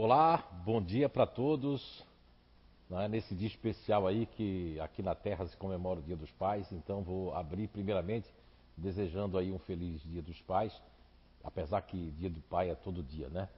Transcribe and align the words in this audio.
Olá, 0.00 0.48
bom 0.64 0.80
dia 0.80 1.08
para 1.08 1.26
todos. 1.26 2.04
Né, 2.88 3.08
nesse 3.08 3.34
dia 3.34 3.48
especial 3.48 4.06
aí 4.06 4.26
que 4.26 4.78
aqui 4.78 5.02
na 5.02 5.12
Terra 5.12 5.44
se 5.48 5.56
comemora 5.56 5.98
o 5.98 6.02
Dia 6.04 6.14
dos 6.14 6.30
Pais, 6.30 6.70
então 6.70 7.02
vou 7.02 7.34
abrir 7.34 7.66
primeiramente 7.66 8.32
desejando 8.76 9.36
aí 9.36 9.50
um 9.50 9.58
feliz 9.58 10.00
Dia 10.04 10.22
dos 10.22 10.40
Pais, 10.42 10.72
apesar 11.42 11.80
que 11.80 12.12
Dia 12.12 12.30
do 12.30 12.40
Pai 12.42 12.70
é 12.70 12.76
todo 12.76 13.02
dia, 13.02 13.28
né? 13.28 13.48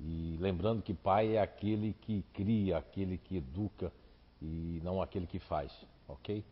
E 0.00 0.38
lembrando 0.40 0.80
que 0.80 0.94
pai 0.94 1.36
é 1.36 1.42
aquele 1.42 1.92
que 2.00 2.24
cria, 2.32 2.78
aquele 2.78 3.18
que 3.18 3.36
educa 3.36 3.92
e 4.40 4.80
não 4.82 5.02
aquele 5.02 5.26
que 5.26 5.40
faz, 5.40 5.70
ok? 6.08 6.42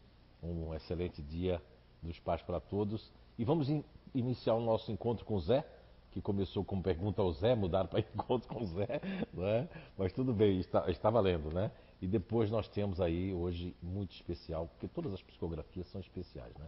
Um 0.43 0.75
excelente 0.75 1.23
dia 1.23 1.63
dos 2.03 2.19
pais 2.19 2.43
para 2.43 2.61
todos. 2.61 3.11
E 3.39 3.45
vamos 3.47 3.71
in 3.71 3.83
iniciar 4.15 4.55
o 4.55 4.61
nosso 4.61 4.93
encontro 4.93 5.25
com 5.25 5.37
o 5.37 5.41
Zé 5.41 5.65
que 6.11 6.21
começou 6.21 6.65
com 6.65 6.81
pergunta 6.83 7.23
ao 7.23 7.33
Zé, 7.33 7.55
mudaram 7.55 7.89
para 7.89 8.01
encontro 8.15 8.49
com 8.49 8.63
o 8.63 8.67
Zé, 8.67 9.01
não 9.33 9.47
é? 9.47 9.69
mas 9.97 10.13
tudo 10.13 10.33
bem, 10.33 10.59
está, 10.59 10.91
está 10.91 11.11
valendo, 11.11 11.53
né? 11.53 11.71
E 12.03 12.07
depois 12.07 12.51
nós 12.51 12.69
temos 12.69 13.01
aí 13.01 13.33
hoje 13.33 13.77
muito 13.83 14.13
especial, 14.13 14.67
porque 14.69 14.89
todas 14.89 15.13
as 15.13 15.23
psicografias 15.23 15.87
são 15.89 16.01
especiais, 16.01 16.55
né? 16.57 16.67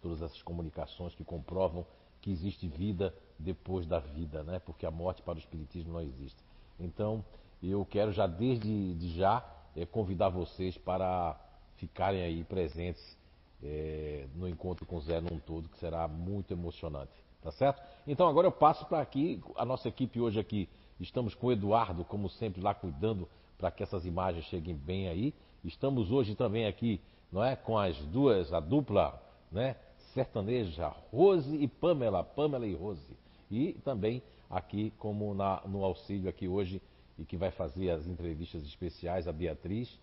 Todas 0.00 0.22
essas 0.22 0.42
comunicações 0.42 1.14
que 1.14 1.24
comprovam 1.24 1.86
que 2.20 2.30
existe 2.30 2.66
vida 2.68 3.14
depois 3.38 3.86
da 3.86 3.98
vida, 3.98 4.42
né? 4.42 4.58
Porque 4.58 4.86
a 4.86 4.90
morte 4.90 5.22
para 5.22 5.36
o 5.36 5.38
espiritismo 5.38 5.92
não 5.92 6.00
existe. 6.00 6.42
Então, 6.78 7.24
eu 7.62 7.84
quero 7.84 8.12
já 8.12 8.26
desde 8.26 8.94
de 8.94 9.10
já 9.10 9.44
é, 9.76 9.84
convidar 9.84 10.30
vocês 10.30 10.76
para 10.76 11.38
ficarem 11.76 12.22
aí 12.22 12.44
presentes 12.44 13.18
é, 13.62 14.26
no 14.34 14.48
encontro 14.48 14.86
com 14.86 14.96
o 14.96 15.00
Zé 15.00 15.20
num 15.20 15.38
todo, 15.38 15.68
que 15.68 15.78
será 15.78 16.08
muito 16.08 16.52
emocionante. 16.52 17.12
Tá 17.42 17.50
certo? 17.50 17.82
Então 18.06 18.28
agora 18.28 18.46
eu 18.46 18.52
passo 18.52 18.84
para 18.86 19.00
aqui, 19.00 19.42
a 19.56 19.64
nossa 19.64 19.88
equipe 19.88 20.20
hoje 20.20 20.38
aqui, 20.38 20.68
estamos 20.98 21.34
com 21.34 21.46
o 21.46 21.52
Eduardo, 21.52 22.04
como 22.04 22.28
sempre, 22.28 22.60
lá 22.60 22.74
cuidando 22.74 23.28
para 23.56 23.70
que 23.70 23.82
essas 23.82 24.04
imagens 24.04 24.44
cheguem 24.46 24.74
bem 24.74 25.08
aí. 25.08 25.34
Estamos 25.64 26.10
hoje 26.10 26.34
também 26.34 26.66
aqui, 26.66 27.00
não 27.32 27.42
é, 27.42 27.56
com 27.56 27.78
as 27.78 27.96
duas, 28.06 28.52
a 28.52 28.60
dupla, 28.60 29.20
né, 29.50 29.76
sertaneja, 30.12 30.88
Rose 31.12 31.54
e 31.56 31.66
Pamela, 31.66 32.22
Pamela 32.22 32.66
e 32.66 32.74
Rose. 32.74 33.16
E 33.50 33.72
também 33.84 34.22
aqui 34.48 34.92
como 34.98 35.34
na, 35.34 35.62
no 35.66 35.84
auxílio 35.84 36.28
aqui 36.28 36.48
hoje 36.48 36.82
e 37.18 37.24
que 37.24 37.36
vai 37.36 37.50
fazer 37.50 37.90
as 37.90 38.06
entrevistas 38.06 38.62
especiais, 38.64 39.28
a 39.28 39.32
Beatriz, 39.32 39.98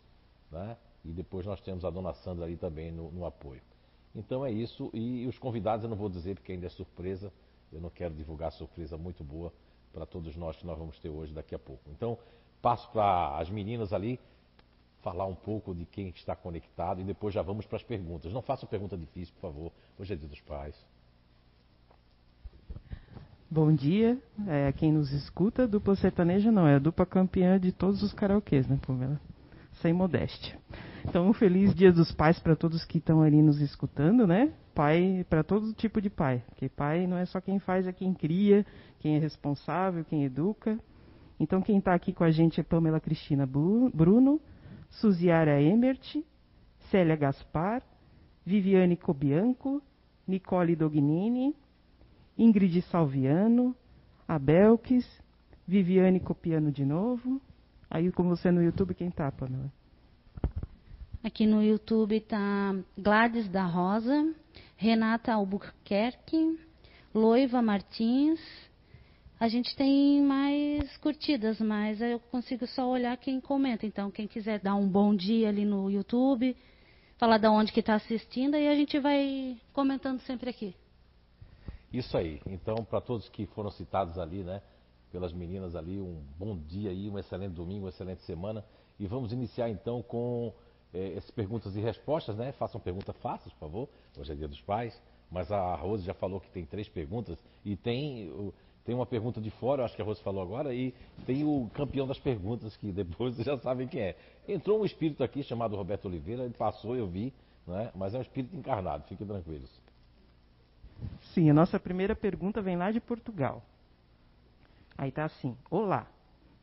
né? 0.51 0.77
E 1.03 1.09
depois 1.09 1.45
nós 1.45 1.61
temos 1.61 1.85
a 1.85 1.89
dona 1.89 2.13
Sandra 2.13 2.45
ali 2.45 2.57
também 2.57 2.91
no, 2.91 3.11
no 3.11 3.25
apoio. 3.25 3.61
Então 4.15 4.45
é 4.45 4.51
isso. 4.51 4.89
E 4.93 5.27
os 5.27 5.37
convidados 5.37 5.83
eu 5.83 5.89
não 5.89 5.97
vou 5.97 6.09
dizer 6.09 6.35
porque 6.35 6.51
ainda 6.51 6.65
é 6.65 6.69
surpresa. 6.69 7.31
Eu 7.71 7.81
não 7.81 7.89
quero 7.89 8.13
divulgar 8.13 8.51
surpresa 8.51 8.97
muito 8.97 9.23
boa 9.23 9.53
para 9.93 10.05
todos 10.05 10.35
nós 10.35 10.55
que 10.55 10.65
nós 10.65 10.77
vamos 10.77 10.97
ter 10.99 11.09
hoje 11.09 11.33
daqui 11.33 11.55
a 11.55 11.59
pouco. 11.59 11.89
Então 11.91 12.17
passo 12.61 12.89
para 12.91 13.37
as 13.37 13.49
meninas 13.49 13.93
ali 13.93 14.19
falar 15.01 15.25
um 15.25 15.35
pouco 15.35 15.73
de 15.73 15.85
quem 15.85 16.09
está 16.09 16.35
conectado 16.35 17.01
e 17.01 17.03
depois 17.03 17.33
já 17.33 17.41
vamos 17.41 17.65
para 17.65 17.77
as 17.77 17.83
perguntas. 17.83 18.33
Não 18.33 18.41
façam 18.41 18.67
pergunta 18.67 18.97
difícil, 18.97 19.33
por 19.35 19.41
favor. 19.41 19.71
Hoje 19.97 20.13
é 20.13 20.15
dia 20.17 20.27
dos 20.27 20.41
pais. 20.41 20.75
Bom 23.49 23.73
dia, 23.73 24.21
é, 24.45 24.73
quem 24.73 24.91
nos 24.91 25.13
escuta, 25.13 25.65
dupla 25.65 25.95
sertaneja 25.95 26.51
não, 26.51 26.67
é 26.67 26.75
a 26.75 26.79
dupla 26.79 27.05
campeã 27.05 27.57
de 27.57 27.71
todos 27.71 28.03
os 28.03 28.11
karaokês, 28.11 28.67
né, 28.67 28.77
Pamela? 28.85 29.21
Sem 29.81 29.93
modéstia. 29.93 30.59
Então, 31.09 31.29
um 31.29 31.31
feliz 31.31 31.73
Dia 31.73 31.89
dos 31.89 32.11
Pais 32.11 32.37
para 32.37 32.53
todos 32.53 32.83
que 32.83 32.97
estão 32.97 33.21
ali 33.21 33.41
nos 33.41 33.61
escutando, 33.61 34.27
né? 34.27 34.51
Pai 34.75 35.25
para 35.29 35.41
todo 35.41 35.73
tipo 35.73 36.01
de 36.01 36.09
pai, 36.09 36.43
porque 36.49 36.67
pai 36.67 37.07
não 37.07 37.17
é 37.17 37.25
só 37.25 37.39
quem 37.39 37.59
faz, 37.59 37.87
é 37.87 37.93
quem 37.93 38.13
cria, 38.13 38.65
quem 38.99 39.15
é 39.15 39.19
responsável, 39.19 40.03
quem 40.03 40.25
educa. 40.25 40.77
Então, 41.39 41.61
quem 41.61 41.77
está 41.77 41.93
aqui 41.93 42.11
com 42.11 42.25
a 42.25 42.29
gente 42.29 42.59
é 42.59 42.63
Pamela 42.63 42.99
Cristina 42.99 43.45
Bruno, 43.47 44.41
Suziara 44.89 45.61
Emert, 45.61 46.17
Célia 46.91 47.15
Gaspar, 47.15 47.81
Viviane 48.45 48.97
Cobianco, 48.97 49.81
Nicole 50.27 50.75
Dognini, 50.75 51.55
Ingrid 52.37 52.81
Salviano, 52.81 53.73
Abelques, 54.27 55.07
Viviane 55.65 56.19
Copiano 56.19 56.69
de 56.69 56.83
novo. 56.85 57.41
Aí, 57.89 58.11
com 58.11 58.23
você 58.23 58.51
no 58.51 58.61
YouTube, 58.61 58.93
quem 58.93 59.09
tá, 59.09 59.31
Pamela? 59.31 59.71
Aqui 61.27 61.45
no 61.45 61.61
YouTube 61.61 62.21
tá 62.21 62.73
Gladys 62.97 63.49
da 63.49 63.65
Rosa, 63.65 64.33
Renata 64.77 65.33
Albuquerque, 65.33 66.57
Loiva 67.13 67.61
Martins. 67.61 68.39
A 69.37 69.49
gente 69.49 69.75
tem 69.75 70.21
mais 70.21 70.95
curtidas, 70.95 71.59
mas 71.59 71.99
eu 71.99 72.17
consigo 72.31 72.65
só 72.65 72.87
olhar 72.87 73.17
quem 73.17 73.41
comenta. 73.41 73.85
Então, 73.85 74.09
quem 74.09 74.25
quiser 74.25 74.61
dar 74.61 74.75
um 74.75 74.87
bom 74.87 75.13
dia 75.13 75.49
ali 75.49 75.65
no 75.65 75.91
YouTube, 75.91 76.55
falar 77.17 77.39
de 77.39 77.47
onde 77.49 77.73
que 77.73 77.81
está 77.81 77.95
assistindo, 77.95 78.55
aí 78.55 78.69
a 78.69 78.75
gente 78.75 78.97
vai 78.97 79.57
comentando 79.73 80.21
sempre 80.21 80.49
aqui. 80.49 80.73
Isso 81.91 82.17
aí. 82.17 82.39
Então, 82.45 82.85
para 82.85 83.01
todos 83.01 83.27
que 83.27 83.45
foram 83.47 83.69
citados 83.69 84.17
ali, 84.17 84.43
né, 84.43 84.61
pelas 85.11 85.33
meninas 85.33 85.75
ali, 85.75 85.99
um 85.99 86.23
bom 86.39 86.57
dia 86.57 86.89
aí, 86.89 87.09
um 87.09 87.19
excelente 87.19 87.51
domingo, 87.51 87.83
uma 87.83 87.89
excelente 87.89 88.21
semana. 88.21 88.63
E 88.97 89.05
vamos 89.05 89.33
iniciar 89.33 89.69
então 89.69 90.01
com 90.01 90.53
é, 90.93 91.13
essas 91.17 91.31
perguntas 91.31 91.75
e 91.75 91.79
respostas, 91.79 92.35
né? 92.35 92.51
Façam 92.53 92.79
perguntas 92.79 93.15
fáceis, 93.17 93.53
por 93.53 93.59
favor. 93.59 93.89
Hoje 94.17 94.31
é 94.31 94.35
dia 94.35 94.47
dos 94.47 94.61
pais. 94.61 94.99
Mas 95.31 95.51
a 95.51 95.75
Rose 95.75 96.03
já 96.03 96.13
falou 96.13 96.39
que 96.39 96.49
tem 96.49 96.65
três 96.65 96.87
perguntas. 96.87 97.37
E 97.65 97.75
tem, 97.75 98.31
tem 98.85 98.95
uma 98.95 99.05
pergunta 99.05 99.41
de 99.41 99.49
fora, 99.51 99.83
acho 99.83 99.95
que 99.95 100.01
a 100.01 100.05
Rose 100.05 100.21
falou 100.23 100.41
agora, 100.41 100.73
e 100.73 100.93
tem 101.25 101.43
o 101.43 101.69
campeão 101.73 102.07
das 102.07 102.19
perguntas, 102.19 102.77
que 102.77 102.91
depois 102.91 103.35
vocês 103.35 103.45
já 103.45 103.57
sabem 103.57 103.87
quem 103.87 104.01
é. 104.01 104.15
Entrou 104.47 104.81
um 104.81 104.85
espírito 104.85 105.23
aqui 105.23 105.43
chamado 105.43 105.75
Roberto 105.75 106.05
Oliveira, 106.05 106.43
ele 106.43 106.53
passou, 106.53 106.95
eu 106.95 107.07
vi, 107.07 107.33
né? 107.67 107.91
mas 107.93 108.13
é 108.13 108.19
um 108.19 108.21
espírito 108.21 108.55
encarnado, 108.55 109.03
fiquem 109.09 109.27
tranquilos. 109.27 109.69
Sim, 111.33 111.49
a 111.49 111.53
nossa 111.53 111.79
primeira 111.79 112.15
pergunta 112.15 112.61
vem 112.61 112.77
lá 112.77 112.89
de 112.89 112.99
Portugal. 112.99 113.61
Aí 114.97 115.11
tá 115.11 115.25
assim: 115.25 115.55
Olá, 115.69 116.07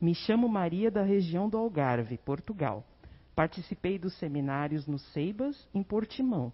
me 0.01 0.13
chamo 0.13 0.49
Maria 0.49 0.91
da 0.91 1.03
região 1.03 1.47
do 1.47 1.57
Algarve, 1.57 2.17
Portugal. 2.17 2.83
Participei 3.35 3.99
dos 3.99 4.13
seminários 4.17 4.87
no 4.87 4.97
Ceibas, 4.97 5.67
em 5.73 5.83
Portimão, 5.83 6.53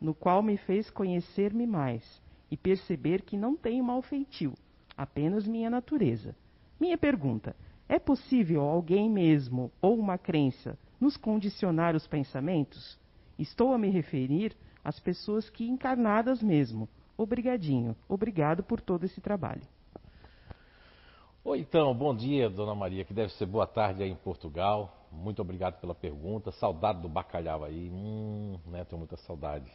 no 0.00 0.14
qual 0.14 0.42
me 0.42 0.56
fez 0.56 0.88
conhecer-me 0.88 1.66
mais 1.66 2.22
e 2.48 2.56
perceber 2.56 3.22
que 3.22 3.36
não 3.36 3.56
tenho 3.56 3.82
mal 3.82 4.00
feitio, 4.00 4.54
apenas 4.96 5.46
minha 5.46 5.68
natureza. 5.68 6.36
Minha 6.78 6.96
pergunta: 6.96 7.56
é 7.88 7.98
possível 7.98 8.62
alguém 8.62 9.10
mesmo 9.10 9.72
ou 9.82 9.98
uma 9.98 10.16
crença 10.16 10.78
nos 11.00 11.16
condicionar 11.16 11.96
os 11.96 12.06
pensamentos? 12.06 12.96
Estou 13.36 13.74
a 13.74 13.78
me 13.78 13.90
referir 13.90 14.56
às 14.84 15.00
pessoas 15.00 15.50
que 15.50 15.68
encarnadas 15.68 16.40
mesmo. 16.40 16.88
Obrigadinho. 17.16 17.96
Obrigado 18.08 18.62
por 18.62 18.80
todo 18.80 19.04
esse 19.04 19.20
trabalho. 19.20 19.62
Oi, 21.42 21.58
então, 21.60 21.92
bom 21.94 22.14
dia, 22.14 22.48
dona 22.48 22.74
Maria, 22.74 23.04
que 23.04 23.14
deve 23.14 23.32
ser 23.32 23.46
boa 23.46 23.66
tarde 23.66 24.02
aí 24.02 24.10
em 24.10 24.16
Portugal. 24.16 24.99
Muito 25.10 25.42
obrigado 25.42 25.80
pela 25.80 25.94
pergunta. 25.94 26.52
Saudade 26.52 27.00
do 27.00 27.08
bacalhau 27.08 27.64
aí. 27.64 27.90
Hum, 27.90 28.58
né? 28.66 28.84
Tenho 28.84 28.98
muita 28.98 29.16
saudade. 29.16 29.70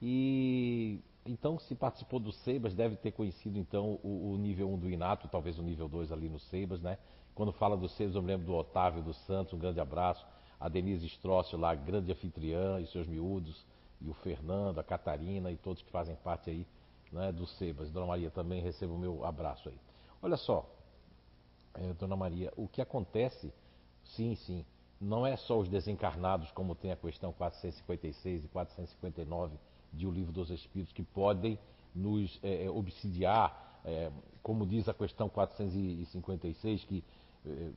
E 0.00 1.00
então, 1.24 1.58
se 1.58 1.74
participou 1.74 2.18
do 2.18 2.32
Seibas, 2.32 2.74
deve 2.74 2.96
ter 2.96 3.12
conhecido 3.12 3.58
então 3.58 3.98
o, 4.02 4.32
o 4.32 4.38
nível 4.38 4.70
1 4.72 4.78
do 4.78 4.90
Inato, 4.90 5.28
talvez 5.28 5.58
o 5.58 5.62
nível 5.62 5.88
2 5.88 6.10
ali 6.10 6.28
no 6.28 6.38
Seibas, 6.38 6.80
né? 6.80 6.98
Quando 7.34 7.52
fala 7.52 7.76
do 7.76 7.88
Seibas, 7.88 8.16
eu 8.16 8.22
me 8.22 8.28
lembro 8.28 8.46
do 8.46 8.54
Otávio 8.54 9.02
dos 9.02 9.16
Santos, 9.26 9.52
um 9.52 9.58
grande 9.58 9.80
abraço. 9.80 10.26
A 10.58 10.68
Denise 10.68 11.06
Strócio 11.06 11.58
lá, 11.58 11.74
grande 11.74 12.10
anfitriã 12.12 12.80
e 12.80 12.86
seus 12.86 13.06
miúdos. 13.06 13.64
E 14.00 14.08
o 14.08 14.14
Fernando, 14.14 14.78
a 14.78 14.82
Catarina 14.82 15.50
e 15.50 15.56
todos 15.56 15.82
que 15.82 15.90
fazem 15.90 16.16
parte 16.16 16.50
aí 16.50 16.66
né, 17.12 17.30
do 17.32 17.46
Sebas. 17.46 17.90
Dona 17.90 18.06
Maria 18.06 18.30
também 18.30 18.62
receba 18.62 18.92
o 18.92 18.98
meu 18.98 19.24
abraço 19.24 19.68
aí. 19.68 19.78
Olha 20.22 20.36
só, 20.36 20.66
é, 21.74 21.92
Dona 21.94 22.16
Maria, 22.16 22.52
o 22.56 22.66
que 22.66 22.80
acontece 22.80 23.52
Sim, 24.16 24.34
sim. 24.34 24.64
Não 25.00 25.26
é 25.26 25.36
só 25.36 25.58
os 25.58 25.68
desencarnados, 25.68 26.50
como 26.52 26.74
tem 26.74 26.92
a 26.92 26.96
questão 26.96 27.32
456 27.32 28.44
e 28.44 28.48
459 28.48 29.56
de 29.92 30.06
O 30.06 30.10
Livro 30.10 30.32
dos 30.32 30.50
Espíritos, 30.50 30.92
que 30.92 31.02
podem 31.02 31.58
nos 31.94 32.38
é, 32.42 32.68
obsidiar, 32.70 33.80
é, 33.84 34.10
como 34.42 34.66
diz 34.66 34.88
a 34.88 34.94
questão 34.94 35.28
456, 35.28 36.84
que, 36.84 37.04
é, 37.46 37.70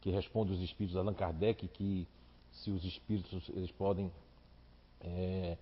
que 0.00 0.10
responde 0.10 0.52
os 0.52 0.60
espíritos 0.60 0.96
Allan 0.96 1.14
Kardec, 1.14 1.68
que 1.68 2.08
se 2.50 2.70
os 2.70 2.84
espíritos 2.84 3.48
eles 3.50 3.70
podem 3.70 4.12
é, 5.00 5.56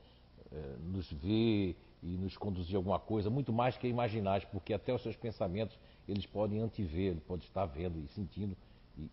nos 0.82 1.12
ver 1.12 1.76
e 2.02 2.16
nos 2.16 2.36
conduzir 2.36 2.74
a 2.74 2.78
alguma 2.78 2.98
coisa, 2.98 3.30
muito 3.30 3.52
mais 3.52 3.76
que 3.76 3.86
imaginar, 3.86 4.44
porque 4.46 4.72
até 4.72 4.92
os 4.92 5.02
seus 5.02 5.14
pensamentos 5.14 5.78
eles 6.08 6.26
podem 6.26 6.60
antever, 6.60 7.12
ele 7.12 7.20
pode 7.20 7.44
estar 7.44 7.66
vendo 7.66 8.00
e 8.00 8.08
sentindo 8.08 8.56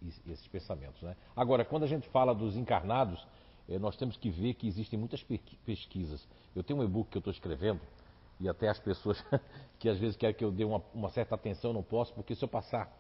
esses 0.01 0.47
pensamentos. 0.47 1.01
Né? 1.01 1.15
Agora, 1.35 1.63
quando 1.63 1.83
a 1.83 1.87
gente 1.87 2.07
fala 2.09 2.33
dos 2.33 2.55
encarnados, 2.55 3.25
eh, 3.69 3.77
nós 3.77 3.95
temos 3.95 4.17
que 4.17 4.29
ver 4.29 4.53
que 4.55 4.67
existem 4.67 4.97
muitas 4.97 5.23
pesquisas. 5.65 6.27
Eu 6.55 6.63
tenho 6.63 6.79
um 6.79 6.83
e-book 6.83 7.09
que 7.09 7.17
eu 7.17 7.19
estou 7.19 7.33
escrevendo, 7.33 7.79
e 8.39 8.47
até 8.47 8.69
as 8.69 8.79
pessoas 8.79 9.23
que 9.79 9.89
às 9.89 9.97
vezes 9.97 10.15
querem 10.15 10.35
que 10.35 10.43
eu 10.43 10.51
dê 10.51 10.63
uma, 10.63 10.81
uma 10.93 11.09
certa 11.09 11.35
atenção, 11.35 11.73
não 11.73 11.83
posso, 11.83 12.13
porque 12.13 12.35
se 12.35 12.43
eu 12.43 12.47
passar 12.47 12.91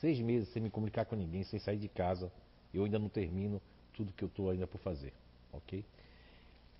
seis 0.00 0.18
meses 0.20 0.48
sem 0.52 0.62
me 0.62 0.70
comunicar 0.70 1.04
com 1.04 1.16
ninguém, 1.16 1.42
sem 1.44 1.58
sair 1.58 1.78
de 1.78 1.88
casa, 1.88 2.32
eu 2.72 2.84
ainda 2.84 2.98
não 2.98 3.08
termino 3.08 3.60
tudo 3.92 4.12
que 4.12 4.24
eu 4.24 4.28
estou 4.28 4.50
ainda 4.50 4.66
por 4.66 4.78
fazer, 4.78 5.12
ok? 5.52 5.84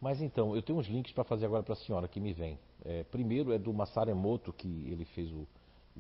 Mas 0.00 0.22
então, 0.22 0.56
eu 0.56 0.62
tenho 0.62 0.78
uns 0.78 0.86
links 0.86 1.12
para 1.12 1.24
fazer 1.24 1.44
agora 1.44 1.62
para 1.62 1.74
a 1.74 1.76
senhora 1.76 2.08
que 2.08 2.18
me 2.18 2.32
vem. 2.32 2.58
É, 2.84 3.04
primeiro 3.04 3.52
é 3.52 3.58
do 3.58 3.72
Masaru 3.72 4.10
Emoto, 4.10 4.52
que 4.52 4.66
ele 4.90 5.04
fez 5.04 5.30
o, 5.30 5.46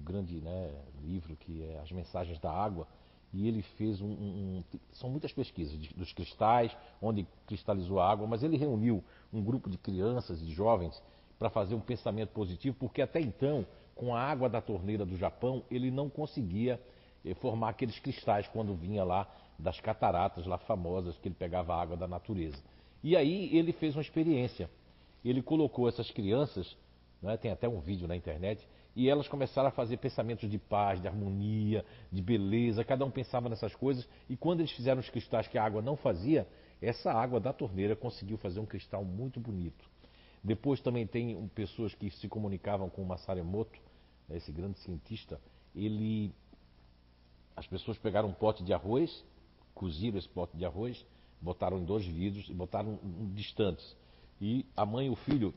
o 0.00 0.02
grande 0.02 0.40
né, 0.40 0.72
livro 1.02 1.36
que 1.36 1.62
é 1.62 1.80
As 1.80 1.92
Mensagens 1.92 2.38
da 2.38 2.50
Água, 2.50 2.86
e 3.32 3.46
ele 3.46 3.62
fez 3.62 4.00
um, 4.00 4.08
um, 4.08 4.64
são 4.92 5.08
muitas 5.08 5.32
pesquisas 5.32 5.78
de, 5.78 5.94
dos 5.94 6.12
cristais, 6.12 6.76
onde 7.00 7.26
cristalizou 7.46 8.00
a 8.00 8.10
água, 8.10 8.26
mas 8.26 8.42
ele 8.42 8.56
reuniu 8.56 9.04
um 9.32 9.42
grupo 9.42 9.70
de 9.70 9.78
crianças, 9.78 10.40
de 10.40 10.52
jovens, 10.52 11.00
para 11.38 11.48
fazer 11.48 11.74
um 11.74 11.80
pensamento 11.80 12.30
positivo, 12.30 12.76
porque 12.78 13.00
até 13.00 13.20
então, 13.20 13.64
com 13.94 14.14
a 14.14 14.20
água 14.20 14.48
da 14.48 14.60
torneira 14.60 15.06
do 15.06 15.16
Japão, 15.16 15.62
ele 15.70 15.90
não 15.90 16.10
conseguia 16.10 16.80
eh, 17.24 17.34
formar 17.34 17.70
aqueles 17.70 17.98
cristais 17.98 18.48
quando 18.48 18.74
vinha 18.74 19.04
lá 19.04 19.26
das 19.58 19.78
cataratas 19.80 20.46
lá 20.46 20.58
famosas 20.58 21.16
que 21.18 21.28
ele 21.28 21.34
pegava 21.34 21.74
a 21.74 21.80
água 21.80 21.96
da 21.96 22.08
natureza. 22.08 22.62
E 23.02 23.16
aí 23.16 23.56
ele 23.56 23.72
fez 23.72 23.94
uma 23.94 24.02
experiência. 24.02 24.68
Ele 25.24 25.40
colocou 25.40 25.88
essas 25.88 26.10
crianças, 26.10 26.76
né, 27.22 27.36
tem 27.36 27.50
até 27.50 27.68
um 27.68 27.80
vídeo 27.80 28.08
na 28.08 28.16
internet, 28.16 28.66
e 28.94 29.08
elas 29.08 29.28
começaram 29.28 29.68
a 29.68 29.72
fazer 29.72 29.96
pensamentos 29.98 30.50
de 30.50 30.58
paz, 30.58 31.00
de 31.00 31.06
harmonia, 31.06 31.84
de 32.10 32.20
beleza. 32.20 32.84
Cada 32.84 33.04
um 33.04 33.10
pensava 33.10 33.48
nessas 33.48 33.74
coisas. 33.74 34.08
E 34.28 34.36
quando 34.36 34.60
eles 34.60 34.72
fizeram 34.72 35.00
os 35.00 35.08
cristais 35.08 35.46
que 35.46 35.56
a 35.56 35.64
água 35.64 35.80
não 35.80 35.96
fazia, 35.96 36.46
essa 36.82 37.12
água 37.12 37.38
da 37.38 37.52
torneira 37.52 37.94
conseguiu 37.94 38.36
fazer 38.36 38.58
um 38.58 38.66
cristal 38.66 39.04
muito 39.04 39.38
bonito. 39.38 39.88
Depois 40.42 40.80
também 40.80 41.06
tem 41.06 41.48
pessoas 41.54 41.94
que 41.94 42.10
se 42.10 42.28
comunicavam 42.28 42.88
com 42.88 43.02
o 43.02 43.06
Masaru 43.06 43.40
Emoto, 43.40 43.78
né, 44.28 44.36
esse 44.38 44.50
grande 44.50 44.78
cientista. 44.78 45.40
Ele, 45.74 46.32
as 47.54 47.66
pessoas 47.66 47.98
pegaram 47.98 48.28
um 48.28 48.32
pote 48.32 48.64
de 48.64 48.72
arroz, 48.72 49.24
coziram 49.74 50.18
esse 50.18 50.28
pote 50.28 50.56
de 50.56 50.64
arroz, 50.64 51.04
botaram 51.40 51.78
em 51.78 51.84
dois 51.84 52.04
vidros 52.06 52.48
e 52.48 52.54
botaram 52.54 52.98
distantes. 53.34 53.96
E 54.40 54.64
a 54.74 54.86
mãe 54.86 55.06
e 55.06 55.10
o 55.10 55.16
filho 55.16 55.54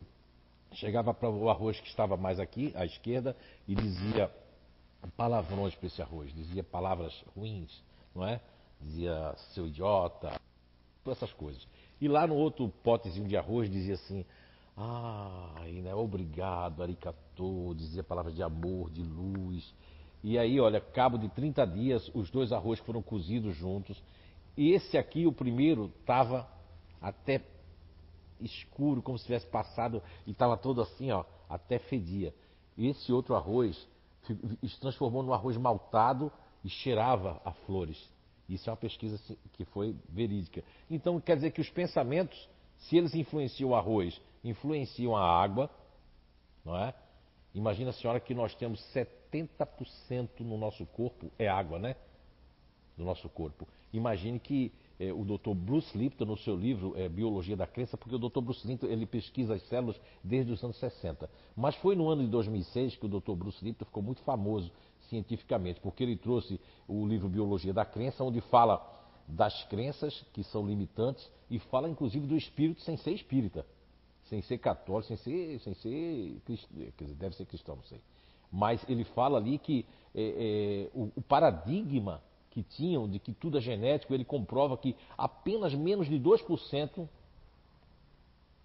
chegava 0.74 1.14
para 1.14 1.30
o 1.30 1.50
arroz 1.50 1.80
que 1.80 1.88
estava 1.88 2.18
mais 2.18 2.40
aqui, 2.40 2.72
à 2.76 2.86
esquerda, 2.86 3.36
e 3.68 3.76
dizia 3.76 4.32
palavrões 5.18 5.76
para 5.76 5.88
esse 5.88 6.02
arroz, 6.02 6.34
dizia 6.34 6.64
palavras 6.64 7.14
ruins, 7.36 7.84
não 8.16 8.26
é? 8.26 8.40
Dizia 8.82 9.34
seu 9.54 9.68
idiota, 9.68 10.40
todas 11.04 11.18
essas 11.18 11.34
coisas. 11.34 11.68
E 12.00 12.08
lá 12.08 12.26
no 12.26 12.36
outro 12.36 12.70
potezinho 12.84 13.28
de 13.28 13.38
arroz 13.38 13.70
dizia 13.70 13.96
assim, 13.96 14.26
ah, 14.78 15.62
né, 15.68 15.94
obrigado, 15.94 16.82
aricatou, 16.82 17.74
dizia 17.74 18.04
palavras 18.04 18.36
de 18.36 18.44
amor, 18.44 18.90
de 18.90 19.02
luz. 19.02 19.74
E 20.24 20.38
aí, 20.38 20.60
olha, 20.60 20.80
cabo 20.80 21.18
de 21.18 21.30
30 21.30 21.66
dias, 21.68 22.12
os 22.14 22.30
dois 22.30 22.52
arroz 22.52 22.80
foram 22.80 23.02
cozidos 23.02 23.56
juntos 23.56 24.02
e 24.56 24.72
esse 24.72 24.98
aqui, 24.98 25.26
o 25.26 25.32
primeiro, 25.32 25.92
estava 26.00 26.48
até 27.02 27.40
escuro, 28.44 29.02
como 29.02 29.18
se 29.18 29.26
tivesse 29.26 29.48
passado 29.48 30.02
e 30.26 30.32
estava 30.32 30.58
todo 30.58 30.82
assim, 30.82 31.12
ó, 31.12 31.24
até 31.50 31.80
fedia. 31.80 32.34
Esse 32.78 33.12
outro 33.12 33.36
arroz 33.36 33.88
se 34.26 34.80
transformou 34.80 35.24
num 35.24 35.34
arroz 35.34 35.58
maltado 35.58 36.32
e 36.64 36.70
cheirava 36.70 37.42
a 37.44 37.52
flores. 37.52 38.10
Isso 38.48 38.70
é 38.70 38.72
uma 38.72 38.78
pesquisa 38.78 39.16
assim, 39.16 39.38
que 39.54 39.66
foi 39.66 39.96
verídica. 40.10 40.64
Então, 40.90 41.20
quer 41.20 41.36
dizer 41.36 41.52
que 41.52 41.62
os 41.62 41.70
pensamentos, 41.70 42.50
se 42.78 42.98
eles 42.98 43.14
influenciam 43.14 43.72
o 43.72 43.76
arroz, 43.76 44.20
influenciam 44.44 45.16
a 45.16 45.24
água, 45.24 45.70
não 46.64 46.78
é? 46.78 46.94
Imagina 47.54 47.92
senhora 47.92 48.20
que 48.20 48.34
nós 48.34 48.54
temos 48.56 48.80
70% 48.94 50.40
no 50.40 50.58
nosso 50.58 50.86
corpo 50.88 51.32
é 51.38 51.48
água, 51.48 51.80
né? 51.80 51.96
Do 52.98 53.04
nosso 53.04 53.30
corpo. 53.30 53.68
Imagine 53.92 54.40
que 54.40 54.72
é, 55.08 55.14
o 55.14 55.24
Dr. 55.24 55.54
Bruce 55.54 55.98
Lipton, 55.98 56.26
no 56.26 56.38
seu 56.38 56.56
livro 56.56 56.94
é, 56.96 57.10
Biologia 57.10 57.56
da 57.56 57.68
Crença, 57.68 57.98
porque 57.98 58.16
o 58.16 58.20
Dr. 58.20 58.42
Bruce 58.42 58.66
Lipton 58.66 58.88
ele 58.88 59.06
pesquisa 59.06 59.56
as 59.56 59.62
células 59.64 60.00
desde 60.24 60.52
os 60.52 60.64
anos 60.64 60.78
60. 60.78 61.30
Mas 61.56 61.76
foi 61.76 61.96
no 61.96 62.10
ano 62.10 62.24
de 62.24 62.30
2006 62.30 62.96
que 62.96 63.06
o 63.06 63.10
Dr. 63.10 63.34
Bruce 63.34 63.64
Lipton 63.64 63.86
ficou 63.86 64.02
muito 64.02 64.22
famoso 64.22 64.72
cientificamente, 65.10 65.80
porque 65.82 66.04
ele 66.04 66.16
trouxe 66.16 66.60
o 66.88 67.06
livro 67.06 67.28
Biologia 67.28 67.74
da 67.74 67.86
Crença, 67.86 68.24
onde 68.24 68.40
fala 68.42 68.82
das 69.28 69.64
crenças 69.66 70.26
que 70.34 70.44
são 70.44 70.66
limitantes 70.66 71.30
e 71.50 71.60
fala 71.60 71.90
inclusive 71.90 72.28
do 72.28 72.36
espírito 72.36 72.82
sem 72.82 72.98
ser 72.98 73.12
espírita, 73.12 73.66
sem 74.26 74.42
ser 74.42 74.58
católico, 74.58 75.08
sem 75.08 75.18
ser, 75.18 75.60
sem 75.60 75.74
ser 75.76 76.42
quer 76.98 77.04
dizer, 77.04 77.16
deve 77.16 77.36
ser 77.36 77.46
cristão, 77.46 77.76
não 77.76 77.84
sei. 77.84 78.02
Mas 78.52 78.88
ele 78.88 79.04
fala 79.04 79.38
ali 79.38 79.58
que 79.58 79.86
é, 80.14 80.90
o, 80.94 81.12
o 81.16 81.22
paradigma 81.22 82.22
que 82.54 82.62
tinham 82.62 83.10
de 83.10 83.18
que 83.18 83.34
tudo 83.34 83.58
é 83.58 83.62
genético, 83.62 84.14
ele 84.14 84.24
comprova 84.24 84.78
que 84.78 84.96
apenas 85.18 85.74
menos 85.74 86.08
de 86.08 86.20
2% 86.20 87.10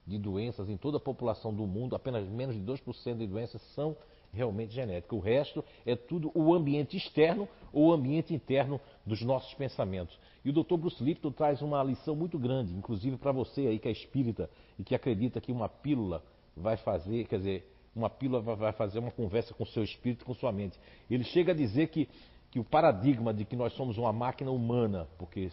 de 0.06 0.18
doenças 0.18 0.68
em 0.68 0.76
toda 0.76 0.98
a 0.98 1.00
população 1.00 1.54
do 1.54 1.66
mundo, 1.66 1.96
apenas 1.96 2.28
menos 2.28 2.54
de 2.54 2.60
2% 2.60 3.16
de 3.16 3.26
doenças 3.26 3.62
são 3.74 3.96
realmente 4.30 4.74
genéticas. 4.74 5.18
O 5.18 5.22
resto 5.22 5.64
é 5.86 5.96
tudo 5.96 6.30
o 6.34 6.52
ambiente 6.52 6.98
externo 6.98 7.48
ou 7.72 7.86
o 7.86 7.92
ambiente 7.94 8.34
interno 8.34 8.78
dos 9.06 9.22
nossos 9.22 9.54
pensamentos. 9.54 10.18
E 10.44 10.50
o 10.50 10.52
Dr. 10.52 10.76
Bruce 10.76 11.02
Lipton 11.02 11.32
traz 11.32 11.62
uma 11.62 11.82
lição 11.82 12.14
muito 12.14 12.38
grande, 12.38 12.74
inclusive 12.74 13.16
para 13.16 13.32
você 13.32 13.68
aí 13.68 13.78
que 13.78 13.88
é 13.88 13.92
espírita 13.92 14.50
e 14.78 14.84
que 14.84 14.94
acredita 14.94 15.40
que 15.40 15.50
uma 15.50 15.68
pílula 15.68 16.22
vai 16.54 16.76
fazer, 16.76 17.26
quer 17.26 17.38
dizer, 17.38 17.72
uma 17.96 18.10
pílula 18.10 18.42
vai 18.54 18.72
fazer 18.72 18.98
uma 18.98 19.10
conversa 19.10 19.54
com 19.54 19.64
o 19.64 19.66
seu 19.66 19.82
espírito, 19.82 20.26
com 20.26 20.34
sua 20.34 20.52
mente. 20.52 20.78
Ele 21.10 21.24
chega 21.24 21.52
a 21.52 21.54
dizer 21.54 21.88
que 21.88 22.06
que 22.50 22.58
o 22.58 22.64
paradigma 22.64 23.32
de 23.32 23.44
que 23.44 23.56
nós 23.56 23.72
somos 23.74 23.98
uma 23.98 24.12
máquina 24.12 24.50
humana, 24.50 25.06
porque 25.18 25.50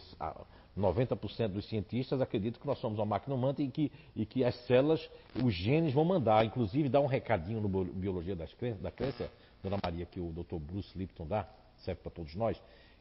90% 0.76 1.48
dos 1.48 1.68
cientistas 1.68 2.20
acreditam 2.20 2.60
que 2.60 2.66
nós 2.66 2.78
somos 2.78 2.98
uma 2.98 3.06
máquina 3.06 3.34
humana 3.34 3.56
e 3.58 3.68
que, 3.68 3.92
e 4.14 4.26
que 4.26 4.44
as 4.44 4.54
células, 4.66 5.08
os 5.42 5.54
genes 5.54 5.92
vão 5.92 6.04
mandar. 6.04 6.44
Inclusive, 6.44 6.88
dá 6.88 7.00
um 7.00 7.06
recadinho 7.06 7.60
no 7.60 7.84
Biologia 7.84 8.36
das 8.36 8.52
Crenças, 8.54 8.80
da 8.82 8.90
Crença, 8.90 9.30
Dona 9.62 9.78
Maria, 9.82 10.06
que 10.06 10.20
o 10.20 10.32
Dr. 10.32 10.56
Bruce 10.56 10.96
Lipton 10.96 11.26
dá, 11.26 11.48
serve 11.78 12.00
para 12.02 12.10
todos 12.12 12.34
nós, 12.34 12.60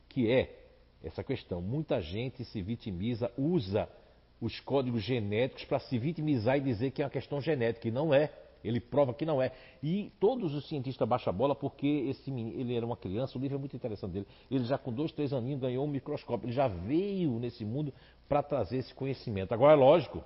que 0.09 0.31
é 0.31 0.63
essa 1.03 1.23
questão. 1.23 1.61
Muita 1.61 2.01
gente 2.01 2.43
se 2.45 2.61
vitimiza, 2.61 3.31
usa 3.37 3.89
os 4.41 4.59
códigos 4.59 5.03
genéticos 5.03 5.65
para 5.65 5.79
se 5.79 5.97
vitimizar 5.97 6.57
e 6.57 6.61
dizer 6.61 6.91
que 6.91 7.01
é 7.01 7.05
uma 7.05 7.11
questão 7.11 7.39
genética, 7.41 7.87
e 7.87 7.91
não 7.91 8.13
é. 8.13 8.31
Ele 8.63 8.79
prova 8.79 9.13
que 9.13 9.25
não 9.25 9.41
é. 9.41 9.51
E 9.81 10.11
todos 10.19 10.53
os 10.53 10.67
cientistas 10.67 11.07
baixam 11.07 11.31
a 11.31 11.35
bola 11.35 11.55
porque 11.55 11.87
esse 11.87 12.31
menino, 12.31 12.59
ele 12.59 12.75
era 12.75 12.85
uma 12.85 12.97
criança, 12.97 13.37
o 13.37 13.41
livro 13.41 13.57
é 13.57 13.59
muito 13.59 13.75
interessante 13.75 14.11
dele. 14.11 14.27
Ele 14.49 14.63
já 14.65 14.77
com 14.77 14.91
dois, 14.91 15.11
três 15.11 15.33
aninhos 15.33 15.61
ganhou 15.61 15.85
um 15.85 15.89
microscópio. 15.89 16.47
Ele 16.47 16.53
já 16.53 16.67
veio 16.67 17.39
nesse 17.39 17.63
mundo 17.63 17.93
para 18.27 18.41
trazer 18.41 18.77
esse 18.77 18.93
conhecimento. 18.93 19.53
Agora 19.53 19.73
é 19.73 19.75
lógico, 19.75 20.23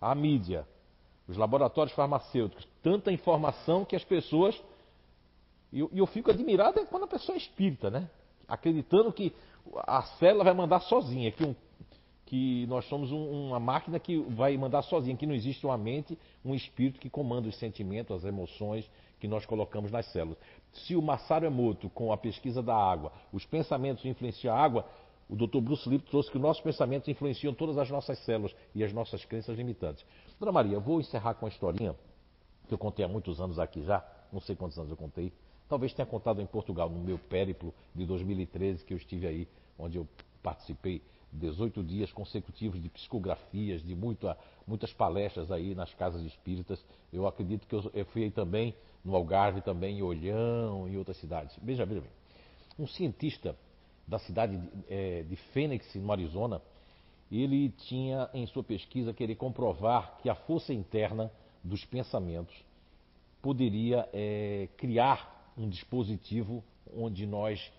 a 0.00 0.14
mídia, 0.14 0.66
os 1.26 1.36
laboratórios 1.36 1.94
farmacêuticos, 1.94 2.66
tanta 2.82 3.12
informação 3.12 3.84
que 3.84 3.96
as 3.96 4.04
pessoas. 4.04 4.60
E 5.72 5.80
eu, 5.80 5.90
eu, 5.92 6.06
fico 6.06 6.30
admirado 6.30 6.80
é 6.80 6.86
quando 6.86 7.04
a 7.04 7.08
pessoa 7.08 7.36
é 7.36 7.38
espírita, 7.38 7.90
né? 7.90 8.08
Acreditando 8.46 9.12
que 9.12 9.34
a 9.86 10.02
célula 10.18 10.44
vai 10.44 10.54
mandar 10.54 10.80
sozinha, 10.80 11.30
que 11.30 11.44
um 11.44 11.54
que 12.28 12.66
nós 12.66 12.84
somos 12.90 13.10
um, 13.10 13.48
uma 13.48 13.58
máquina 13.58 13.98
que 13.98 14.18
vai 14.18 14.54
mandar 14.58 14.82
sozinha, 14.82 15.16
que 15.16 15.26
não 15.26 15.34
existe 15.34 15.64
uma 15.64 15.78
mente, 15.78 16.16
um 16.44 16.54
espírito 16.54 17.00
que 17.00 17.08
comanda 17.08 17.48
os 17.48 17.56
sentimentos, 17.58 18.14
as 18.14 18.24
emoções 18.24 18.88
que 19.18 19.26
nós 19.26 19.46
colocamos 19.46 19.90
nas 19.90 20.04
células. 20.12 20.36
Se 20.70 20.94
o 20.94 21.00
Masaru 21.00 21.46
Emoto, 21.46 21.88
com 21.88 22.12
a 22.12 22.18
pesquisa 22.18 22.62
da 22.62 22.76
água, 22.76 23.10
os 23.32 23.46
pensamentos 23.46 24.04
influenciam 24.04 24.54
a 24.54 24.58
água, 24.58 24.84
o 25.26 25.34
Dr. 25.34 25.60
Bruce 25.60 25.88
Lipton 25.88 26.10
trouxe 26.10 26.30
que 26.30 26.36
os 26.36 26.42
nossos 26.42 26.62
pensamentos 26.62 27.08
influenciam 27.08 27.54
todas 27.54 27.78
as 27.78 27.88
nossas 27.88 28.18
células 28.18 28.54
e 28.74 28.84
as 28.84 28.92
nossas 28.92 29.24
crenças 29.24 29.56
limitantes. 29.56 30.04
Dona 30.38 30.52
Maria, 30.52 30.74
eu 30.74 30.82
vou 30.82 31.00
encerrar 31.00 31.32
com 31.32 31.46
uma 31.46 31.50
historinha 31.50 31.96
que 32.66 32.74
eu 32.74 32.78
contei 32.78 33.06
há 33.06 33.08
muitos 33.08 33.40
anos 33.40 33.58
aqui 33.58 33.82
já, 33.82 34.06
não 34.30 34.40
sei 34.40 34.54
quantos 34.54 34.78
anos 34.78 34.90
eu 34.90 34.98
contei. 34.98 35.32
Talvez 35.66 35.94
tenha 35.94 36.04
contado 36.04 36.42
em 36.42 36.46
Portugal, 36.46 36.90
no 36.90 37.00
meu 37.00 37.18
périplo 37.18 37.72
de 37.94 38.04
2013, 38.04 38.84
que 38.84 38.92
eu 38.92 38.98
estive 38.98 39.26
aí, 39.26 39.48
onde 39.78 39.96
eu 39.96 40.06
participei 40.42 41.00
18 41.32 41.82
dias 41.82 42.12
consecutivos 42.12 42.80
de 42.80 42.88
psicografias, 42.88 43.82
de 43.82 43.94
muita, 43.94 44.36
muitas 44.66 44.92
palestras 44.92 45.50
aí 45.50 45.74
nas 45.74 45.92
casas 45.94 46.22
espíritas. 46.22 46.82
Eu 47.12 47.26
acredito 47.26 47.66
que 47.66 47.74
eu, 47.74 47.90
eu 47.94 48.04
fui 48.06 48.30
também 48.30 48.74
no 49.04 49.14
Algarve, 49.14 49.60
também 49.60 49.98
em 49.98 50.02
Olhão, 50.02 50.88
em 50.88 50.96
outras 50.96 51.16
cidades. 51.18 51.56
Veja, 51.62 51.84
veja 51.84 52.00
bem. 52.00 52.10
Um 52.78 52.86
cientista 52.86 53.56
da 54.06 54.18
cidade 54.18 54.56
de, 54.56 54.68
é, 54.88 55.22
de 55.22 55.36
Phoenix, 55.52 55.94
no 55.94 56.10
Arizona, 56.10 56.62
ele 57.30 57.68
tinha 57.70 58.30
em 58.32 58.46
sua 58.46 58.64
pesquisa 58.64 59.12
querer 59.12 59.34
comprovar 59.34 60.18
que 60.22 60.30
a 60.30 60.34
força 60.34 60.72
interna 60.72 61.30
dos 61.62 61.84
pensamentos 61.84 62.54
poderia 63.42 64.08
é, 64.12 64.68
criar 64.76 65.52
um 65.56 65.68
dispositivo 65.68 66.64
onde 66.96 67.26
nós 67.26 67.70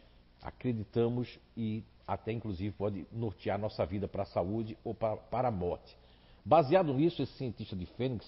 acreditamos 0.41 1.39
e 1.57 1.83
até 2.09 2.31
inclusive 2.31 2.71
pode 2.71 3.05
nortear 3.11 3.59
nossa 3.59 3.85
vida 3.85 4.07
para 4.07 4.23
a 4.23 4.25
saúde 4.25 4.75
ou 4.83 4.95
para, 4.95 5.15
para 5.15 5.47
a 5.47 5.51
morte. 5.51 5.95
Baseado 6.43 6.91
nisso, 6.93 7.21
esse 7.21 7.33
cientista 7.33 7.75
de 7.75 7.85
Fênix 7.85 8.25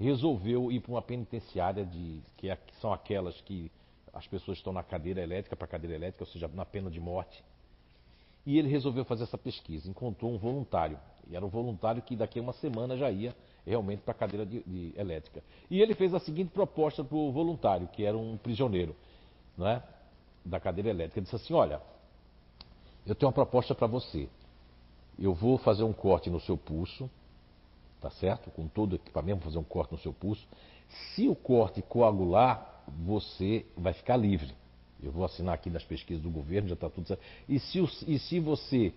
resolveu 0.00 0.72
ir 0.72 0.80
para 0.80 0.92
uma 0.92 1.02
penitenciária 1.02 1.84
de 1.84 2.20
que, 2.36 2.50
é, 2.50 2.56
que 2.56 2.74
são 2.80 2.92
aquelas 2.92 3.40
que 3.42 3.70
as 4.12 4.26
pessoas 4.26 4.58
estão 4.58 4.72
na 4.72 4.82
cadeira 4.82 5.22
elétrica 5.22 5.54
para 5.54 5.68
cadeira 5.68 5.94
elétrica, 5.94 6.24
ou 6.24 6.30
seja, 6.30 6.48
na 6.48 6.64
pena 6.64 6.90
de 6.90 6.98
morte. 6.98 7.44
E 8.44 8.58
ele 8.58 8.68
resolveu 8.68 9.04
fazer 9.04 9.24
essa 9.24 9.38
pesquisa, 9.38 9.88
encontrou 9.88 10.32
um 10.32 10.38
voluntário. 10.38 10.98
E 11.28 11.36
era 11.36 11.44
um 11.44 11.48
voluntário 11.48 12.02
que 12.02 12.16
daqui 12.16 12.40
a 12.40 12.42
uma 12.42 12.54
semana 12.54 12.96
já 12.96 13.10
ia 13.10 13.34
realmente 13.64 14.00
para 14.00 14.12
a 14.12 14.16
cadeira 14.16 14.44
de, 14.44 14.62
de 14.64 14.92
elétrica. 14.98 15.42
E 15.70 15.80
ele 15.80 15.94
fez 15.94 16.12
a 16.14 16.18
seguinte 16.18 16.50
proposta 16.50 17.04
para 17.04 17.16
o 17.16 17.30
voluntário, 17.30 17.86
que 17.88 18.04
era 18.04 18.16
um 18.16 18.36
prisioneiro 18.36 18.96
não 19.56 19.68
é, 19.68 19.82
da 20.44 20.58
cadeira 20.58 20.88
elétrica. 20.88 21.20
Ele 21.20 21.24
disse 21.24 21.36
assim: 21.36 21.52
Olha, 21.52 21.80
eu 23.08 23.14
tenho 23.14 23.28
uma 23.28 23.34
proposta 23.34 23.74
para 23.74 23.86
você. 23.86 24.28
Eu 25.18 25.34
vou 25.34 25.58
fazer 25.58 25.82
um 25.82 25.92
corte 25.92 26.30
no 26.30 26.40
seu 26.40 26.56
pulso, 26.56 27.10
tá 28.00 28.10
certo? 28.10 28.50
Com 28.50 28.68
todo 28.68 28.92
o 28.92 28.96
equipamento, 28.96 29.40
vou 29.40 29.46
fazer 29.46 29.58
um 29.58 29.64
corte 29.64 29.92
no 29.92 29.98
seu 29.98 30.12
pulso. 30.12 30.46
Se 31.14 31.28
o 31.28 31.34
corte 31.34 31.82
coagular, 31.82 32.82
você 33.04 33.66
vai 33.76 33.92
ficar 33.92 34.16
livre. 34.16 34.54
Eu 35.02 35.12
vou 35.12 35.24
assinar 35.24 35.54
aqui 35.54 35.70
nas 35.70 35.84
pesquisas 35.84 36.22
do 36.22 36.30
governo, 36.30 36.68
já 36.68 36.74
está 36.74 36.88
tudo 36.88 37.06
certo. 37.06 37.22
E 37.48 37.58
se, 37.58 37.78
e 38.06 38.18
se 38.18 38.40
você 38.40 38.92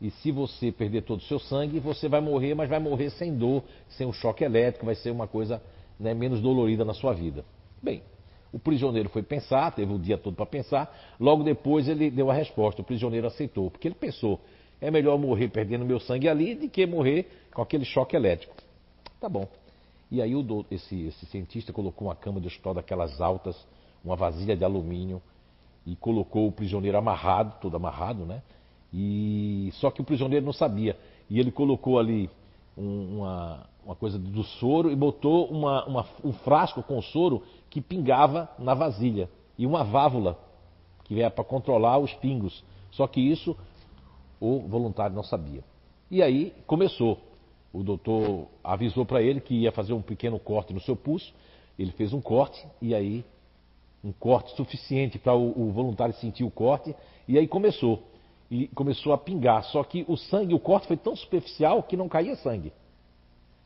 e 0.00 0.10
se 0.10 0.32
você 0.32 0.72
perder 0.72 1.02
todo 1.02 1.20
o 1.20 1.24
seu 1.24 1.38
sangue, 1.38 1.78
você 1.78 2.08
vai 2.08 2.22
morrer, 2.22 2.54
mas 2.54 2.70
vai 2.70 2.78
morrer 2.78 3.10
sem 3.10 3.36
dor, 3.36 3.62
sem 3.90 4.06
um 4.06 4.12
choque 4.12 4.42
elétrico, 4.42 4.86
vai 4.86 4.94
ser 4.94 5.10
uma 5.10 5.28
coisa 5.28 5.62
né, 5.98 6.14
menos 6.14 6.40
dolorida 6.40 6.86
na 6.86 6.94
sua 6.94 7.12
vida. 7.12 7.44
Bem, 7.82 8.02
o 8.52 8.58
prisioneiro 8.58 9.08
foi 9.08 9.22
pensar, 9.22 9.72
teve 9.72 9.92
o 9.92 9.98
dia 9.98 10.18
todo 10.18 10.34
para 10.34 10.46
pensar, 10.46 10.92
logo 11.18 11.42
depois 11.42 11.88
ele 11.88 12.10
deu 12.10 12.30
a 12.30 12.34
resposta, 12.34 12.82
o 12.82 12.84
prisioneiro 12.84 13.26
aceitou, 13.26 13.70
porque 13.70 13.88
ele 13.88 13.94
pensou, 13.94 14.40
é 14.80 14.90
melhor 14.90 15.18
morrer 15.18 15.48
perdendo 15.48 15.84
meu 15.84 16.00
sangue 16.00 16.28
ali 16.28 16.54
do 16.54 16.68
que 16.68 16.86
morrer 16.86 17.28
com 17.52 17.62
aquele 17.62 17.84
choque 17.84 18.16
elétrico. 18.16 18.54
Tá 19.20 19.28
bom. 19.28 19.46
E 20.10 20.20
aí 20.20 20.34
o, 20.34 20.66
esse, 20.70 21.06
esse 21.06 21.26
cientista 21.26 21.72
colocou 21.72 22.08
uma 22.08 22.16
cama 22.16 22.40
de 22.40 22.48
hospital 22.48 22.74
daquelas 22.74 23.20
altas, 23.20 23.56
uma 24.04 24.16
vasilha 24.16 24.56
de 24.56 24.64
alumínio, 24.64 25.22
e 25.86 25.94
colocou 25.96 26.48
o 26.48 26.52
prisioneiro 26.52 26.98
amarrado, 26.98 27.60
todo 27.60 27.76
amarrado, 27.76 28.24
né? 28.24 28.42
E 28.92 29.70
só 29.74 29.90
que 29.90 30.00
o 30.00 30.04
prisioneiro 30.04 30.44
não 30.44 30.52
sabia. 30.52 30.98
E 31.28 31.38
ele 31.38 31.52
colocou 31.52 31.98
ali 31.98 32.28
um, 32.76 33.18
uma, 33.18 33.66
uma 33.84 33.94
coisa 33.94 34.18
do 34.18 34.42
soro 34.44 34.90
e 34.90 34.96
botou 34.96 35.46
uma, 35.46 35.84
uma, 35.86 36.06
um 36.24 36.32
frasco 36.32 36.82
com 36.82 37.00
soro 37.00 37.42
que 37.68 37.80
pingava 37.80 38.48
na 38.58 38.74
vasilha 38.74 39.30
e 39.58 39.66
uma 39.66 39.84
válvula 39.84 40.38
que 41.04 41.20
era 41.20 41.30
para 41.30 41.44
controlar 41.44 41.98
os 41.98 42.12
pingos. 42.14 42.64
Só 42.90 43.06
que 43.06 43.20
isso 43.20 43.56
o 44.40 44.60
voluntário 44.60 45.14
não 45.14 45.22
sabia. 45.22 45.62
E 46.10 46.22
aí 46.22 46.52
começou. 46.66 47.18
O 47.72 47.82
doutor 47.82 48.48
avisou 48.64 49.04
para 49.04 49.22
ele 49.22 49.40
que 49.40 49.54
ia 49.54 49.70
fazer 49.70 49.92
um 49.92 50.02
pequeno 50.02 50.38
corte 50.38 50.72
no 50.72 50.80
seu 50.80 50.96
pulso. 50.96 51.32
Ele 51.78 51.92
fez 51.92 52.12
um 52.12 52.20
corte 52.20 52.66
e 52.80 52.94
aí 52.94 53.24
um 54.02 54.12
corte 54.12 54.54
suficiente 54.56 55.18
para 55.18 55.34
o, 55.34 55.68
o 55.68 55.72
voluntário 55.72 56.14
sentir 56.14 56.44
o 56.44 56.50
corte. 56.50 56.94
E 57.28 57.38
aí 57.38 57.46
começou 57.46 58.02
e 58.50 58.66
começou 58.68 59.12
a 59.12 59.18
pingar. 59.18 59.64
Só 59.64 59.84
que 59.84 60.04
o 60.08 60.16
sangue, 60.16 60.54
o 60.54 60.58
corte 60.58 60.88
foi 60.88 60.96
tão 60.96 61.14
superficial 61.14 61.82
que 61.82 61.96
não 61.96 62.08
caía 62.08 62.34
sangue. 62.36 62.72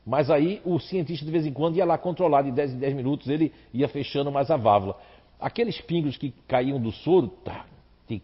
Mas 0.06 0.30
aí 0.30 0.60
o 0.64 0.78
cientista 0.78 1.24
de 1.24 1.30
vez 1.30 1.46
em 1.46 1.52
quando 1.52 1.76
ia 1.76 1.84
lá 1.84 1.96
controlar, 1.96 2.42
de 2.42 2.52
10 2.52 2.74
em 2.74 2.78
10 2.78 2.94
minutos 2.94 3.28
ele 3.28 3.52
ia 3.72 3.88
fechando 3.88 4.30
mais 4.30 4.50
a 4.50 4.56
válvula. 4.56 4.98
Aqueles 5.40 5.80
pingos 5.80 6.16
que 6.16 6.32
caíam 6.46 6.80
do 6.80 6.92
soro, 6.92 7.28
tá, 7.28 7.66
tic, 8.06 8.22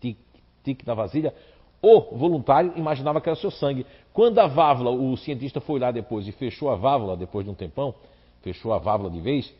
tic, 0.00 0.18
tic 0.62 0.86
na 0.86 0.94
vasilha, 0.94 1.34
o 1.80 2.16
voluntário 2.16 2.72
imaginava 2.76 3.20
que 3.20 3.28
era 3.28 3.36
seu 3.36 3.50
sangue. 3.50 3.86
Quando 4.12 4.38
a 4.38 4.46
válvula, 4.46 4.90
o 4.90 5.16
cientista 5.16 5.60
foi 5.60 5.80
lá 5.80 5.90
depois 5.90 6.26
e 6.28 6.32
fechou 6.32 6.70
a 6.70 6.76
válvula, 6.76 7.16
depois 7.16 7.44
de 7.44 7.50
um 7.50 7.54
tempão, 7.54 7.94
fechou 8.42 8.72
a 8.72 8.78
válvula 8.78 9.10
de 9.10 9.20
vez, 9.20 9.52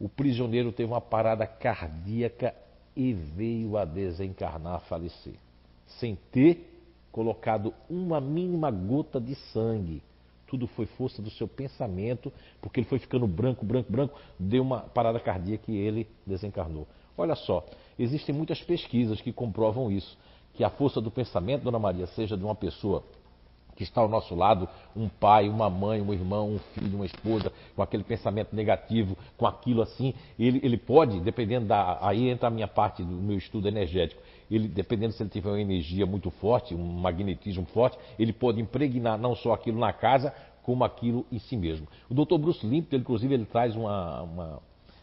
o 0.00 0.08
prisioneiro 0.08 0.72
teve 0.72 0.90
uma 0.90 1.00
parada 1.00 1.46
cardíaca 1.46 2.54
e 2.94 3.12
veio 3.12 3.76
a 3.76 3.84
desencarnar, 3.84 4.74
a 4.74 4.80
falecer 4.80 5.34
sem 5.86 6.16
ter 6.30 6.72
colocado 7.12 7.72
uma 7.88 8.20
mínima 8.20 8.70
gota 8.70 9.20
de 9.20 9.34
sangue. 9.52 10.02
Tudo 10.46 10.66
foi 10.68 10.86
força 10.86 11.20
do 11.20 11.30
seu 11.30 11.48
pensamento, 11.48 12.32
porque 12.60 12.80
ele 12.80 12.86
foi 12.86 12.98
ficando 12.98 13.26
branco, 13.26 13.64
branco, 13.64 13.90
branco, 13.90 14.18
deu 14.38 14.62
uma 14.62 14.80
parada 14.80 15.18
cardíaca 15.18 15.70
e 15.70 15.76
ele 15.76 16.08
desencarnou. 16.24 16.86
Olha 17.18 17.34
só, 17.34 17.64
existem 17.98 18.34
muitas 18.34 18.62
pesquisas 18.62 19.20
que 19.20 19.32
comprovam 19.32 19.90
isso, 19.90 20.16
que 20.54 20.62
a 20.62 20.70
força 20.70 21.00
do 21.00 21.10
pensamento, 21.10 21.62
Dona 21.62 21.78
Maria, 21.78 22.06
seja 22.08 22.36
de 22.36 22.44
uma 22.44 22.54
pessoa 22.54 23.02
que 23.76 23.84
está 23.84 24.00
ao 24.00 24.08
nosso 24.08 24.34
lado, 24.34 24.68
um 24.96 25.08
pai, 25.08 25.48
uma 25.48 25.70
mãe, 25.70 26.00
um 26.00 26.12
irmão, 26.12 26.54
um 26.54 26.58
filho, 26.74 26.96
uma 26.96 27.06
esposa, 27.06 27.52
com 27.76 27.82
aquele 27.82 28.02
pensamento 28.02 28.56
negativo, 28.56 29.16
com 29.36 29.46
aquilo 29.46 29.82
assim, 29.82 30.14
ele, 30.38 30.60
ele 30.64 30.76
pode, 30.76 31.20
dependendo 31.20 31.66
da. 31.66 31.98
Aí 32.00 32.28
entra 32.28 32.48
a 32.48 32.50
minha 32.50 32.66
parte 32.66 33.04
do 33.04 33.12
meu 33.12 33.36
estudo 33.36 33.68
energético 33.68 34.20
ele, 34.50 34.68
dependendo 34.68 35.12
se 35.12 35.22
ele 35.22 35.30
tiver 35.30 35.50
uma 35.50 35.60
energia 35.60 36.06
muito 36.06 36.30
forte, 36.30 36.74
um 36.74 36.84
magnetismo 36.84 37.66
forte, 37.66 37.98
ele 38.18 38.32
pode 38.32 38.60
impregnar 38.60 39.18
não 39.18 39.34
só 39.34 39.52
aquilo 39.52 39.78
na 39.78 39.92
casa, 39.92 40.32
como 40.62 40.84
aquilo 40.84 41.26
em 41.30 41.38
si 41.38 41.56
mesmo. 41.56 41.86
O 42.08 42.14
Dr. 42.14 42.38
Bruce 42.38 42.66
Limpton, 42.66 42.96
inclusive, 42.96 43.34
ele 43.34 43.44
traz 43.44 43.76
uma, 43.76 44.22
uma, 44.22 44.62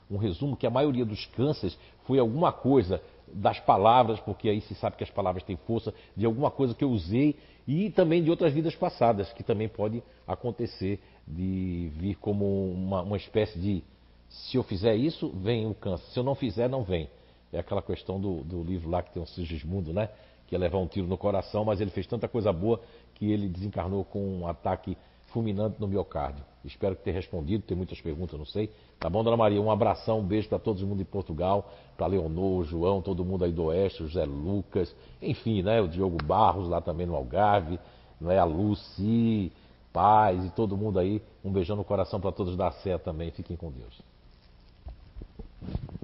um 0.10 0.18
resumo 0.18 0.58
que 0.58 0.68
a 0.68 0.70
maioria 0.70 1.06
dos 1.06 1.26
cânceres 1.28 1.78
foi 2.06 2.20
alguma 2.20 2.52
coisa 2.52 3.02
das 3.34 3.60
palavras, 3.60 4.20
porque 4.20 4.50
aí 4.50 4.62
se 4.62 4.76
sabe 4.76 4.98
que 4.98 5.04
as 5.04 5.10
palavras 5.10 5.44
têm 5.44 5.56
força, 5.56 5.94
de 6.16 6.26
alguma 6.26 6.52
coisa 6.52 6.74
que 6.74 6.84
eu 6.84 6.90
usei 6.90 7.36
e 7.68 7.90
também 7.90 8.24
de 8.24 8.30
outras 8.30 8.54
vidas 8.54 8.76
passadas, 8.76 9.32
que 9.34 9.44
também 9.44 9.68
pode 9.68 10.04
acontecer 10.28 11.00
de 11.28 11.92
vir 11.96 12.16
como 12.16 12.72
uma, 12.72 13.02
uma 13.02 13.18
espécie 13.18 13.58
de 13.60 13.84
se 14.30 14.58
eu 14.58 14.64
fizer 14.64 14.96
isso, 14.96 15.30
vem 15.30 15.68
o 15.68 15.74
câncer, 15.74 16.06
se 16.12 16.20
eu 16.20 16.24
não 16.24 16.36
fizer, 16.36 16.68
não 16.68 16.84
vem. 16.84 17.10
É 17.52 17.60
aquela 17.60 17.82
questão 17.82 18.20
do, 18.20 18.44
do 18.44 18.64
livro 18.64 18.90
lá 18.90 19.04
que 19.04 19.14
tem 19.14 19.22
o 19.22 19.28
Sigismundo, 19.28 19.94
né? 19.94 20.10
Que 20.48 20.56
ia 20.56 20.60
levar 20.60 20.80
um 20.80 20.88
tiro 20.88 21.08
no 21.08 21.18
coração, 21.18 21.64
mas 21.64 21.80
ele 21.80 21.92
fez 21.92 22.08
tanta 22.08 22.28
coisa 22.28 22.52
boa 22.52 22.82
que 23.14 23.32
ele 23.32 23.48
desencarnou 23.48 24.04
com 24.04 24.40
um 24.40 24.48
ataque 24.48 24.98
fulminante 25.28 25.80
no 25.80 25.88
miocárdio. 25.88 26.44
Espero 26.66 26.96
tenha 26.96 27.16
respondido, 27.16 27.64
tem 27.64 27.78
muitas 27.78 28.02
perguntas, 28.02 28.38
não 28.38 28.46
sei. 28.46 28.72
Tá 29.04 29.10
bom, 29.10 29.22
Dona 29.22 29.36
Maria? 29.36 29.62
Um 29.62 29.70
abração, 29.70 30.22
um 30.22 30.26
beijo 30.26 30.48
para 30.48 30.58
todo 30.58 30.80
mundo 30.88 31.02
em 31.02 31.06
Portugal, 31.06 31.70
para 31.98 32.08
Leonor, 32.08 32.64
João, 32.64 33.02
todo 33.02 33.26
mundo 33.26 33.44
aí 33.44 33.52
do 33.52 33.66
Oeste, 33.66 34.02
o 34.02 34.08
José 34.08 34.24
Lucas, 34.24 34.96
enfim, 35.22 35.62
né? 35.62 35.82
O 35.82 35.90
Diogo 35.90 36.16
Barros 36.24 36.70
lá 36.70 36.80
também 36.80 37.06
no 37.06 37.14
Algarve, 37.14 37.78
não 38.22 38.32
é? 38.32 38.40
A 38.40 38.46
Lucy, 38.46 39.52
Paz 39.92 40.46
e 40.46 40.50
todo 40.52 40.78
mundo 40.78 41.00
aí. 41.00 41.22
Um 41.44 41.52
beijão 41.52 41.76
no 41.76 41.84
coração 41.84 42.18
para 42.18 42.32
todos 42.32 42.56
da 42.56 42.72
Sé 42.72 42.98
também. 42.98 43.30
Fiquem 43.32 43.58
com 43.58 43.70
Deus. 43.70 44.02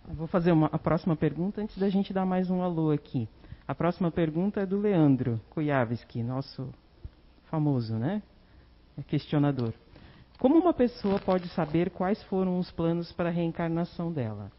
Vou 0.10 0.27
fazer 0.27 0.51
uma, 0.51 0.68
a 0.68 0.77
próxima 0.77 1.15
pergunta 1.15 1.62
antes 1.62 1.77
da 1.77 1.88
gente 1.88 2.12
dar 2.12 2.25
mais 2.25 2.50
um 2.50 2.62
alô 2.62 2.91
aqui. 2.91 3.29
A 3.65 3.74
próxima 3.74 4.12
pergunta 4.12 4.60
é 4.60 4.65
do 4.65 4.77
Leandro 4.77 5.39
Kujavski, 5.51 6.22
nosso 6.22 6.68
famoso, 7.46 7.94
né? 7.94 8.22
É 8.98 9.03
questionador. 9.03 9.72
Como 10.39 10.58
uma 10.58 10.74
pessoa 10.74 11.19
pode 11.19 11.50
saber 11.50 11.89
quais 11.89 12.24
foram 12.24 12.60
os 12.60 12.72
planos 12.72 13.12
para 13.12 13.27
a 13.27 13.31
reencarnação 13.31 14.10
dela? 14.10 14.50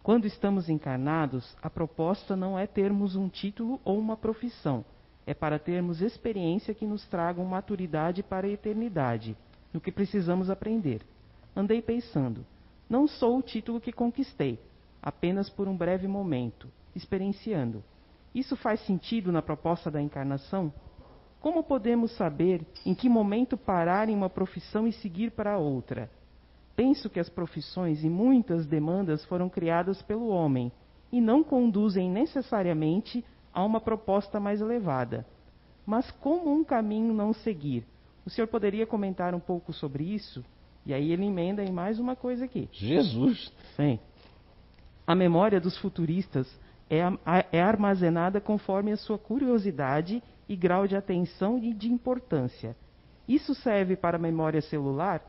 Quando 0.00 0.26
estamos 0.26 0.68
encarnados, 0.68 1.56
a 1.60 1.68
proposta 1.68 2.36
não 2.36 2.56
é 2.56 2.68
termos 2.68 3.16
um 3.16 3.28
título 3.28 3.80
ou 3.84 3.98
uma 3.98 4.16
profissão, 4.16 4.84
é 5.26 5.34
para 5.34 5.58
termos 5.58 6.00
experiência 6.00 6.72
que 6.72 6.86
nos 6.86 7.04
tragam 7.08 7.44
maturidade 7.44 8.22
para 8.22 8.46
a 8.46 8.50
eternidade, 8.50 9.36
no 9.72 9.80
que 9.80 9.90
precisamos 9.90 10.50
aprender. 10.50 11.02
Andei 11.56 11.82
pensando, 11.82 12.46
não 12.88 13.08
sou 13.08 13.38
o 13.38 13.42
título 13.42 13.80
que 13.80 13.92
conquistei, 13.92 14.60
apenas 15.02 15.50
por 15.50 15.66
um 15.66 15.76
breve 15.76 16.06
momento, 16.06 16.68
experienciando. 16.94 17.82
Isso 18.32 18.54
faz 18.54 18.78
sentido 18.86 19.32
na 19.32 19.42
proposta 19.42 19.90
da 19.90 20.00
encarnação? 20.00 20.72
Como 21.44 21.62
podemos 21.62 22.10
saber 22.12 22.62
em 22.86 22.94
que 22.94 23.06
momento 23.06 23.54
parar 23.54 24.08
em 24.08 24.16
uma 24.16 24.30
profissão 24.30 24.88
e 24.88 24.92
seguir 24.94 25.32
para 25.32 25.58
outra? 25.58 26.08
Penso 26.74 27.10
que 27.10 27.20
as 27.20 27.28
profissões 27.28 28.02
e 28.02 28.08
muitas 28.08 28.66
demandas 28.66 29.22
foram 29.26 29.50
criadas 29.50 30.00
pelo 30.00 30.28
homem 30.28 30.72
e 31.12 31.20
não 31.20 31.44
conduzem 31.44 32.10
necessariamente 32.10 33.22
a 33.52 33.62
uma 33.62 33.78
proposta 33.78 34.40
mais 34.40 34.62
elevada. 34.62 35.26
Mas 35.84 36.10
como 36.12 36.50
um 36.50 36.64
caminho 36.64 37.12
não 37.12 37.34
seguir? 37.34 37.84
O 38.24 38.30
senhor 38.30 38.46
poderia 38.46 38.86
comentar 38.86 39.34
um 39.34 39.40
pouco 39.40 39.70
sobre 39.70 40.02
isso? 40.02 40.42
E 40.86 40.94
aí 40.94 41.12
ele 41.12 41.26
emenda 41.26 41.62
em 41.62 41.70
mais 41.70 41.98
uma 41.98 42.16
coisa 42.16 42.46
aqui. 42.46 42.70
Jesus! 42.72 43.52
Sim. 43.76 43.98
A 45.06 45.14
memória 45.14 45.60
dos 45.60 45.76
futuristas 45.76 46.48
é, 46.88 47.00
é 47.52 47.60
armazenada 47.60 48.40
conforme 48.40 48.92
a 48.92 48.96
sua 48.96 49.18
curiosidade 49.18 50.22
e 50.48 50.56
grau 50.56 50.86
de 50.86 50.96
atenção 50.96 51.58
e 51.58 51.72
de 51.72 51.90
importância. 51.90 52.76
Isso 53.28 53.54
serve 53.54 53.96
para 53.96 54.16
a 54.16 54.20
memória 54.20 54.60
celular 54.60 55.22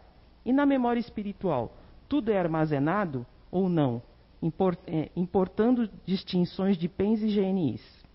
e 0.45 0.51
na 0.51 0.65
memória 0.65 0.99
espiritual. 0.99 1.75
Tudo 2.07 2.31
é 2.31 2.37
armazenado 2.37 3.25
ou 3.49 3.69
não, 3.69 4.01
é, 4.87 5.09
importando 5.15 5.89
distinções 6.05 6.77
de 6.77 6.87
PENs 6.87 7.21
e 7.21 7.27
GNIs. 7.27 8.05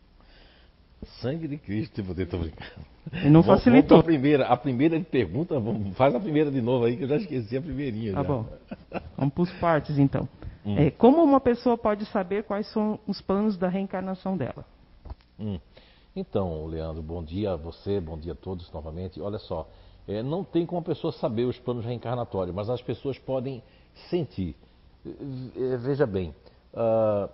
Sangue 1.20 1.48
de 1.48 1.56
Cristo, 1.56 2.00
eu 2.00 2.26
tô 2.26 2.38
brincando. 2.38 2.90
E 3.24 3.30
não 3.30 3.42
facilitou. 3.42 3.96
vamos 3.96 4.04
pra 4.04 4.12
primeira, 4.12 4.46
a 4.46 4.56
primeira 4.56 5.00
pergunta, 5.00 5.58
vamos- 5.58 5.96
faz 5.96 6.14
a 6.14 6.20
primeira 6.20 6.50
de 6.50 6.60
novo 6.60 6.84
aí, 6.84 6.96
que 6.96 7.04
eu 7.04 7.08
já 7.08 7.16
esqueci 7.16 7.56
a 7.56 7.62
primeirinha. 7.62 8.12
Tá 8.12 8.22
já. 8.22 8.28
bom. 8.28 8.46
Vamos 9.16 9.34
para 9.34 9.42
os 9.42 9.52
partes, 9.52 9.98
então. 9.98 10.28
Hum. 10.64 10.76
É, 10.78 10.90
como 10.90 11.22
uma 11.24 11.40
pessoa 11.40 11.78
pode 11.78 12.04
saber 12.06 12.44
quais 12.44 12.70
são 12.70 13.00
os 13.06 13.20
planos 13.22 13.56
da 13.56 13.66
reencarnação 13.68 14.36
dela? 14.36 14.64
Hum. 15.38 15.58
Então, 16.14 16.66
Leandro, 16.66 17.02
bom 17.02 17.22
dia 17.22 17.52
a 17.52 17.56
você, 17.56 18.00
bom 18.00 18.18
dia 18.18 18.32
a 18.32 18.36
todos 18.36 18.70
novamente. 18.72 19.20
Olha 19.20 19.38
só, 19.38 19.68
é, 20.08 20.22
não 20.22 20.42
tem 20.42 20.66
como 20.66 20.80
a 20.80 20.84
pessoa 20.84 21.12
saber 21.12 21.44
os 21.44 21.58
planos 21.58 21.84
reencarnatórios, 21.84 22.54
mas 22.54 22.68
as 22.68 22.82
pessoas 22.82 23.16
podem 23.18 23.62
sentir. 24.08 24.56
É, 25.06 25.76
veja 25.76 26.06
bem, 26.06 26.34
ah, 26.74 27.28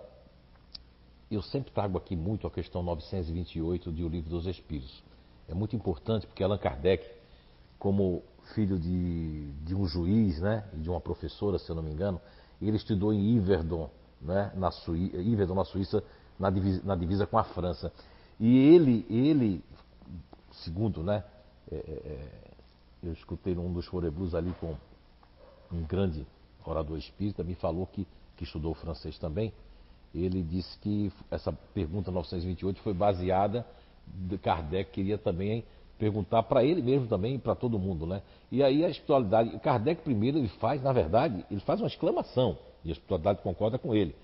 eu 1.29 1.41
sempre 1.41 1.71
trago 1.71 1.97
aqui 1.97 2.15
muito 2.15 2.45
a 2.45 2.51
questão 2.51 2.83
928 2.83 3.91
de 3.91 4.03
O 4.03 4.07
Livro 4.07 4.29
dos 4.29 4.45
Espíritos. 4.45 5.03
É 5.49 5.55
muito 5.55 5.75
importante 5.75 6.27
porque 6.27 6.43
Allan 6.43 6.59
Kardec, 6.59 7.03
como 7.79 8.21
filho 8.53 8.77
de, 8.77 9.51
de 9.63 9.75
um 9.75 9.85
juiz 9.87 10.39
né, 10.39 10.63
e 10.73 10.77
de 10.77 10.89
uma 10.89 11.01
professora, 11.01 11.57
se 11.57 11.69
eu 11.69 11.75
não 11.75 11.83
me 11.83 11.91
engano, 11.91 12.21
ele 12.61 12.77
estudou 12.77 13.11
em 13.11 13.37
Yverdon, 13.37 13.89
né, 14.21 14.51
na, 14.55 14.69
Suí 14.69 15.11
Yverdon, 15.15 15.55
na 15.55 15.65
Suíça, 15.65 16.03
na 16.39 16.49
divisa, 16.49 16.81
na 16.85 16.95
divisa 16.95 17.25
com 17.25 17.37
a 17.37 17.43
França. 17.43 17.91
E 18.39 18.57
ele, 18.57 19.05
ele 19.09 19.63
segundo, 20.51 21.03
né, 21.03 21.23
é, 21.71 21.75
é, 21.75 22.27
eu 23.03 23.13
escutei 23.13 23.53
num 23.55 23.71
dos 23.71 23.85
foreblus 23.85 24.33
ali 24.33 24.53
com 24.59 24.75
um 25.71 25.83
grande 25.83 26.25
orador 26.65 26.97
espírita, 26.97 27.43
me 27.43 27.55
falou 27.55 27.87
que, 27.87 28.05
que 28.35 28.43
estudou 28.43 28.73
francês 28.73 29.17
também. 29.17 29.53
Ele 30.13 30.41
disse 30.41 30.77
que 30.79 31.11
essa 31.29 31.51
pergunta 31.73 32.11
928 32.11 32.79
foi 32.81 32.93
baseada 32.93 33.65
de 34.07 34.37
Kardec 34.37 34.91
queria 34.91 35.17
também 35.17 35.63
perguntar 35.99 36.43
para 36.43 36.63
ele 36.63 36.81
mesmo 36.81 37.07
também 37.07 37.35
e 37.35 37.39
para 37.39 37.55
todo 37.55 37.79
mundo, 37.79 38.05
né? 38.05 38.21
E 38.51 38.63
aí 38.63 38.85
a 38.85 38.89
espiritualidade, 38.89 39.57
Kardec 39.59 40.01
primeiro 40.03 40.37
ele 40.37 40.47
faz, 40.47 40.81
na 40.81 40.93
verdade, 40.93 41.43
ele 41.49 41.59
faz 41.61 41.81
uma 41.81 41.87
exclamação 41.87 42.57
e 42.85 42.89
a 42.89 42.91
espiritualidade 42.91 43.41
concorda 43.41 43.77
com 43.77 43.95
ele, 43.95 44.15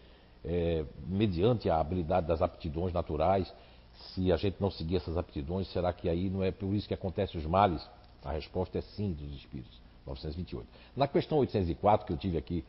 É, 0.46 0.84
mediante 1.08 1.70
a 1.70 1.79
habilidade 1.79 2.27
das 2.27 2.41
aptidões 2.41 2.93
naturais. 2.93 3.51
Se 3.94 4.32
a 4.32 4.38
gente 4.38 4.58
não 4.60 4.70
seguir 4.70 4.98
essas 4.98 5.18
aptidões, 5.18 5.72
será 5.72 5.92
que 5.94 6.10
aí 6.10 6.30
não 6.30 6.44
é 6.44 6.52
por 6.52 6.74
isso 6.74 6.88
que 6.88 6.94
acontecem 6.94 7.40
os 7.40 7.46
males? 7.46 7.88
A 8.24 8.32
resposta 8.32 8.78
é 8.78 8.82
sim 8.82 9.12
dos 9.12 9.34
espíritos. 9.36 9.82
928. 10.06 10.68
Na 10.96 11.08
questão 11.08 11.38
804 11.38 12.06
que 12.06 12.14
eu 12.14 12.18
tive 12.18 12.38
aqui 12.38 12.66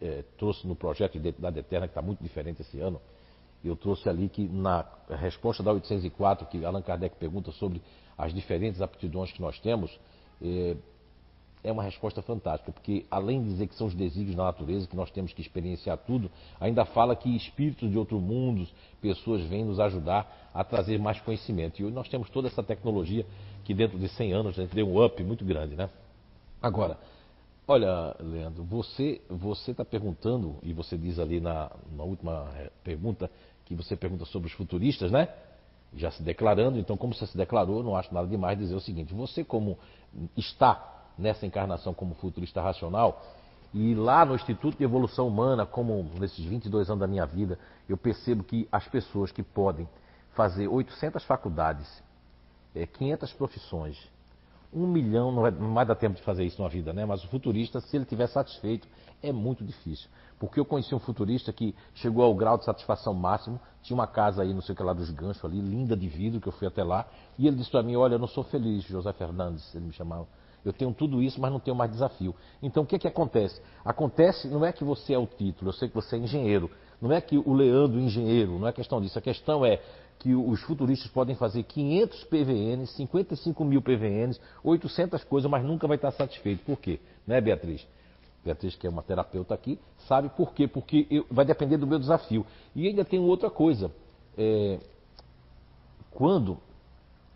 é, 0.00 0.24
trouxe 0.36 0.66
no 0.66 0.74
projeto 0.74 1.12
de 1.12 1.18
Identidade 1.18 1.58
Eterna, 1.58 1.86
que 1.86 1.92
está 1.92 2.02
muito 2.02 2.22
diferente 2.22 2.62
esse 2.62 2.80
ano, 2.80 3.00
eu 3.64 3.76
trouxe 3.76 4.08
ali 4.08 4.28
que 4.28 4.48
na 4.48 4.84
resposta 5.08 5.62
da 5.62 5.72
804, 5.72 6.46
que 6.48 6.64
Allan 6.64 6.82
Kardec 6.82 7.14
pergunta 7.16 7.52
sobre 7.52 7.80
as 8.18 8.34
diferentes 8.34 8.82
aptidões 8.82 9.30
que 9.30 9.40
nós 9.40 9.58
temos, 9.60 9.96
é, 10.42 10.76
é 11.64 11.70
uma 11.70 11.82
resposta 11.82 12.20
fantástica, 12.22 12.72
porque 12.72 13.06
além 13.10 13.42
de 13.42 13.50
dizer 13.50 13.68
que 13.68 13.74
são 13.74 13.86
os 13.86 13.94
desígnios 13.94 14.34
da 14.34 14.44
natureza, 14.44 14.86
que 14.86 14.96
nós 14.96 15.10
temos 15.10 15.32
que 15.32 15.40
experienciar 15.40 15.96
tudo, 15.98 16.30
ainda 16.60 16.84
fala 16.84 17.14
que 17.14 17.34
espíritos 17.36 17.90
de 17.90 17.96
outros 17.96 18.20
mundos, 18.20 18.72
pessoas 19.00 19.42
vêm 19.42 19.64
nos 19.64 19.78
ajudar 19.78 20.50
a 20.52 20.64
trazer 20.64 20.98
mais 20.98 21.20
conhecimento. 21.20 21.80
E 21.80 21.90
nós 21.90 22.08
temos 22.08 22.28
toda 22.30 22.48
essa 22.48 22.62
tecnologia 22.62 23.24
que 23.64 23.72
dentro 23.72 23.98
de 23.98 24.08
100 24.08 24.32
anos 24.32 24.58
a 24.58 24.62
gente 24.62 24.74
deu 24.74 24.88
um 24.88 25.04
up 25.04 25.22
muito 25.22 25.44
grande, 25.44 25.76
né? 25.76 25.88
Agora, 26.60 26.98
olha, 27.66 28.16
Leandro, 28.18 28.64
você 28.64 29.20
você 29.28 29.70
está 29.70 29.84
perguntando, 29.84 30.56
e 30.62 30.72
você 30.72 30.96
diz 30.96 31.18
ali 31.18 31.40
na, 31.40 31.70
na 31.96 32.02
última 32.02 32.50
eh, 32.56 32.70
pergunta, 32.82 33.30
que 33.64 33.74
você 33.74 33.96
pergunta 33.96 34.24
sobre 34.24 34.48
os 34.48 34.54
futuristas, 34.54 35.12
né? 35.12 35.28
Já 35.94 36.10
se 36.10 36.22
declarando, 36.22 36.78
então 36.78 36.96
como 36.96 37.14
você 37.14 37.26
se 37.26 37.36
declarou, 37.36 37.82
não 37.82 37.94
acho 37.94 38.12
nada 38.12 38.26
demais 38.26 38.58
dizer 38.58 38.74
o 38.74 38.80
seguinte, 38.80 39.14
você 39.14 39.44
como 39.44 39.78
está 40.36 40.91
nessa 41.18 41.46
encarnação 41.46 41.94
como 41.94 42.14
futurista 42.14 42.60
racional, 42.60 43.22
e 43.74 43.94
lá 43.94 44.24
no 44.24 44.34
Instituto 44.34 44.76
de 44.76 44.84
Evolução 44.84 45.26
Humana, 45.26 45.64
como 45.64 46.10
nesses 46.18 46.44
22 46.44 46.90
anos 46.90 47.00
da 47.00 47.06
minha 47.06 47.24
vida, 47.24 47.58
eu 47.88 47.96
percebo 47.96 48.44
que 48.44 48.68
as 48.70 48.86
pessoas 48.86 49.32
que 49.32 49.42
podem 49.42 49.88
fazer 50.34 50.68
800 50.68 51.24
faculdades, 51.24 52.02
eh, 52.74 52.86
500 52.86 53.32
profissões, 53.32 53.98
um 54.72 54.86
milhão 54.86 55.30
não, 55.30 55.46
é, 55.46 55.50
não 55.50 55.74
vai 55.74 55.84
tempo 55.96 56.16
de 56.16 56.22
fazer 56.22 56.44
isso 56.44 56.60
numa 56.60 56.68
vida, 56.68 56.92
né? 56.92 57.04
Mas 57.04 57.22
o 57.24 57.28
futurista, 57.28 57.80
se 57.80 57.96
ele 57.96 58.04
estiver 58.04 58.26
satisfeito, 58.26 58.88
é 59.22 59.30
muito 59.30 59.62
difícil. 59.62 60.08
Porque 60.38 60.58
eu 60.58 60.64
conheci 60.64 60.94
um 60.94 60.98
futurista 60.98 61.52
que 61.52 61.74
chegou 61.94 62.24
ao 62.24 62.34
grau 62.34 62.56
de 62.56 62.64
satisfação 62.64 63.12
máximo, 63.12 63.60
tinha 63.82 63.94
uma 63.94 64.06
casa 64.06 64.42
aí, 64.42 64.52
não 64.52 64.62
sei 64.62 64.72
o 64.72 64.76
que 64.76 64.82
lá 64.82 64.92
dos 64.92 65.10
ganchos 65.10 65.44
ali, 65.44 65.60
linda 65.60 65.96
de 65.96 66.08
vidro, 66.08 66.40
que 66.40 66.48
eu 66.48 66.52
fui 66.52 66.66
até 66.66 66.82
lá, 66.82 67.06
e 67.38 67.46
ele 67.46 67.56
disse 67.56 67.70
para 67.70 67.82
mim, 67.82 67.96
olha, 67.96 68.14
eu 68.14 68.18
não 68.18 68.26
sou 68.26 68.42
feliz, 68.44 68.82
José 68.84 69.12
Fernandes, 69.12 69.74
ele 69.74 69.86
me 69.86 69.92
chamava. 69.92 70.26
Eu 70.64 70.72
tenho 70.72 70.92
tudo 70.92 71.22
isso, 71.22 71.40
mas 71.40 71.50
não 71.50 71.58
tenho 71.58 71.76
mais 71.76 71.90
desafio. 71.90 72.34
Então 72.62 72.82
o 72.84 72.86
que, 72.86 72.98
que 72.98 73.08
acontece? 73.08 73.60
Acontece, 73.84 74.46
não 74.48 74.64
é 74.64 74.72
que 74.72 74.84
você 74.84 75.12
é 75.14 75.18
o 75.18 75.26
título, 75.26 75.70
eu 75.70 75.72
sei 75.74 75.88
que 75.88 75.94
você 75.94 76.16
é 76.16 76.18
engenheiro. 76.20 76.70
Não 77.00 77.10
é 77.12 77.20
que 77.20 77.36
o 77.36 77.52
Leandro 77.52 77.98
engenheiro, 77.98 78.58
não 78.58 78.68
é 78.68 78.72
questão 78.72 79.00
disso. 79.00 79.18
A 79.18 79.22
questão 79.22 79.66
é 79.66 79.80
que 80.20 80.34
os 80.36 80.60
futuristas 80.62 81.10
podem 81.10 81.34
fazer 81.34 81.64
500 81.64 82.24
PVNs, 82.24 82.90
55 82.92 83.64
mil 83.64 83.82
PVNs, 83.82 84.40
800 84.62 85.24
coisas, 85.24 85.50
mas 85.50 85.64
nunca 85.64 85.88
vai 85.88 85.96
estar 85.96 86.12
satisfeito. 86.12 86.64
Por 86.64 86.78
quê? 86.78 87.00
Né, 87.26 87.40
Beatriz? 87.40 87.84
Beatriz, 88.44 88.76
que 88.76 88.86
é 88.86 88.90
uma 88.90 89.02
terapeuta 89.02 89.52
aqui, 89.52 89.80
sabe 90.06 90.28
por 90.28 90.52
quê? 90.54 90.68
Porque 90.68 91.08
eu- 91.10 91.26
vai 91.28 91.44
depender 91.44 91.76
do 91.76 91.86
meu 91.88 91.98
desafio. 91.98 92.46
E 92.74 92.86
ainda 92.86 93.04
tem 93.04 93.18
outra 93.18 93.50
coisa. 93.50 93.90
É, 94.38 94.78
quando 96.12 96.58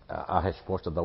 a, 0.09 0.37
a 0.39 0.41
resposta 0.41 0.91
da 0.91 1.03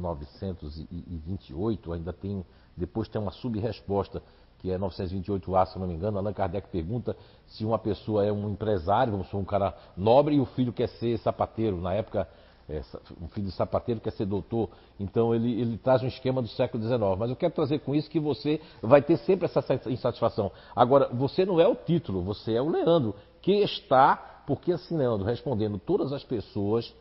928 0.00 1.92
ainda 1.92 2.12
tem, 2.12 2.44
depois 2.76 3.08
tem 3.08 3.20
uma 3.20 3.30
sub-resposta, 3.30 4.22
que 4.58 4.70
é 4.70 4.78
928A, 4.78 5.66
se 5.66 5.78
não 5.78 5.86
me 5.86 5.94
engano, 5.94 6.18
Allan 6.18 6.32
Kardec 6.32 6.68
pergunta 6.68 7.16
se 7.46 7.64
uma 7.64 7.78
pessoa 7.78 8.24
é 8.26 8.32
um 8.32 8.50
empresário, 8.50 9.12
vamos 9.12 9.26
supor, 9.28 9.40
um 9.40 9.44
cara 9.44 9.74
nobre, 9.96 10.34
e 10.36 10.40
o 10.40 10.44
filho 10.44 10.72
quer 10.72 10.88
ser 10.88 11.18
sapateiro. 11.18 11.80
Na 11.80 11.94
época, 11.94 12.28
é, 12.68 12.82
um 13.20 13.26
filho 13.28 13.46
de 13.46 13.52
sapateiro 13.52 14.00
quer 14.00 14.12
ser 14.12 14.26
doutor. 14.26 14.68
Então 14.98 15.34
ele, 15.34 15.60
ele 15.60 15.78
traz 15.78 16.02
um 16.02 16.06
esquema 16.06 16.42
do 16.42 16.48
século 16.48 16.82
XIX. 16.82 17.00
Mas 17.18 17.30
eu 17.30 17.36
quero 17.36 17.54
trazer 17.54 17.80
com 17.80 17.94
isso 17.94 18.08
que 18.10 18.20
você 18.20 18.60
vai 18.82 19.00
ter 19.02 19.16
sempre 19.18 19.46
essa 19.46 19.62
sa- 19.62 19.80
insatisfação. 19.90 20.52
Agora, 20.76 21.08
você 21.08 21.44
não 21.46 21.58
é 21.58 21.66
o 21.66 21.74
título, 21.74 22.22
você 22.22 22.52
é 22.54 22.62
o 22.62 22.68
Leandro, 22.68 23.14
que 23.40 23.52
está, 23.62 24.42
porque 24.46 24.72
assim, 24.72 24.96
Leandro, 24.96 25.26
respondendo 25.26 25.78
todas 25.78 26.12
as 26.12 26.22
pessoas 26.22 26.94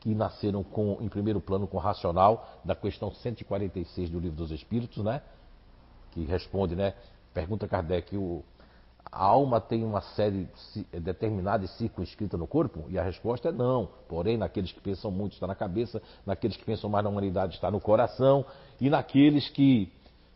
que 0.00 0.14
nasceram 0.14 0.62
com, 0.62 0.98
em 1.00 1.08
primeiro 1.08 1.40
plano 1.40 1.66
com 1.66 1.76
o 1.76 1.80
racional 1.80 2.48
da 2.64 2.74
questão 2.74 3.12
146 3.12 4.10
do 4.10 4.20
Livro 4.20 4.36
dos 4.36 4.50
Espíritos, 4.50 5.02
né? 5.04 5.22
Que 6.12 6.24
responde, 6.24 6.76
né? 6.76 6.94
Pergunta 7.34 7.66
Kardec, 7.66 8.16
o, 8.16 8.44
a 9.10 9.24
alma 9.24 9.60
tem 9.60 9.84
uma 9.84 10.00
série 10.00 10.48
ci- 10.72 10.86
determinada 10.92 11.64
e 11.64 11.68
circunscrita 11.68 12.36
no 12.36 12.46
corpo? 12.46 12.84
E 12.88 12.98
a 12.98 13.02
resposta 13.02 13.48
é 13.48 13.52
não. 13.52 13.88
Porém, 14.08 14.36
naqueles 14.36 14.72
que 14.72 14.80
pensam 14.80 15.10
muito 15.10 15.32
está 15.32 15.46
na 15.46 15.54
cabeça, 15.54 16.00
naqueles 16.24 16.56
que 16.56 16.64
pensam 16.64 16.88
mais 16.88 17.04
na 17.04 17.10
humanidade 17.10 17.54
está 17.54 17.70
no 17.70 17.80
coração, 17.80 18.44
e 18.80 18.88
naqueles 18.88 19.48
que, 19.50 19.92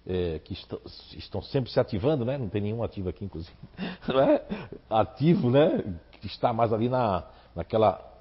é, 0.07 0.41
que 0.41 0.55
estão, 0.55 0.81
estão 1.17 1.43
sempre 1.43 1.71
se 1.71 1.79
ativando, 1.79 2.25
né? 2.25 2.37
Não 2.37 2.49
tem 2.49 2.61
nenhum 2.63 2.83
ativo 2.83 3.09
aqui, 3.09 3.25
inclusive. 3.25 3.57
Não 4.09 4.21
é? 4.21 4.45
Ativo, 4.91 5.51
né? 5.51 5.95
Que 6.21 6.27
está 6.27 6.53
mais 6.53 6.73
ali 6.73 6.89
na, 6.89 7.25
naquela 7.55 8.12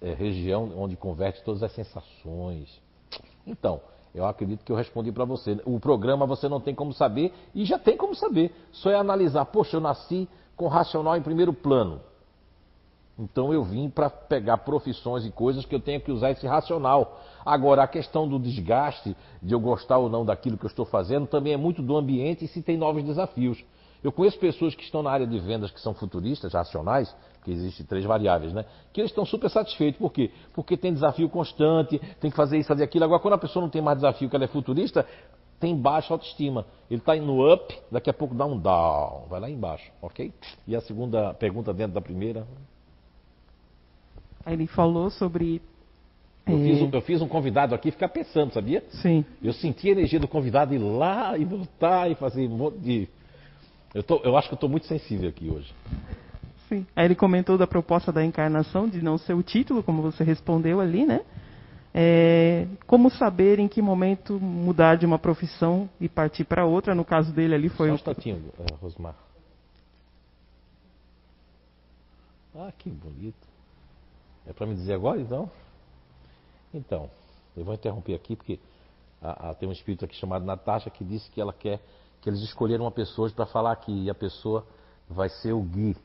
é, 0.00 0.12
região 0.12 0.72
onde 0.76 0.96
converte 0.96 1.42
todas 1.42 1.62
as 1.62 1.72
sensações. 1.72 2.80
Então, 3.46 3.80
eu 4.14 4.26
acredito 4.26 4.64
que 4.64 4.72
eu 4.72 4.76
respondi 4.76 5.12
para 5.12 5.24
você. 5.24 5.60
O 5.64 5.78
programa 5.78 6.26
você 6.26 6.48
não 6.48 6.60
tem 6.60 6.74
como 6.74 6.92
saber 6.92 7.32
e 7.54 7.64
já 7.64 7.78
tem 7.78 7.96
como 7.96 8.14
saber. 8.14 8.54
Só 8.72 8.90
é 8.90 8.96
analisar. 8.96 9.44
Poxa, 9.46 9.76
eu 9.76 9.80
nasci 9.80 10.28
com 10.56 10.66
racional 10.66 11.16
em 11.16 11.22
primeiro 11.22 11.52
plano. 11.52 12.00
Então 13.18 13.52
eu 13.52 13.64
vim 13.64 13.90
para 13.90 14.08
pegar 14.08 14.58
profissões 14.58 15.26
e 15.26 15.30
coisas 15.30 15.64
que 15.64 15.74
eu 15.74 15.80
tenho 15.80 16.00
que 16.00 16.12
usar 16.12 16.30
esse 16.30 16.46
racional. 16.46 17.20
Agora, 17.44 17.82
a 17.82 17.88
questão 17.88 18.28
do 18.28 18.38
desgaste, 18.38 19.16
de 19.42 19.52
eu 19.52 19.58
gostar 19.58 19.98
ou 19.98 20.08
não 20.08 20.24
daquilo 20.24 20.56
que 20.56 20.64
eu 20.64 20.68
estou 20.68 20.84
fazendo, 20.84 21.26
também 21.26 21.52
é 21.52 21.56
muito 21.56 21.82
do 21.82 21.96
ambiente 21.96 22.44
e 22.44 22.48
se 22.48 22.62
tem 22.62 22.76
novos 22.76 23.02
desafios. 23.02 23.64
Eu 24.04 24.12
conheço 24.12 24.38
pessoas 24.38 24.76
que 24.76 24.84
estão 24.84 25.02
na 25.02 25.10
área 25.10 25.26
de 25.26 25.38
vendas 25.40 25.72
que 25.72 25.80
são 25.80 25.92
futuristas, 25.92 26.52
racionais, 26.52 27.12
que 27.48 27.52
existem 27.54 27.86
três 27.86 28.04
variáveis, 28.04 28.52
né? 28.52 28.64
Que 28.92 29.00
eles 29.00 29.10
estão 29.10 29.24
super 29.24 29.48
satisfeitos. 29.48 29.98
Por 29.98 30.12
quê? 30.12 30.30
Porque 30.54 30.76
tem 30.76 30.92
desafio 30.92 31.28
constante, 31.28 31.98
tem 32.20 32.30
que 32.30 32.36
fazer 32.36 32.58
isso, 32.58 32.68
fazer 32.68 32.84
aquilo. 32.84 33.04
Agora, 33.04 33.20
quando 33.20 33.34
a 33.34 33.38
pessoa 33.38 33.62
não 33.62 33.70
tem 33.70 33.80
mais 33.80 33.98
desafio, 33.98 34.28
que 34.28 34.36
ela 34.36 34.44
é 34.44 34.48
futurista, 34.48 35.06
tem 35.58 35.74
baixa 35.76 36.12
autoestima. 36.12 36.66
Ele 36.90 37.00
está 37.00 37.16
indo 37.16 37.52
up, 37.52 37.76
daqui 37.90 38.10
a 38.10 38.12
pouco 38.12 38.34
dá 38.34 38.44
um 38.46 38.58
down, 38.58 39.26
vai 39.28 39.40
lá 39.40 39.50
embaixo, 39.50 39.90
ok? 40.02 40.32
E 40.66 40.76
a 40.76 40.80
segunda 40.80 41.32
pergunta 41.34 41.72
dentro 41.72 41.94
da 41.94 42.00
primeira. 42.00 42.46
Aí 44.44 44.54
ele 44.54 44.66
falou 44.66 45.10
sobre. 45.10 45.60
Eu, 46.46 46.58
fiz, 46.58 46.80
um- 46.82 46.90
eu 46.92 47.00
fiz 47.02 47.20
um 47.22 47.28
convidado 47.28 47.74
aqui 47.74 47.90
ficar 47.90 48.08
pensando, 48.08 48.52
sabia? 48.54 48.82
Sim. 49.02 49.24
Eu 49.42 49.52
senti 49.52 49.88
a 49.88 49.92
energia 49.92 50.18
do 50.20 50.26
convidado 50.28 50.74
ir 50.74 50.78
lá 50.78 51.36
e 51.36 51.44
voltar 51.44 52.10
e 52.10 52.14
fazer 52.14 52.46
um 52.46 52.56
monte 52.56 52.78
de. 52.78 53.08
Eu, 53.94 54.02
tô, 54.02 54.16
eu 54.22 54.36
acho 54.36 54.48
que 54.48 54.54
eu 54.54 54.56
estou 54.56 54.68
muito 54.68 54.86
sensível 54.86 55.28
aqui 55.28 55.50
hoje. 55.50 55.72
Sim. 56.68 56.86
Aí 56.94 57.06
ele 57.06 57.14
comentou 57.14 57.56
da 57.56 57.66
proposta 57.66 58.12
da 58.12 58.24
encarnação, 58.24 58.88
de 58.88 59.02
não 59.02 59.16
ser 59.18 59.34
o 59.34 59.42
título, 59.42 59.82
como 59.82 60.02
você 60.02 60.22
respondeu 60.22 60.80
ali, 60.80 61.06
né? 61.06 61.22
É, 61.94 62.66
como 62.86 63.10
saber 63.10 63.58
em 63.58 63.66
que 63.66 63.80
momento 63.80 64.38
mudar 64.38 64.96
de 64.96 65.06
uma 65.06 65.18
profissão 65.18 65.88
e 66.00 66.08
partir 66.08 66.44
para 66.44 66.66
outra? 66.66 66.94
No 66.94 67.04
caso 67.04 67.32
dele 67.32 67.54
ali 67.54 67.68
foi. 67.68 67.88
Só 67.88 67.92
um 67.92 67.96
instantinho, 67.96 68.52
é, 68.58 68.74
Rosmar. 68.74 69.14
Ah, 72.54 72.72
que 72.76 72.90
bonito. 72.90 73.46
É 74.46 74.52
para 74.52 74.66
me 74.66 74.74
dizer 74.74 74.94
agora, 74.94 75.20
então? 75.20 75.50
Então, 76.72 77.10
eu 77.56 77.64
vou 77.64 77.74
interromper 77.74 78.14
aqui 78.14 78.36
porque 78.36 78.58
a, 79.22 79.50
a, 79.50 79.54
tem 79.54 79.68
um 79.68 79.72
espírito 79.72 80.04
aqui 80.04 80.16
chamado 80.16 80.44
Natasha 80.44 80.90
que 80.90 81.04
disse 81.04 81.30
que 81.30 81.40
ela 81.40 81.52
quer 81.52 81.80
que 82.20 82.28
eles 82.28 82.40
escolheram 82.40 82.84
uma 82.84 82.90
pessoa 82.90 83.30
para 83.30 83.46
falar 83.46 83.72
aqui 83.72 84.04
e 84.04 84.10
a 84.10 84.14
pessoa 84.14 84.66
vai 85.08 85.28
ser 85.28 85.52
o 85.52 85.62
Gui. 85.62 85.96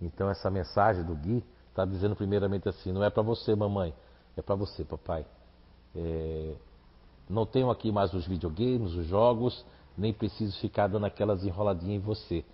Então 0.00 0.30
essa 0.30 0.50
mensagem 0.50 1.04
do 1.04 1.14
Gui 1.14 1.44
está 1.68 1.84
dizendo 1.84 2.16
primeiramente 2.16 2.68
assim, 2.68 2.92
não 2.92 3.04
é 3.04 3.10
para 3.10 3.22
você, 3.22 3.54
mamãe, 3.54 3.94
é 4.36 4.42
para 4.42 4.54
você, 4.54 4.84
papai. 4.84 5.26
É, 5.94 6.54
não 7.28 7.46
tenho 7.46 7.70
aqui 7.70 7.92
mais 7.92 8.12
os 8.12 8.26
videogames, 8.26 8.92
os 8.94 9.06
jogos, 9.06 9.64
nem 9.96 10.12
preciso 10.12 10.58
ficar 10.60 10.88
dando 10.88 11.06
aquelas 11.06 11.44
enroladinhas 11.44 12.02
em 12.02 12.04
você. 12.04 12.44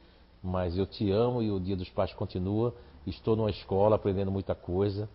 Mas 0.42 0.76
eu 0.76 0.86
te 0.86 1.10
amo 1.10 1.42
e 1.42 1.50
o 1.50 1.58
Dia 1.58 1.76
dos 1.76 1.88
Pais 1.88 2.12
continua. 2.12 2.74
Estou 3.06 3.36
numa 3.36 3.50
escola 3.50 3.96
aprendendo 3.96 4.30
muita 4.30 4.54
coisa. 4.54 5.08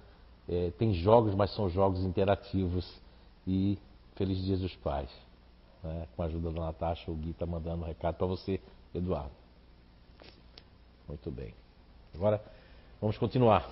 É, 0.48 0.72
tem 0.72 0.94
jogos, 0.94 1.36
mas 1.36 1.54
são 1.54 1.70
jogos 1.70 2.04
interativos. 2.04 2.89
E 3.46 3.78
Feliz 4.15 4.38
Dia 4.44 4.58
dos 4.58 4.76
Pais. 4.78 5.10
Né? 5.84 6.08
Com 6.15 6.24
a 6.24 6.26
ajuda 6.26 6.52
da 6.52 6.62
Natasha, 6.62 7.12
o 7.12 7.15
Gui 7.15 7.32
está 7.32 7.46
mandando 7.46 7.84
um 7.84 7.86
recado 7.86 8.15
para 8.15 8.28
você, 8.28 8.60
Eduardo. 8.94 9.32
Muito 11.08 11.32
bem. 11.32 11.61
Agora, 12.15 12.41
vamos 13.00 13.17
continuar. 13.17 13.69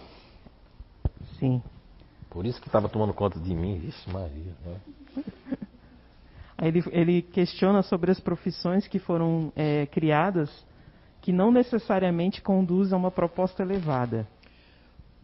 Sim. 1.39 1.62
Por 2.30 2.45
isso 2.45 2.62
que 2.62 2.67
estava 2.67 2.88
tomando 2.88 3.13
conta 3.13 3.39
de 3.39 3.54
mim. 3.54 3.88
Ixi, 3.88 4.10
Maria. 4.10 4.54
Né? 4.65 4.80
Ele, 6.62 6.84
ele, 6.91 7.21
questiona 7.21 7.82
sobre 7.82 8.12
as 8.12 8.19
profissões 8.19 8.86
que 8.86 8.99
foram 8.99 9.49
é, 9.56 9.86
criadas 9.86 10.52
que 11.21 11.32
não 11.32 11.52
necessariamente 11.52 12.41
conduzem 12.41 12.93
a 12.95 12.97
uma 12.97 13.10
proposta 13.10 13.63
elevada. 13.63 14.28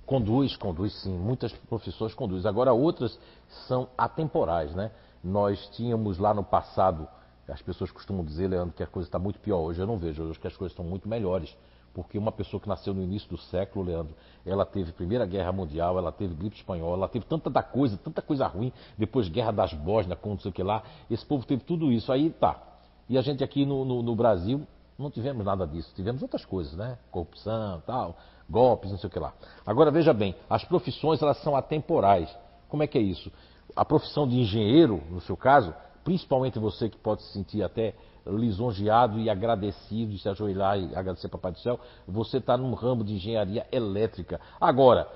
Conduz, 0.06 0.56
conduz 0.56 0.93
sim. 1.01 1.13
Muitas 1.17 1.51
profissões 1.51 2.13
conduzem. 2.13 2.47
Agora, 2.47 2.71
outras 2.71 3.19
são 3.67 3.89
atemporais, 3.97 4.73
né? 4.75 4.91
Nós 5.23 5.67
tínhamos 5.75 6.19
lá 6.19 6.34
no 6.34 6.43
passado, 6.43 7.08
as 7.47 7.62
pessoas 7.62 7.91
costumam 7.91 8.23
dizer, 8.23 8.47
Leandro, 8.47 8.73
que 8.73 8.84
a 8.84 8.88
coisa 8.88 9.08
está 9.08 9.19
muito 9.19 9.39
pior. 9.39 9.60
Hoje 9.60 9.82
eu 9.82 9.88
não 9.88 9.97
vejo, 9.97 10.23
hoje 10.23 10.39
que 10.39 10.47
as 10.47 10.56
coisas 10.56 10.71
estão 10.71 10.86
muito 10.86 11.10
melhores. 11.10 11.56
Porque 11.95 12.17
uma 12.17 12.31
pessoa 12.31 12.60
que 12.60 12.67
nasceu 12.67 12.93
no 12.93 13.01
início 13.01 13.29
do 13.29 13.38
século, 13.38 13.86
Leandro, 13.86 14.13
ela 14.45 14.65
teve 14.65 14.91
Primeira 14.91 15.25
Guerra 15.25 15.53
Mundial, 15.53 15.97
ela 15.97 16.12
teve 16.12 16.36
gripe 16.36 16.58
espanhola, 16.58 16.97
ela 16.97 17.08
teve 17.08 17.25
tanta 17.25 17.49
da 17.49 17.63
coisa, 17.63 17.97
tanta 17.97 18.21
coisa 18.21 18.45
ruim, 18.45 18.73
depois 18.97 19.29
Guerra 19.29 19.51
das 19.51 19.73
Bósnias, 19.73 20.19
com 20.19 20.31
não 20.31 20.39
sei 20.39 20.51
o 20.51 20.53
que 20.53 20.62
lá. 20.62 20.84
Esse 21.10 21.25
povo 21.25 21.45
teve 21.45 21.63
tudo 21.63 21.93
isso. 21.93 22.12
Aí 22.12 22.31
tá. 22.31 22.62
E 23.08 23.17
a 23.17 23.21
gente 23.21 23.45
aqui 23.45 23.65
no, 23.65 23.86
no, 23.86 24.03
no 24.03 24.13
Brasil 24.13 24.67
não 24.99 25.10
tivemos 25.10 25.45
nada 25.45 25.65
disso. 25.65 25.89
Tivemos 25.95 26.21
outras 26.21 26.43
coisas, 26.43 26.73
né? 26.73 26.97
Corrupção, 27.10 27.81
tal, 27.88 28.17
golpes, 28.49 28.91
não 28.91 28.97
sei 28.97 29.08
o 29.08 29.12
que 29.12 29.19
lá. 29.19 29.34
Agora 29.65 29.89
veja 29.89 30.13
bem, 30.13 30.36
as 30.49 30.65
profissões 30.65 31.21
elas 31.21 31.41
são 31.43 31.55
atemporais. 31.55 32.29
Como 32.67 32.84
é 32.84 32.88
que 32.88 32.97
é 32.97 33.01
isso? 33.01 33.31
A 33.73 33.86
profissão 33.86 34.27
de 34.27 34.38
engenheiro, 34.38 35.01
no 35.10 35.21
seu 35.21 35.38
caso, 35.38 35.73
principalmente 36.03 36.60
você 36.60 36.89
que 36.89 36.97
pode 36.97 37.23
se 37.23 37.31
sentir 37.31 37.63
até 37.63 37.95
lisonjeado 38.25 39.19
e 39.19 39.29
agradecido 39.29 40.11
de 40.11 40.19
se 40.19 40.27
ajoelhar 40.27 40.79
e 40.79 40.95
agradecer 40.95 41.27
Papai 41.27 41.51
do 41.51 41.59
Céu, 41.59 41.79
você 42.07 42.38
está 42.38 42.57
num 42.57 42.73
ramo 42.73 43.03
de 43.03 43.13
engenharia 43.13 43.65
elétrica. 43.71 44.39
Agora, 44.59 45.07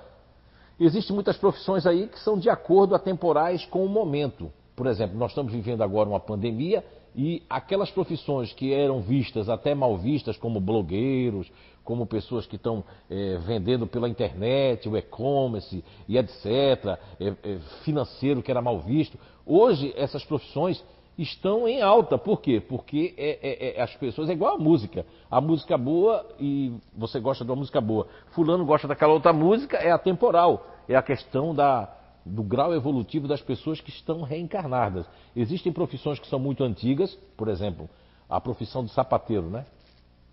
existem 0.79 1.13
muitas 1.13 1.37
profissões 1.37 1.85
aí 1.85 2.07
que 2.07 2.19
são 2.19 2.37
de 2.37 2.49
acordo 2.49 2.95
a 2.95 2.99
temporais 2.99 3.65
com 3.65 3.83
o 3.83 3.89
momento. 3.89 4.51
Por 4.75 4.87
exemplo, 4.87 5.17
nós 5.17 5.31
estamos 5.31 5.51
vivendo 5.51 5.81
agora 5.81 6.07
uma 6.07 6.19
pandemia 6.19 6.83
e 7.15 7.43
aquelas 7.49 7.89
profissões 7.89 8.53
que 8.53 8.73
eram 8.73 9.01
vistas, 9.01 9.49
até 9.49 9.73
mal 9.73 9.97
vistas, 9.97 10.37
como 10.37 10.59
blogueiros, 10.59 11.51
como 11.83 12.05
pessoas 12.05 12.45
que 12.45 12.55
estão 12.55 12.83
é, 13.09 13.37
vendendo 13.39 13.87
pela 13.87 14.07
internet, 14.07 14.87
o 14.87 14.95
e-commerce 14.95 15.83
e 16.07 16.17
etc., 16.17 16.45
é, 16.45 16.99
é, 17.19 17.59
financeiro 17.83 18.43
que 18.43 18.51
era 18.51 18.61
mal 18.61 18.79
visto, 18.79 19.17
hoje 19.45 19.91
essas 19.97 20.23
profissões 20.23 20.83
estão 21.21 21.67
em 21.67 21.81
alta. 21.81 22.17
Por 22.17 22.41
quê? 22.41 22.61
Porque 22.61 23.13
é, 23.17 23.39
é, 23.41 23.77
é, 23.77 23.81
as 23.81 23.93
pessoas 23.95 24.29
é 24.29 24.33
igual 24.33 24.55
a 24.55 24.57
música. 24.57 25.05
A 25.29 25.41
música 25.41 25.77
boa 25.77 26.25
e 26.39 26.73
você 26.95 27.19
gosta 27.19 27.43
de 27.43 27.51
uma 27.51 27.57
música 27.57 27.81
boa. 27.81 28.07
Fulano 28.31 28.65
gosta 28.65 28.87
daquela 28.87 29.13
outra 29.13 29.33
música, 29.33 29.77
é 29.77 29.91
atemporal. 29.91 30.65
É 30.87 30.95
a 30.95 31.01
questão 31.01 31.53
da, 31.53 31.93
do 32.25 32.43
grau 32.43 32.73
evolutivo 32.73 33.27
das 33.27 33.41
pessoas 33.41 33.81
que 33.81 33.89
estão 33.89 34.21
reencarnadas. 34.21 35.05
Existem 35.35 35.71
profissões 35.71 36.19
que 36.19 36.27
são 36.27 36.39
muito 36.39 36.63
antigas, 36.63 37.13
por 37.35 37.47
exemplo, 37.47 37.89
a 38.29 38.39
profissão 38.39 38.83
de 38.83 38.91
sapateiro, 38.91 39.49
né? 39.49 39.65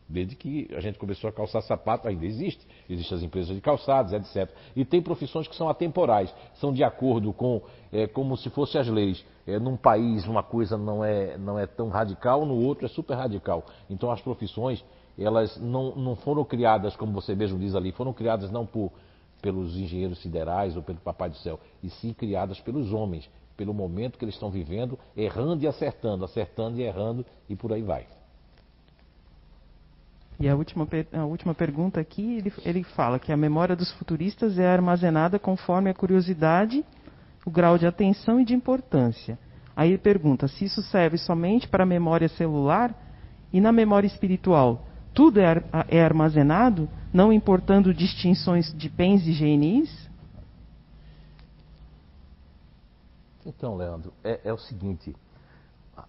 Desde 0.09 0.37
que 0.37 0.69
a 0.73 0.81
gente 0.81 0.99
começou 0.99 1.29
a 1.29 1.33
calçar 1.33 1.61
sapato, 1.63 2.07
ainda 2.07 2.25
existe. 2.25 2.67
Existem 2.89 3.19
as 3.19 3.25
empresas 3.25 3.55
de 3.55 3.61
calçados, 3.61 4.13
etc. 4.13 4.49
E 4.77 4.85
tem 4.85 5.03
profissões 5.03 5.49
que 5.49 5.57
são 5.57 5.69
atemporais, 5.69 6.33
são 6.55 6.73
de 6.73 6.85
acordo 6.85 7.33
com, 7.33 7.61
é, 7.93 8.07
como 8.07 8.37
se 8.37 8.49
fossem 8.51 8.81
as 8.81 8.87
leis. 8.87 9.25
É, 9.47 9.59
num 9.59 9.77
país 9.77 10.27
uma 10.27 10.43
coisa 10.43 10.77
não 10.77 11.05
é, 11.05 11.37
não 11.37 11.59
é 11.59 11.67
tão 11.67 11.89
radical, 11.89 12.47
no 12.47 12.55
outro 12.55 12.87
é 12.87 12.89
super 12.89 13.15
radical. 13.15 13.65
Então 13.91 14.11
as 14.11 14.21
profissões, 14.21 14.85
elas 15.19 15.57
não, 15.61 15.97
não 15.97 16.15
foram 16.15 16.45
criadas, 16.45 16.95
como 16.95 17.13
você 17.13 17.35
mesmo 17.35 17.59
diz 17.59 17.75
ali, 17.75 17.91
foram 17.91 18.13
criadas 18.13 18.49
não 18.51 18.65
por, 18.65 18.93
pelos 19.43 19.77
engenheiros 19.77 20.21
siderais 20.23 20.77
ou 20.77 20.83
pelo 20.83 20.99
Papai 20.99 21.31
do 21.31 21.37
Céu, 21.37 21.59
e 21.83 21.91
sim 21.91 22.13
criadas 22.13 22.61
pelos 22.61 22.93
homens, 22.93 23.29
pelo 23.57 23.75
momento 23.75 24.19
que 24.19 24.25
eles 24.25 24.35
estão 24.35 24.51
vivendo, 24.51 24.97
errando 25.17 25.65
e 25.65 25.67
acertando, 25.67 26.25
acertando 26.25 26.79
e 26.79 26.83
errando, 26.83 27.27
e 27.49 27.57
por 27.57 27.73
aí 27.73 27.83
vai. 27.83 28.07
E 30.39 30.49
a 30.49 30.55
última, 30.55 30.87
a 31.13 31.25
última 31.25 31.55
pergunta 31.55 31.99
aqui, 31.99 32.37
ele, 32.37 32.53
ele 32.65 32.83
fala 32.83 33.19
que 33.19 33.33
a 33.33 33.37
memória 33.37 33.75
dos 33.75 33.91
futuristas 33.93 34.59
é 34.59 34.67
armazenada 34.67 35.39
conforme 35.39 35.89
a 35.89 35.95
curiosidade, 35.95 36.85
o 37.45 37.51
grau 37.51 37.79
de 37.79 37.87
atenção 37.87 38.39
e 38.39 38.45
de 38.45 38.55
importância. 38.55 39.39
Aí 39.75 39.91
ele 39.91 39.99
pergunta 39.99 40.47
se 40.49 40.65
isso 40.65 40.83
serve 40.83 41.17
somente 41.17 41.67
para 41.69 41.85
a 41.85 41.87
memória 41.87 42.29
celular 42.29 42.95
e 43.53 43.61
na 43.61 43.73
memória 43.73 44.07
espiritual. 44.07 44.87
Tudo 45.15 45.41
é, 45.41 45.63
é 45.89 46.03
armazenado, 46.03 46.89
não 47.13 47.33
importando 47.33 47.95
distinções 47.95 48.75
de 48.75 48.91
pens 48.91 49.27
e 49.27 49.33
genis? 49.33 50.11
Então, 53.47 53.77
Leandro, 53.77 54.13
é, 54.23 54.41
é 54.45 54.53
o 54.53 54.59
seguinte: 54.59 55.15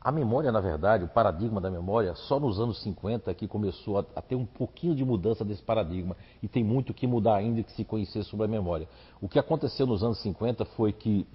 a 0.01 0.11
memória, 0.11 0.51
na 0.51 0.59
verdade, 0.59 1.05
o 1.05 1.07
paradigma 1.07 1.61
da 1.61 1.69
memória, 1.69 2.13
só 2.15 2.39
nos 2.39 2.59
anos 2.59 2.81
50 2.81 3.33
que 3.33 3.47
começou 3.47 3.99
a, 3.99 4.05
a, 4.15 4.21
ter 4.21 4.35
um 4.35 4.45
pouquinho 4.45 4.93
de 4.93 5.05
mudança 5.05 5.45
desse 5.45 5.61
paradigma. 5.61 6.15
E 6.43 6.47
tem 6.47 6.63
muito 6.63 6.93
que 6.93 7.07
mudar 7.07 7.35
ainda 7.35 7.63
que 7.63 7.71
se 7.71 7.85
conhecer 7.85 8.23
sobre 8.23 8.45
a 8.45 8.49
memória. 8.49 8.87
O 9.21 9.29
que 9.29 9.39
aconteceu 9.39 9.87
nos 9.87 10.03
anos 10.03 10.21
50 10.21 10.65
foi 10.65 10.91
que 10.91 11.25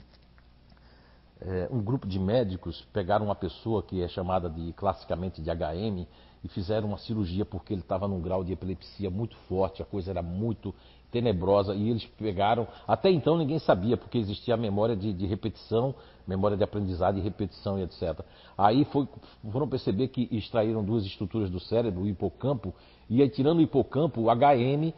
é, 1.40 1.68
um 1.70 1.82
grupo 1.82 2.06
de 2.06 2.18
médicos 2.18 2.86
pegaram 2.92 3.26
uma 3.26 3.34
pessoa 3.34 3.82
que 3.82 4.02
é 4.02 4.08
chamada 4.08 4.48
de 4.48 4.72
classicamente 4.74 5.40
de 5.40 5.50
HM 5.50 6.06
e 6.44 6.48
fizeram 6.48 6.88
uma 6.88 6.98
cirurgia 6.98 7.44
porque 7.44 7.72
ele 7.72 7.80
estava 7.80 8.06
num 8.06 8.20
grau 8.20 8.44
de 8.44 8.52
epilepsia 8.52 9.10
muito 9.10 9.36
forte, 9.48 9.82
a 9.82 9.84
coisa 9.84 10.10
era 10.10 10.22
muito 10.22 10.74
tenebrosa 11.12 11.74
e 11.74 11.90
eles 11.90 12.04
pegaram. 12.18 12.66
Até 12.88 13.10
então 13.10 13.36
ninguém 13.36 13.58
sabia, 13.60 13.96
porque 13.96 14.18
existia 14.18 14.54
a 14.54 14.56
memória 14.56 14.96
de, 14.96 15.12
de 15.12 15.26
repetição, 15.26 15.94
memória 16.26 16.56
de 16.56 16.64
aprendizado 16.64 17.18
e 17.18 17.20
repetição 17.20 17.78
e 17.78 17.82
etc. 17.82 18.20
Aí 18.56 18.84
foi, 18.86 19.06
foram 19.52 19.68
perceber 19.68 20.08
que 20.08 20.26
extraíram 20.32 20.82
duas 20.82 21.04
estruturas 21.04 21.50
do 21.50 21.60
cérebro, 21.60 22.02
o 22.02 22.08
hipocampo, 22.08 22.74
e 23.08 23.22
aí 23.22 23.28
tirando 23.28 23.58
o 23.58 23.62
hipocampo, 23.62 24.22
o 24.22 24.30
HM 24.30 24.92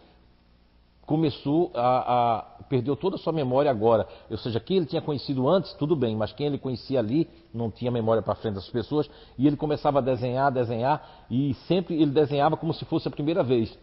começou 1.04 1.70
a, 1.74 2.38
a 2.38 2.42
perdeu 2.64 2.96
toda 2.96 3.16
a 3.16 3.18
sua 3.18 3.32
memória 3.32 3.70
agora. 3.70 4.08
Ou 4.30 4.38
seja, 4.38 4.58
quem 4.58 4.78
ele 4.78 4.86
tinha 4.86 5.02
conhecido 5.02 5.46
antes, 5.48 5.74
tudo 5.74 5.94
bem, 5.94 6.16
mas 6.16 6.32
quem 6.32 6.46
ele 6.46 6.58
conhecia 6.58 6.98
ali 6.98 7.28
não 7.52 7.70
tinha 7.70 7.90
memória 7.90 8.22
para 8.22 8.34
frente 8.36 8.54
das 8.54 8.68
pessoas, 8.70 9.10
e 9.36 9.46
ele 9.46 9.56
começava 9.56 9.98
a 9.98 10.02
desenhar, 10.02 10.50
desenhar, 10.50 11.26
e 11.30 11.54
sempre 11.66 12.00
ele 12.00 12.12
desenhava 12.12 12.56
como 12.56 12.72
se 12.72 12.84
fosse 12.84 13.08
a 13.08 13.10
primeira 13.10 13.42
vez. 13.42 13.76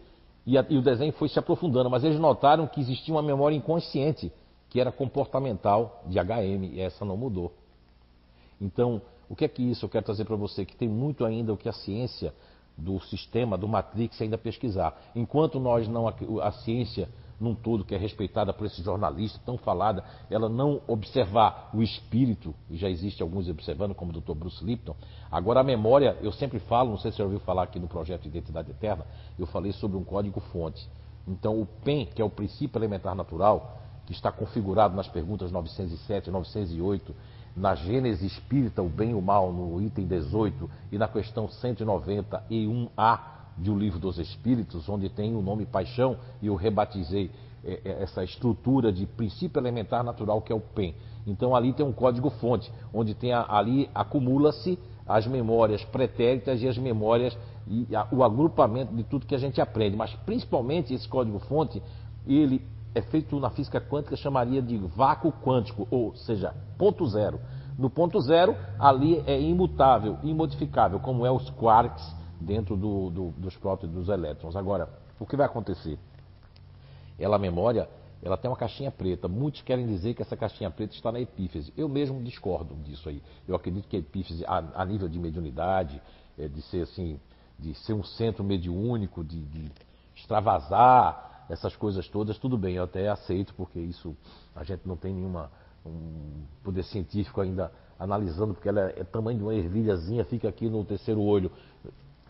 E, 0.46 0.58
a, 0.58 0.66
e, 0.68 0.76
o 0.76 0.82
desenho 0.82 1.12
foi 1.12 1.28
se 1.28 1.38
aprofundando, 1.38 1.88
mas 1.88 2.02
eles 2.04 2.18
notaram 2.18 2.66
que 2.66 2.80
existia 2.80 3.14
uma 3.14 3.22
memória 3.22 3.54
inconsciente, 3.54 4.32
que 4.68 4.80
era 4.80 4.90
comportamental 4.90 6.02
de 6.06 6.18
HM, 6.18 6.64
e 6.72 6.80
essa 6.80 7.04
não 7.04 7.16
mudou. 7.16 7.52
Então, 8.60 9.02
o 9.28 9.36
que 9.36 9.44
é 9.44 9.48
que 9.48 9.62
isso 9.62 9.84
eu 9.84 9.88
quero 9.88 10.04
trazer 10.04 10.24
para 10.24 10.36
você? 10.36 10.64
Que 10.64 10.76
tem 10.76 10.88
muito 10.88 11.24
ainda 11.24 11.52
o 11.52 11.56
que 11.56 11.68
a 11.68 11.72
ciência 11.72 12.34
do 12.76 13.00
sistema, 13.00 13.56
do 13.56 13.68
Matrix, 13.68 14.20
ainda 14.20 14.38
pesquisar. 14.38 14.98
Enquanto 15.14 15.60
nós 15.60 15.86
não, 15.88 16.08
a 16.08 16.52
ciência 16.52 17.08
num 17.42 17.54
todo 17.54 17.84
que 17.84 17.94
é 17.94 17.98
respeitada 17.98 18.52
por 18.52 18.66
esse 18.66 18.80
jornalista 18.82 19.40
tão 19.44 19.58
falada, 19.58 20.04
ela 20.30 20.48
não 20.48 20.80
observar 20.86 21.70
o 21.74 21.82
espírito, 21.82 22.54
e 22.70 22.76
já 22.76 22.88
existe 22.88 23.22
alguns 23.22 23.48
observando, 23.48 23.94
como 23.94 24.12
o 24.12 24.20
Dr. 24.20 24.34
Bruce 24.34 24.64
Lipton. 24.64 24.94
Agora 25.30 25.60
a 25.60 25.64
memória, 25.64 26.16
eu 26.22 26.30
sempre 26.32 26.60
falo, 26.60 26.90
não 26.90 26.98
sei 26.98 27.10
se 27.10 27.16
você 27.16 27.22
ouviu 27.24 27.40
falar 27.40 27.64
aqui 27.64 27.80
no 27.80 27.88
projeto 27.88 28.26
Identidade 28.26 28.70
Eterna, 28.70 29.04
eu 29.38 29.46
falei 29.46 29.72
sobre 29.72 29.96
um 29.96 30.04
código 30.04 30.40
fonte. 30.52 30.88
Então, 31.26 31.60
o 31.60 31.66
PEN, 31.66 32.06
que 32.06 32.22
é 32.22 32.24
o 32.24 32.30
princípio 32.30 32.78
elementar 32.78 33.14
natural, 33.14 33.78
que 34.06 34.12
está 34.12 34.30
configurado 34.30 34.94
nas 34.94 35.08
perguntas 35.08 35.50
907 35.50 36.28
e 36.28 36.32
908, 36.32 37.14
na 37.56 37.74
Gênese 37.74 38.26
Espírita, 38.26 38.82
o 38.82 38.88
bem 38.88 39.10
e 39.10 39.14
o 39.14 39.20
mal, 39.20 39.52
no 39.52 39.80
item 39.82 40.06
18, 40.06 40.70
e 40.90 40.98
na 40.98 41.08
questão 41.08 41.48
190 41.48 42.44
e 42.48 42.66
1A 42.66 43.41
de 43.56 43.70
O 43.70 43.78
Livro 43.78 43.98
dos 43.98 44.18
Espíritos, 44.18 44.88
onde 44.88 45.08
tem 45.08 45.34
o 45.36 45.42
nome 45.42 45.66
paixão, 45.66 46.16
e 46.40 46.46
eu 46.46 46.54
rebatizei 46.54 47.30
é, 47.64 47.80
é, 47.84 48.02
essa 48.02 48.24
estrutura 48.24 48.92
de 48.92 49.06
princípio 49.06 49.60
elementar 49.60 50.02
natural 50.02 50.42
que 50.42 50.52
é 50.52 50.56
o 50.56 50.60
PEN. 50.60 50.94
Então 51.26 51.54
ali 51.54 51.72
tem 51.72 51.86
um 51.86 51.92
código-fonte, 51.92 52.72
onde 52.92 53.14
tem 53.14 53.32
ali 53.32 53.88
acumula-se 53.94 54.78
as 55.06 55.26
memórias 55.26 55.84
pretéritas 55.84 56.60
e 56.60 56.68
as 56.68 56.76
memórias 56.76 57.36
e 57.68 57.86
o 58.10 58.24
agrupamento 58.24 58.94
de 58.94 59.04
tudo 59.04 59.26
que 59.26 59.34
a 59.34 59.38
gente 59.38 59.60
aprende. 59.60 59.96
Mas 59.96 60.12
principalmente 60.26 60.92
esse 60.92 61.06
código-fonte, 61.08 61.80
ele 62.26 62.66
é 62.94 63.00
feito 63.00 63.38
na 63.38 63.50
física 63.50 63.80
quântica, 63.80 64.16
chamaria 64.16 64.60
de 64.60 64.76
vácuo 64.78 65.32
quântico, 65.32 65.86
ou 65.90 66.14
seja, 66.16 66.52
ponto 66.76 67.06
zero. 67.06 67.40
No 67.78 67.88
ponto 67.88 68.20
zero, 68.20 68.56
ali 68.78 69.22
é 69.26 69.40
imutável, 69.40 70.18
imodificável, 70.22 70.98
como 70.98 71.24
é 71.24 71.30
os 71.30 71.48
quarks 71.50 72.21
dentro 72.42 72.76
do, 72.76 73.10
do, 73.10 73.30
dos 73.32 73.56
prótons 73.56 73.90
dos 73.90 74.08
elétrons. 74.08 74.56
Agora, 74.56 74.88
o 75.18 75.26
que 75.26 75.36
vai 75.36 75.46
acontecer? 75.46 75.98
Ela, 77.18 77.36
a 77.36 77.38
memória, 77.38 77.88
ela 78.22 78.36
tem 78.36 78.50
uma 78.50 78.56
caixinha 78.56 78.90
preta. 78.90 79.28
Muitos 79.28 79.62
querem 79.62 79.86
dizer 79.86 80.14
que 80.14 80.22
essa 80.22 80.36
caixinha 80.36 80.70
preta 80.70 80.94
está 80.94 81.10
na 81.10 81.20
epífise. 81.20 81.72
Eu 81.76 81.88
mesmo 81.88 82.22
discordo 82.22 82.74
disso 82.76 83.08
aí. 83.08 83.22
Eu 83.46 83.54
acredito 83.54 83.88
que 83.88 83.96
a 83.96 83.98
epífise, 84.00 84.44
a, 84.46 84.82
a 84.82 84.84
nível 84.84 85.08
de 85.08 85.18
mediunidade, 85.18 86.00
é, 86.38 86.48
de 86.48 86.62
ser 86.62 86.82
assim, 86.82 87.20
de 87.58 87.74
ser 87.74 87.92
um 87.92 88.02
centro 88.02 88.42
mediúnico, 88.42 89.22
de, 89.24 89.42
de 89.42 89.70
extravasar 90.14 91.46
essas 91.48 91.76
coisas 91.76 92.08
todas, 92.08 92.38
tudo 92.38 92.56
bem, 92.56 92.76
eu 92.76 92.84
até 92.84 93.08
aceito, 93.08 93.52
porque 93.54 93.78
isso 93.78 94.16
a 94.54 94.64
gente 94.64 94.86
não 94.86 94.96
tem 94.96 95.12
nenhuma 95.12 95.50
um 95.84 96.44
poder 96.62 96.84
científico 96.84 97.40
ainda 97.40 97.72
analisando, 97.98 98.54
porque 98.54 98.68
ela 98.68 98.90
é, 98.90 99.00
é 99.00 99.04
tamanho 99.04 99.38
de 99.38 99.44
uma 99.44 99.54
ervilhazinha, 99.54 100.24
fica 100.24 100.48
aqui 100.48 100.68
no 100.68 100.84
terceiro 100.84 101.20
olho, 101.20 101.50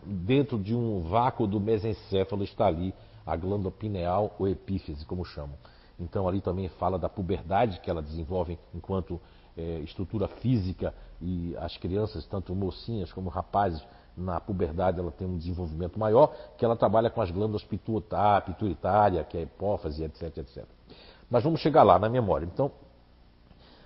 dentro 0.05 0.57
de 0.57 0.75
um 0.75 1.01
vácuo 1.01 1.47
do 1.47 1.59
mesencéfalo 1.59 2.43
está 2.43 2.67
ali 2.67 2.93
a 3.25 3.35
glândula 3.35 3.71
pineal 3.71 4.35
ou 4.37 4.47
epífise, 4.47 5.05
como 5.05 5.23
chamam. 5.25 5.55
Então 5.99 6.27
ali 6.27 6.41
também 6.41 6.67
fala 6.69 6.97
da 6.97 7.07
puberdade 7.07 7.79
que 7.79 7.89
ela 7.89 8.01
desenvolve 8.01 8.57
enquanto 8.73 9.19
é, 9.55 9.79
estrutura 9.79 10.27
física 10.27 10.93
e 11.21 11.55
as 11.57 11.77
crianças, 11.77 12.25
tanto 12.25 12.53
mocinhas 12.55 13.11
como 13.13 13.29
rapazes, 13.29 13.81
na 14.15 14.39
puberdade 14.39 14.99
ela 14.99 15.11
tem 15.11 15.27
um 15.27 15.37
desenvolvimento 15.37 15.99
maior, 15.99 16.35
que 16.57 16.63
ela 16.63 16.75
trabalha 16.75 17.09
com 17.09 17.21
as 17.21 17.31
glândulas 17.31 17.63
pituitária, 17.63 19.23
que 19.23 19.37
é 19.37 19.41
a 19.41 19.43
hipófise, 19.43 20.03
etc, 20.03 20.37
etc. 20.37 20.65
Mas 21.29 21.43
vamos 21.43 21.61
chegar 21.61 21.83
lá 21.83 21.97
na 21.97 22.09
memória. 22.09 22.45
Então, 22.45 22.71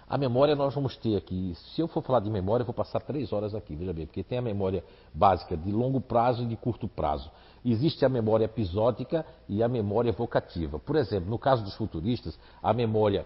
a 0.09 0.17
memória 0.17 0.55
nós 0.55 0.73
vamos 0.73 0.95
ter 0.95 1.17
aqui, 1.17 1.53
se 1.55 1.81
eu 1.81 1.87
for 1.87 2.01
falar 2.01 2.21
de 2.21 2.29
memória, 2.29 2.61
eu 2.61 2.65
vou 2.65 2.73
passar 2.73 3.01
três 3.01 3.33
horas 3.33 3.53
aqui, 3.53 3.75
veja 3.75 3.91
bem, 3.91 4.05
porque 4.05 4.23
tem 4.23 4.37
a 4.37 4.41
memória 4.41 4.81
básica 5.13 5.57
de 5.57 5.69
longo 5.69 5.99
prazo 5.99 6.43
e 6.43 6.45
de 6.45 6.55
curto 6.55 6.87
prazo. 6.87 7.29
Existe 7.65 8.05
a 8.05 8.09
memória 8.09 8.45
episódica 8.45 9.25
e 9.49 9.61
a 9.61 9.67
memória 9.67 10.09
evocativa. 10.09 10.79
Por 10.79 10.95
exemplo, 10.95 11.29
no 11.29 11.37
caso 11.37 11.61
dos 11.61 11.75
futuristas, 11.75 12.39
a 12.63 12.71
memória 12.71 13.25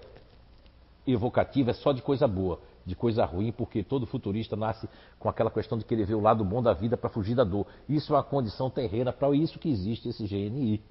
evocativa 1.06 1.70
é 1.70 1.74
só 1.74 1.92
de 1.92 2.02
coisa 2.02 2.28
boa, 2.28 2.60
de 2.84 2.96
coisa 2.96 3.26
ruim, 3.26 3.52
porque 3.52 3.84
todo 3.84 4.08
futurista 4.08 4.56
nasce 4.56 4.90
com 5.20 5.30
aquela 5.30 5.52
questão 5.52 5.78
de 5.78 5.86
querer 5.86 6.06
ver 6.06 6.16
o 6.16 6.20
lado 6.22 6.44
bom 6.44 6.64
da 6.64 6.74
vida 6.74 6.98
para 6.98 7.12
fugir 7.12 7.36
da 7.36 7.44
dor. 7.44 7.68
Isso 7.88 8.12
é 8.14 8.18
uma 8.18 8.24
condição 8.24 8.72
terrena 8.72 9.14
para 9.14 9.30
isso 9.36 9.60
que 9.60 9.70
existe 9.70 10.10
esse 10.10 10.26
GNI. 10.26 10.82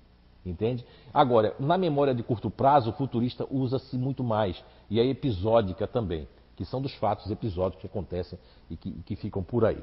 Entende? 0.44 0.87
Agora, 1.12 1.55
na 1.59 1.76
memória 1.76 2.14
de 2.14 2.22
curto 2.22 2.50
prazo, 2.50 2.90
o 2.90 2.92
futurista 2.94 3.46
usa-se 3.50 3.96
muito 3.98 4.24
mais. 4.24 4.62
E 4.88 4.98
a 4.98 5.05
episódica 5.05 5.87
também, 5.87 6.26
que 6.57 6.64
são 6.64 6.81
dos 6.81 6.94
fatos 6.94 7.31
episódicos 7.31 7.83
que 7.83 7.87
acontecem 7.87 8.38
e 8.70 8.76
que, 8.76 8.90
que 9.03 9.16
ficam 9.16 9.42
por 9.42 9.64
aí. 9.64 9.83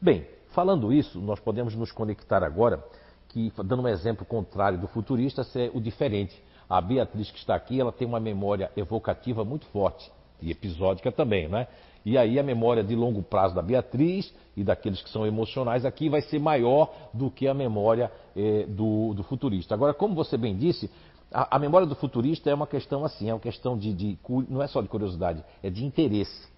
Bem, 0.00 0.26
falando 0.48 0.92
isso, 0.92 1.20
nós 1.20 1.38
podemos 1.40 1.74
nos 1.74 1.92
conectar 1.92 2.42
agora, 2.42 2.82
que 3.28 3.52
dando 3.64 3.82
um 3.82 3.88
exemplo 3.88 4.24
contrário 4.24 4.78
do 4.78 4.88
futurista, 4.88 5.42
é 5.56 5.70
o 5.74 5.80
diferente. 5.80 6.42
A 6.68 6.80
Beatriz 6.80 7.30
que 7.30 7.38
está 7.38 7.54
aqui, 7.54 7.80
ela 7.80 7.92
tem 7.92 8.06
uma 8.08 8.20
memória 8.20 8.70
evocativa 8.76 9.44
muito 9.44 9.66
forte 9.66 10.10
e 10.40 10.50
episódica 10.50 11.10
também, 11.10 11.48
né? 11.48 11.66
E 12.04 12.16
aí 12.16 12.38
a 12.38 12.42
memória 12.42 12.82
de 12.82 12.94
longo 12.94 13.22
prazo 13.22 13.54
da 13.54 13.62
Beatriz 13.62 14.32
e 14.56 14.64
daqueles 14.64 15.02
que 15.02 15.10
são 15.10 15.26
emocionais 15.26 15.84
aqui 15.84 16.08
vai 16.08 16.22
ser 16.22 16.38
maior 16.38 16.92
do 17.12 17.30
que 17.30 17.46
a 17.46 17.52
memória 17.52 18.10
eh, 18.36 18.64
do, 18.66 19.12
do, 19.14 19.22
futurista. 19.24 19.74
Agora, 19.74 19.92
como 19.92 20.14
você 20.14 20.36
bem 20.36 20.56
disse, 20.56 20.90
a, 21.30 21.56
a, 21.56 21.58
memória 21.58 21.86
do 21.86 21.94
futurista 21.94 22.48
é 22.48 22.54
uma 22.54 22.66
questão 22.66 23.04
assim, 23.04 23.28
é 23.28 23.34
uma 23.34 23.40
questão 23.40 23.76
de, 23.76 23.92
de, 23.92 24.18
não 24.48 24.62
é 24.62 24.66
só 24.68 24.80
de 24.80 24.88
curiosidade, 24.88 25.44
é 25.62 25.68
de 25.68 25.84
interesse. 25.84 26.48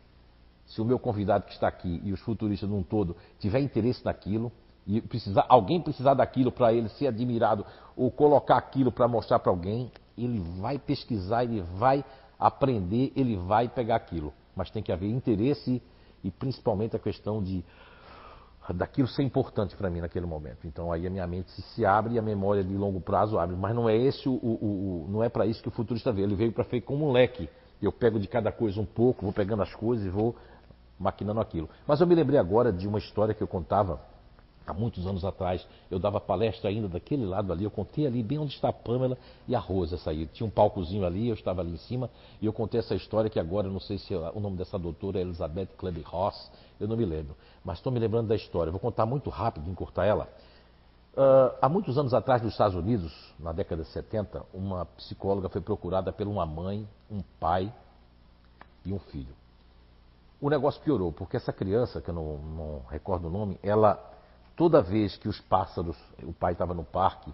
Se 0.66 0.80
o 0.80 0.84
meu 0.84 0.98
convidado 0.98 1.46
que 1.46 1.52
está 1.52 1.66
aqui 1.66 2.00
e 2.04 2.12
os 2.12 2.20
futuristas 2.20 2.68
num 2.68 2.82
todo 2.82 3.16
tiver 3.40 3.58
interesse 3.60 4.04
naquilo, 4.04 4.52
e 4.86 5.00
precisar, 5.00 5.44
alguém 5.48 5.80
precisar 5.80 6.14
daquilo 6.14 6.50
para 6.50 6.72
ele 6.72 6.88
ser 6.90 7.08
admirado, 7.08 7.66
ou 7.96 8.10
colocar 8.10 8.56
aquilo 8.56 8.92
para 8.92 9.08
mostrar 9.08 9.38
para 9.38 9.50
alguém, 9.50 9.90
ele 10.16 10.40
vai 10.60 10.78
pesquisar, 10.78 11.44
ele 11.44 11.60
vai 11.76 12.04
aprender, 12.40 13.12
ele 13.14 13.36
vai 13.36 13.68
pegar 13.68 13.96
aquilo 13.96 14.32
mas 14.60 14.70
tem 14.70 14.82
que 14.82 14.92
haver 14.92 15.08
interesse 15.08 15.82
e 16.22 16.30
principalmente 16.30 16.96
a 16.96 16.98
questão 16.98 17.42
de 17.42 17.64
daquilo 18.74 19.08
ser 19.08 19.22
importante 19.22 19.74
para 19.74 19.88
mim 19.88 20.00
naquele 20.00 20.26
momento. 20.26 20.66
Então 20.66 20.92
aí 20.92 21.06
a 21.06 21.10
minha 21.10 21.26
mente 21.26 21.50
se 21.50 21.84
abre 21.84 22.14
e 22.14 22.18
a 22.18 22.22
memória 22.22 22.62
de 22.62 22.74
longo 22.74 23.00
prazo 23.00 23.38
abre. 23.38 23.56
Mas 23.56 23.74
não 23.74 23.88
é 23.88 23.96
esse 23.96 24.28
o, 24.28 24.32
o, 24.32 25.06
o 25.06 25.08
não 25.08 25.24
é 25.24 25.28
para 25.28 25.46
isso 25.46 25.62
que 25.62 25.68
o 25.68 25.72
futurista 25.72 26.12
veio. 26.12 26.26
Ele 26.26 26.34
veio 26.34 26.52
para 26.52 26.62
feito 26.64 26.84
como 26.84 27.08
um 27.08 27.10
leque. 27.10 27.48
Eu 27.80 27.90
pego 27.90 28.20
de 28.20 28.28
cada 28.28 28.52
coisa 28.52 28.78
um 28.78 28.84
pouco, 28.84 29.22
vou 29.22 29.32
pegando 29.32 29.62
as 29.62 29.74
coisas 29.74 30.04
e 30.04 30.10
vou 30.10 30.36
maquinando 30.98 31.40
aquilo. 31.40 31.68
Mas 31.86 32.00
eu 32.00 32.06
me 32.06 32.14
lembrei 32.14 32.38
agora 32.38 32.70
de 32.70 32.86
uma 32.86 32.98
história 32.98 33.32
que 33.34 33.42
eu 33.42 33.48
contava 33.48 33.98
há 34.70 34.74
muitos 34.74 35.06
anos 35.06 35.24
atrás, 35.24 35.66
eu 35.90 35.98
dava 35.98 36.20
palestra 36.20 36.70
ainda 36.70 36.88
daquele 36.88 37.26
lado 37.26 37.52
ali, 37.52 37.64
eu 37.64 37.70
contei 37.70 38.06
ali 38.06 38.22
bem 38.22 38.38
onde 38.38 38.54
está 38.54 38.68
a 38.68 38.72
Pamela 38.72 39.18
e 39.46 39.54
a 39.54 39.58
Rosa 39.58 39.98
sair. 39.98 40.26
Tinha 40.32 40.46
um 40.46 40.50
palcozinho 40.50 41.04
ali, 41.04 41.28
eu 41.28 41.34
estava 41.34 41.60
ali 41.60 41.72
em 41.72 41.76
cima, 41.76 42.08
e 42.40 42.46
eu 42.46 42.52
contei 42.52 42.80
essa 42.80 42.94
história 42.94 43.28
que 43.28 43.38
agora, 43.38 43.68
não 43.68 43.80
sei 43.80 43.98
se 43.98 44.14
o 44.14 44.40
nome 44.40 44.56
dessa 44.56 44.78
doutora 44.78 45.18
é 45.18 45.22
Elizabeth 45.22 45.68
Kleber 45.76 46.08
Ross, 46.08 46.50
eu 46.78 46.88
não 46.88 46.96
me 46.96 47.04
lembro. 47.04 47.36
Mas 47.64 47.78
estou 47.78 47.92
me 47.92 47.98
lembrando 47.98 48.28
da 48.28 48.36
história, 48.36 48.70
vou 48.70 48.80
contar 48.80 49.04
muito 49.04 49.28
rápido, 49.28 49.68
encurtar 49.70 50.06
ela. 50.06 50.28
Uh, 51.12 51.52
há 51.60 51.68
muitos 51.68 51.98
anos 51.98 52.14
atrás, 52.14 52.40
nos 52.40 52.52
Estados 52.52 52.76
Unidos, 52.76 53.12
na 53.38 53.52
década 53.52 53.82
de 53.82 53.88
70, 53.88 54.46
uma 54.54 54.86
psicóloga 54.86 55.48
foi 55.48 55.60
procurada 55.60 56.12
por 56.12 56.26
uma 56.26 56.46
mãe, 56.46 56.88
um 57.10 57.20
pai 57.40 57.72
e 58.84 58.92
um 58.92 58.98
filho. 58.98 59.34
O 60.40 60.48
negócio 60.48 60.80
piorou, 60.80 61.12
porque 61.12 61.36
essa 61.36 61.52
criança, 61.52 62.00
que 62.00 62.08
eu 62.08 62.14
não, 62.14 62.38
não 62.38 62.82
recordo 62.88 63.28
o 63.28 63.30
nome, 63.30 63.58
ela 63.62 64.02
Toda 64.60 64.82
vez 64.82 65.16
que 65.16 65.26
os 65.26 65.40
pássaros, 65.40 65.96
o 66.22 66.34
pai 66.34 66.52
estava 66.52 66.74
no 66.74 66.84
parque 66.84 67.32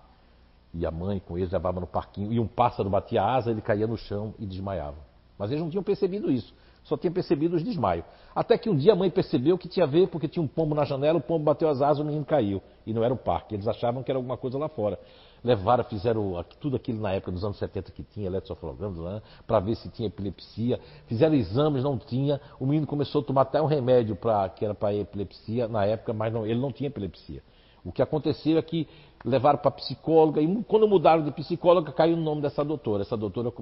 e 0.73 0.87
a 0.87 0.93
mãe 0.93 1.19
com 1.19 1.37
eles 1.37 1.51
levava 1.51 1.81
no 1.81 1.87
parquinho, 1.89 2.33
e 2.33 2.39
um 2.39 2.47
pássaro 2.47 2.89
batia 2.89 3.21
a 3.21 3.35
asa, 3.35 3.51
ele 3.51 3.61
caía 3.61 3.85
no 3.85 3.97
chão 3.97 4.33
e 4.39 4.47
desmaiava. 4.47 4.99
Mas 5.37 5.51
eles 5.51 5.61
não 5.61 5.69
tinham 5.69 5.83
percebido 5.83 6.31
isso, 6.31 6.55
só 6.85 6.97
tinham 6.97 7.13
percebido 7.13 7.57
os 7.57 7.65
desmaios. 7.65 8.05
Até 8.33 8.57
que 8.57 8.71
um 8.71 8.77
dia 8.77 8.93
a 8.93 8.95
mãe 8.95 9.11
percebeu 9.11 9.59
que 9.59 9.67
tinha 9.67 9.85
a 9.87 9.89
ver 9.89 10.07
porque 10.07 10.29
tinha 10.29 10.41
um 10.41 10.47
pombo 10.47 10.73
na 10.73 10.85
janela, 10.85 11.19
o 11.19 11.21
pombo 11.21 11.45
bateu 11.45 11.69
as 11.69 11.83
asas, 11.83 11.99
o 11.99 12.05
menino 12.05 12.25
caiu. 12.25 12.63
E 12.87 12.95
não 12.95 13.03
era 13.03 13.13
o 13.13 13.17
parque, 13.17 13.57
eles 13.57 13.67
achavam 13.67 14.05
que 14.05 14.11
era 14.13 14.19
alguma 14.21 14.37
coisa 14.37 14.57
lá 14.57 14.69
fora 14.69 14.97
levaram, 15.45 15.85
fizeram 15.85 16.45
tudo 16.61 16.77
aquilo 16.77 17.01
na 17.01 17.13
época, 17.13 17.33
nos 17.33 17.45
anos 17.45 17.59
70 17.59 17.93
que 17.93 18.03
tinha 18.03 18.27
eletroflograma, 18.27 19.15
né, 19.15 19.23
para 19.47 19.61
ver 19.61 19.77
se 19.77 19.89
tinha 19.89 20.09
epilepsia. 20.09 20.81
Fizeram 21.07 21.35
exames, 21.35 21.83
não 21.83 21.99
tinha. 21.99 22.41
O 22.59 22.67
menino 22.67 22.87
começou 22.87 23.21
a 23.21 23.25
tomar 23.25 23.43
até 23.43 23.61
um 23.61 23.67
remédio 23.67 24.17
pra, 24.17 24.49
que 24.49 24.65
era 24.65 24.75
para 24.75 24.95
epilepsia 24.95 25.69
na 25.69 25.85
época, 25.85 26.13
mas 26.13 26.33
não, 26.33 26.47
ele 26.47 26.61
não 26.61 26.73
tinha 26.73 26.89
epilepsia. 26.89 27.43
O 27.85 27.93
que 27.93 28.03
aconteceu 28.03 28.59
é 28.59 28.63
que 28.63 28.89
levaram 29.25 29.59
para 29.59 29.71
psicóloga, 29.71 30.41
e 30.41 30.65
quando 30.65 30.89
mudaram 30.89 31.25
de 31.25 31.31
psicóloga, 31.31 31.93
caiu 31.93 32.17
o 32.17 32.21
nome 32.21 32.43
dessa 32.43 32.65
doutora. 32.65 33.03
Essa 33.03 33.17
doutora 33.17 33.53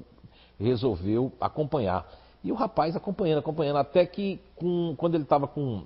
resolveu 0.58 1.32
acompanhar. 1.40 2.06
E 2.42 2.52
o 2.52 2.54
rapaz 2.54 2.94
acompanhando, 2.94 3.38
acompanhando, 3.38 3.76
até 3.76 4.04
que 4.04 4.40
com, 4.56 4.94
quando 4.96 5.14
ele 5.14 5.24
estava 5.24 5.46
com 5.48 5.84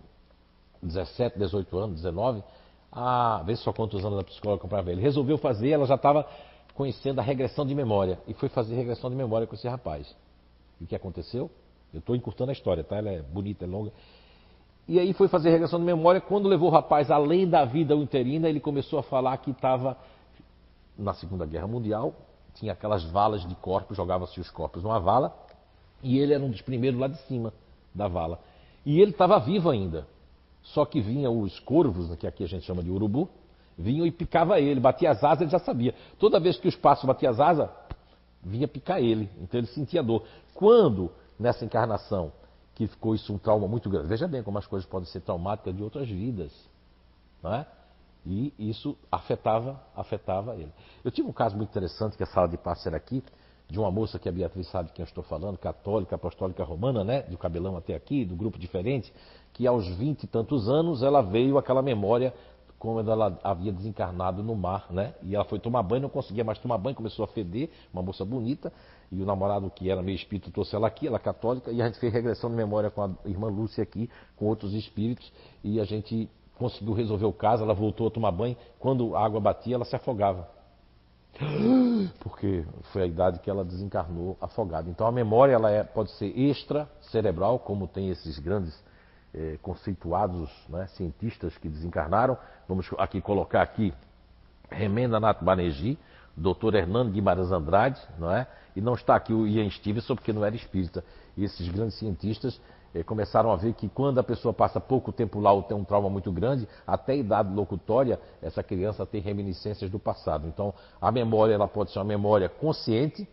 17, 0.83 1.39
18 1.39 1.79
anos, 1.79 1.97
19, 1.97 2.43
ah, 3.01 3.43
vê 3.45 3.55
só 3.55 3.73
quantos 3.73 4.05
anos 4.05 4.19
a 4.19 4.25
psicóloga 4.25 4.61
comprava 4.61 4.91
ele. 4.91 5.01
Resolveu 5.01 5.39
fazer, 5.39 5.71
ela 5.71 5.87
já 5.87 5.95
estava 5.95 6.27
conhecendo 6.75 7.21
a 7.21 7.23
regressão 7.23 7.65
de 7.65 7.75
memória. 7.75 8.19
E 8.27 8.35
foi 8.35 8.49
fazer 8.49 8.75
regressão 8.75 9.09
de 9.09 9.15
memória 9.15 9.47
com 9.47 9.55
esse 9.55 9.69
rapaz. 9.69 10.15
E 10.81 10.85
o 10.85 10.87
que 10.87 10.97
aconteceu? 10.97 11.49
Eu 11.95 12.01
estou 12.01 12.17
encurtando 12.17 12.51
a 12.51 12.53
história, 12.53 12.83
tá? 12.83 12.97
Ela 12.97 13.11
é 13.11 13.23
bonita, 13.23 13.65
é 13.65 13.69
longa. 13.69 13.93
E 14.89 14.99
aí 14.99 15.13
foi 15.13 15.29
fazer 15.29 15.51
regressão 15.51 15.79
de 15.79 15.85
memória. 15.85 16.21
Quando 16.21 16.49
levou 16.49 16.71
o 16.71 16.73
rapaz 16.73 17.09
além 17.09 17.49
da 17.49 17.65
vida 17.65 17.97
uterina, 17.97 18.49
ele 18.49 18.59
começou 18.59 18.99
a 18.99 19.03
falar 19.03 19.37
que 19.39 19.53
estava 19.53 19.97
na 20.99 21.15
Segunda 21.15 21.47
Guerra 21.47 21.69
Mundial. 21.69 22.13
Tinha 22.55 22.73
aquelas 22.73 23.05
valas 23.05 23.47
de 23.47 23.55
corpos, 23.55 23.97
jogava-se 23.97 24.41
os 24.41 24.51
corpos 24.51 24.83
numa 24.83 24.99
vala. 24.99 25.33
E 26.03 26.19
ele 26.19 26.35
era 26.35 26.43
um 26.43 26.51
dos 26.51 26.63
primeiros 26.63 26.99
lá 26.99 27.07
de 27.07 27.19
cima 27.29 27.53
da 27.95 28.09
vala. 28.09 28.41
E 28.85 29.01
ele 29.01 29.13
estava 29.13 29.39
vivo 29.39 29.71
ainda. 29.71 30.05
Só 30.75 30.85
que 30.85 31.01
vinha 31.01 31.31
os 31.31 31.59
corvos, 31.61 32.15
que 32.17 32.27
aqui 32.27 32.45
a 32.45 32.47
gente 32.47 32.65
chama 32.65 32.83
de 32.83 32.91
urubu, 32.91 33.29
vinham 33.77 34.07
e 34.07 34.11
picava 34.11 34.61
ele, 34.61 34.81
batia 34.81 35.11
as 35.11 35.23
asas, 35.23 35.43
ele 35.43 35.51
já 35.51 35.59
sabia. 35.59 35.95
Toda 36.19 36.41
vez 36.41 36.59
que 36.59 36.69
os 36.69 36.77
passos 36.77 37.05
batiam 37.05 37.31
as 37.31 37.41
asas, 37.41 37.69
vinha 38.43 38.69
picar 38.69 39.01
ele, 39.01 39.31
então 39.41 39.59
ele 39.59 39.67
sentia 39.69 40.03
dor. 40.03 40.25
Quando, 40.55 41.11
nessa 41.39 41.65
encarnação, 41.65 42.33
que 42.75 42.87
ficou 42.87 43.15
isso 43.15 43.33
um 43.33 43.39
trauma 43.39 43.67
muito 43.67 43.89
grande, 43.89 44.09
veja 44.09 44.29
bem 44.29 44.43
como 44.43 44.59
as 44.59 44.67
coisas 44.67 44.89
podem 44.89 45.09
ser 45.09 45.21
traumáticas 45.21 45.75
de 45.75 45.83
outras 45.83 46.09
vidas, 46.09 46.53
não 47.43 47.55
é? 47.55 47.67
E 48.27 48.53
isso 48.59 48.97
afetava, 49.11 49.81
afetava 49.97 50.55
ele. 50.55 50.73
Eu 51.03 51.11
tive 51.11 51.29
um 51.29 51.33
caso 51.33 51.57
muito 51.57 51.71
interessante, 51.71 52.17
que 52.17 52.23
a 52.23 52.27
sala 52.27 52.47
de 52.47 52.59
passe 52.59 52.87
era 52.87 52.97
aqui, 52.97 53.23
de 53.69 53.79
uma 53.79 53.91
moça 53.91 54.19
que 54.19 54.29
a 54.29 54.33
Beatriz 54.33 54.67
sabe 54.71 54.91
quem 54.93 55.03
eu 55.03 55.07
estou 55.07 55.23
falando, 55.23 55.59
católica, 55.59 56.17
apostólica 56.17 56.65
romana, 56.65 57.05
né? 57.05 57.23
De 57.23 57.37
cabelão 57.37 57.77
até 57.77 57.95
aqui, 57.95 58.25
do 58.25 58.35
grupo 58.35 58.59
diferente, 58.59 59.13
que 59.53 59.67
aos 59.67 59.87
vinte 59.97 60.25
e 60.25 60.27
tantos 60.27 60.69
anos 60.69 61.03
ela 61.03 61.21
veio 61.21 61.59
aquela 61.59 61.83
memória 61.83 62.33
como 62.79 63.01
ela 63.01 63.39
havia 63.43 63.73
desencarnado 63.73 64.43
no 64.43 64.55
mar, 64.55 64.87
né? 64.91 65.15
E 65.23 65.35
ela 65.35 65.45
foi 65.45 65.59
tomar 65.59 65.83
banho, 65.83 66.03
não 66.03 66.09
conseguia 66.09 66.45
mais 66.45 66.59
tomar 66.59 66.79
banho, 66.79 66.95
começou 66.95 67.25
a 67.25 67.29
feder, 67.29 67.69
uma 67.93 68.03
moça 68.03 68.25
bonita, 68.25 68.73
e 69.11 69.21
o 69.21 69.27
namorado 69.27 69.69
que 69.71 69.91
era 69.91 70.01
meio 70.01 70.15
espírito 70.15 70.51
trouxe 70.51 70.77
ela 70.77 70.87
aqui, 70.87 71.07
ela 71.07 71.19
católica, 71.19 71.73
e 71.73 71.83
a 71.83 71.87
gente 71.87 71.99
fez 71.99 72.13
regressão 72.13 72.49
de 72.49 72.57
memória 72.57 72.89
com 72.89 73.03
a 73.03 73.11
irmã 73.25 73.49
Lúcia 73.49 73.83
aqui, 73.83 74.09
com 74.37 74.47
outros 74.47 74.73
espíritos, 74.75 75.31
e 75.63 75.81
a 75.81 75.85
gente 75.85 76.31
conseguiu 76.57 76.95
resolver 76.95 77.27
o 77.27 77.33
caso, 77.33 77.65
ela 77.65 77.75
voltou 77.75 78.07
a 78.07 78.11
tomar 78.11 78.31
banho, 78.31 78.57
quando 78.79 79.17
a 79.17 79.25
água 79.25 79.41
batia, 79.41 79.75
ela 79.75 79.85
se 79.85 79.97
afogava. 79.97 80.49
Porque 82.21 82.65
foi 82.93 83.03
a 83.03 83.07
idade 83.07 83.39
que 83.39 83.49
ela 83.49 83.65
desencarnou 83.65 84.37
afogada. 84.41 84.91
Então 84.91 85.07
a 85.07 85.13
memória 85.13 85.53
ela 85.53 85.71
é, 85.71 85.85
pode 85.85 86.11
ser 86.13 86.27
extra 86.39 86.89
cerebral, 87.01 87.59
como 87.59 87.87
tem 87.87 88.11
esses 88.11 88.39
grandes 88.39 88.75
eh, 89.35 89.59
conceituados 89.63 90.51
né, 90.69 90.87
cientistas 90.89 91.57
que 91.59 91.69
desencarnaram. 91.69 92.37
Vamos 92.67 92.89
aqui 92.99 93.21
colocar 93.21 93.63
aqui 93.63 93.93
Remenda 94.71 95.21
Nath 95.21 95.43
Banerjee, 95.43 95.99
Dr. 96.37 96.75
Hernando 96.75 97.13
Guimarães 97.13 97.51
Andrade, 97.51 98.01
não 98.19 98.31
é? 98.31 98.47
E 98.75 98.81
não 98.81 98.95
está 98.95 99.15
aqui 99.15 99.33
o 99.33 99.47
Ian 99.47 99.69
Stevenson 99.71 100.15
porque 100.15 100.33
não 100.33 100.45
era 100.45 100.55
espírita. 100.55 101.05
E 101.37 101.45
esses 101.45 101.69
grandes 101.69 101.99
cientistas 101.99 102.61
eh, 102.99 103.05
começaram 103.05 103.53
a 103.53 103.57
ver 103.57 103.75
que 103.75 103.89
quando 103.89 104.19
a 104.19 104.23
pessoa 104.23 104.53
passa 104.53 104.81
pouco 104.81 105.13
tempo 105.13 105.39
lá 105.39 105.53
ou 105.53 105.63
tem 105.63 105.77
um 105.77 105.85
trauma 105.85 106.11
muito 106.11 106.33
grande, 106.33 106.69
até 106.87 107.13
a 107.13 107.17
idade 107.17 107.55
locutória, 107.55 108.21
essa 108.43 108.63
criança 108.63 109.07
tem 109.07 109.21
reminiscências 109.21 109.91
do 109.91 109.99
passado. 109.99 110.49
Então, 110.49 110.75
a 111.01 111.13
memória 111.13 111.55
ela 111.55 111.69
pode 111.69 111.93
ser 111.93 111.99
uma 111.99 112.05
memória 112.05 112.49
consciente 112.49 113.29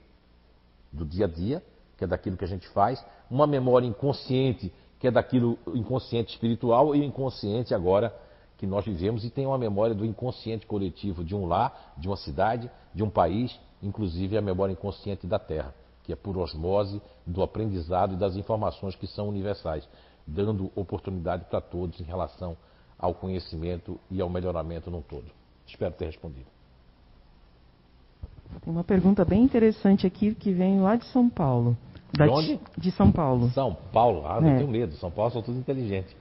do 0.92 1.06
dia 1.06 1.26
a 1.26 1.28
dia, 1.28 1.64
que 1.98 2.04
é 2.04 2.08
daquilo 2.08 2.38
que 2.38 2.46
a 2.46 2.48
gente 2.48 2.68
faz, 2.70 3.04
uma 3.30 3.48
memória 3.48 3.88
inconsciente, 3.88 4.72
que 5.00 5.08
é 5.08 5.12
daquilo 5.12 5.58
inconsciente 5.74 6.34
espiritual, 6.34 6.96
e 6.96 7.04
inconsciente 7.04 7.74
agora 7.74 8.16
que 8.58 8.68
nós 8.68 8.86
vivemos, 8.86 9.26
e 9.26 9.30
tem 9.30 9.46
uma 9.46 9.58
memória 9.58 9.96
do 9.96 10.06
inconsciente 10.06 10.66
coletivo 10.66 11.24
de 11.24 11.36
um 11.36 11.46
lar, 11.46 11.94
de 11.98 12.08
uma 12.08 12.16
cidade, 12.16 12.70
de 12.94 13.04
um 13.04 13.10
país, 13.10 13.60
inclusive 13.82 14.38
a 14.38 14.42
memória 14.42 14.74
inconsciente 14.74 15.28
da 15.28 15.40
Terra 15.40 15.74
que 16.06 16.14
é 16.14 16.16
por 16.16 16.38
osmose 16.38 17.02
do 17.26 17.42
aprendizado 17.42 18.14
e 18.14 18.18
das 18.18 18.36
informações 18.36 18.96
que 18.96 19.08
são 19.08 19.28
universais, 19.28 19.88
dando 20.26 20.72
oportunidade 20.76 21.46
para 21.46 21.60
todos 21.60 22.00
em 22.00 22.04
relação 22.04 22.56
ao 22.98 23.14
conhecimento 23.14 24.00
e 24.10 24.22
ao 24.22 24.30
melhoramento 24.30 24.92
num 24.92 25.02
todo. 25.02 25.26
Espero 25.68 25.94
ter 25.96 26.06
respondido. 26.06 26.46
Tem 28.62 28.72
uma 28.72 28.84
pergunta 28.84 29.26
bem 29.26 29.44
interessante 29.44 30.06
aqui 30.06 30.34
que 30.36 30.54
vem 30.54 30.80
lá 30.80 30.96
de 30.96 31.06
São 31.06 31.28
Paulo. 31.28 31.76
De 32.14 32.24
onde? 32.24 32.60
De 32.78 32.92
São 32.92 33.12
Paulo. 33.12 33.50
São 33.50 33.76
Paulo? 33.92 34.26
Ah, 34.26 34.40
não 34.40 34.50
é. 34.50 34.58
tenho 34.58 34.70
medo. 34.70 34.94
São 34.96 35.12
Paulo 35.12 35.32
são 35.32 35.42
todos 35.42 35.60
inteligentes. 35.60 36.16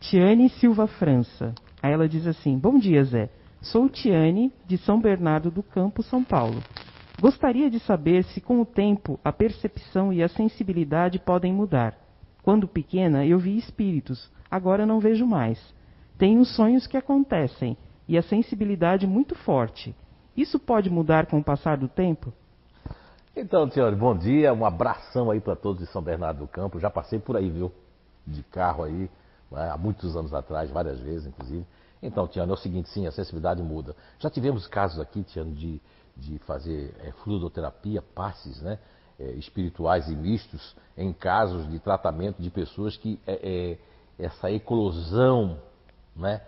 Tiane 0.00 0.48
Silva 0.50 0.86
França. 0.86 1.54
Aí 1.82 1.92
ela 1.92 2.08
diz 2.08 2.26
assim: 2.26 2.58
Bom 2.58 2.78
dia, 2.78 3.02
Zé. 3.04 3.30
Sou 3.60 3.88
Tiane, 3.88 4.52
de 4.66 4.76
São 4.78 5.00
Bernardo 5.00 5.50
do 5.50 5.62
Campo, 5.62 6.02
São 6.02 6.22
Paulo. 6.22 6.62
Gostaria 7.20 7.68
de 7.68 7.80
saber 7.80 8.22
se, 8.22 8.40
com 8.40 8.60
o 8.60 8.66
tempo, 8.66 9.18
a 9.24 9.32
percepção 9.32 10.12
e 10.12 10.22
a 10.22 10.28
sensibilidade 10.28 11.18
podem 11.18 11.52
mudar. 11.52 11.98
Quando 12.44 12.68
pequena, 12.68 13.26
eu 13.26 13.40
vi 13.40 13.58
espíritos, 13.58 14.30
agora 14.48 14.86
não 14.86 15.00
vejo 15.00 15.26
mais. 15.26 15.58
Tenho 16.16 16.44
sonhos 16.44 16.86
que 16.86 16.96
acontecem 16.96 17.76
e 18.06 18.16
a 18.16 18.22
sensibilidade 18.22 19.04
muito 19.04 19.34
forte. 19.34 19.94
Isso 20.36 20.60
pode 20.60 20.88
mudar 20.88 21.26
com 21.26 21.40
o 21.40 21.44
passar 21.44 21.76
do 21.76 21.88
tempo? 21.88 22.32
Então, 23.34 23.68
Tiane, 23.68 23.96
bom 23.96 24.16
dia, 24.16 24.54
um 24.54 24.64
abração 24.64 25.28
aí 25.28 25.40
para 25.40 25.56
todos 25.56 25.84
de 25.84 25.92
São 25.92 26.00
Bernardo 26.00 26.38
do 26.38 26.48
Campo. 26.48 26.78
Já 26.78 26.88
passei 26.88 27.18
por 27.18 27.36
aí, 27.36 27.50
viu? 27.50 27.72
De 28.24 28.44
carro 28.44 28.84
aí, 28.84 29.10
né? 29.50 29.70
há 29.70 29.76
muitos 29.76 30.16
anos 30.16 30.32
atrás, 30.32 30.70
várias 30.70 31.00
vezes, 31.00 31.26
inclusive. 31.26 31.66
Então, 32.00 32.28
Tiane, 32.28 32.50
é 32.50 32.54
o 32.54 32.56
seguinte, 32.56 32.88
sim, 32.88 33.08
a 33.08 33.12
sensibilidade 33.12 33.60
muda. 33.60 33.96
Já 34.20 34.30
tivemos 34.30 34.68
casos 34.68 35.00
aqui, 35.00 35.24
Tiane, 35.24 35.52
de 35.52 35.80
de 36.18 36.38
fazer 36.40 36.94
é, 37.00 37.12
fluidoterapia, 37.22 38.02
passes 38.02 38.60
né, 38.60 38.78
é, 39.18 39.30
espirituais 39.32 40.08
e 40.08 40.16
mistos 40.16 40.76
em 40.96 41.12
casos 41.12 41.70
de 41.70 41.78
tratamento 41.78 42.42
de 42.42 42.50
pessoas 42.50 42.96
que 42.96 43.20
é, 43.26 43.78
essa 44.18 44.50
eclosão 44.50 45.58
né, 46.14 46.42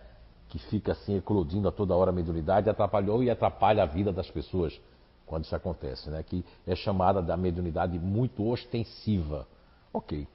que 0.49 0.59
fica 0.59 0.93
assim 0.93 1.17
eclodindo 1.17 1.69
a 1.69 1.73
toda 1.73 1.95
hora 1.95 2.11
a 2.11 2.15
mediunidade 2.15 2.69
atrapalhou 2.69 3.23
e 3.23 3.31
atrapalha 3.31 3.85
a 3.85 3.87
vida 3.87 4.13
das 4.13 4.29
pessoas 4.31 4.79
quando 5.25 5.45
isso 5.45 5.55
acontece, 5.55 6.11
né, 6.11 6.25
que 6.25 6.45
é 6.67 6.75
chamada 6.75 7.23
da 7.23 7.37
mediunidade 7.37 7.97
muito 8.01 8.45
ostensiva. 8.49 9.47
Ok. 9.93 10.27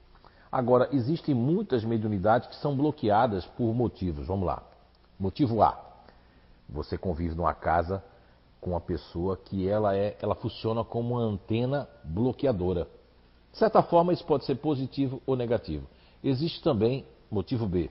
Agora, 0.50 0.88
existem 0.90 1.34
muitas 1.34 1.84
mediunidades 1.84 2.48
que 2.48 2.56
são 2.56 2.74
bloqueadas 2.74 3.44
por 3.44 3.74
motivos. 3.74 4.26
Vamos 4.26 4.46
lá. 4.46 4.62
Motivo 5.18 5.62
A. 5.62 5.78
Você 6.66 6.96
convive 6.96 7.34
numa 7.34 7.52
casa 7.52 8.02
com 8.66 8.74
a 8.74 8.80
pessoa 8.80 9.36
que 9.36 9.68
ela 9.68 9.96
é, 9.96 10.16
ela 10.20 10.34
funciona 10.34 10.82
como 10.82 11.14
uma 11.14 11.22
antena 11.22 11.88
bloqueadora. 12.02 12.88
De 13.52 13.58
certa 13.58 13.80
forma, 13.80 14.12
isso 14.12 14.24
pode 14.26 14.44
ser 14.44 14.56
positivo 14.56 15.22
ou 15.24 15.36
negativo. 15.36 15.86
Existe 16.22 16.60
também 16.60 17.04
motivo 17.30 17.64
B. 17.64 17.88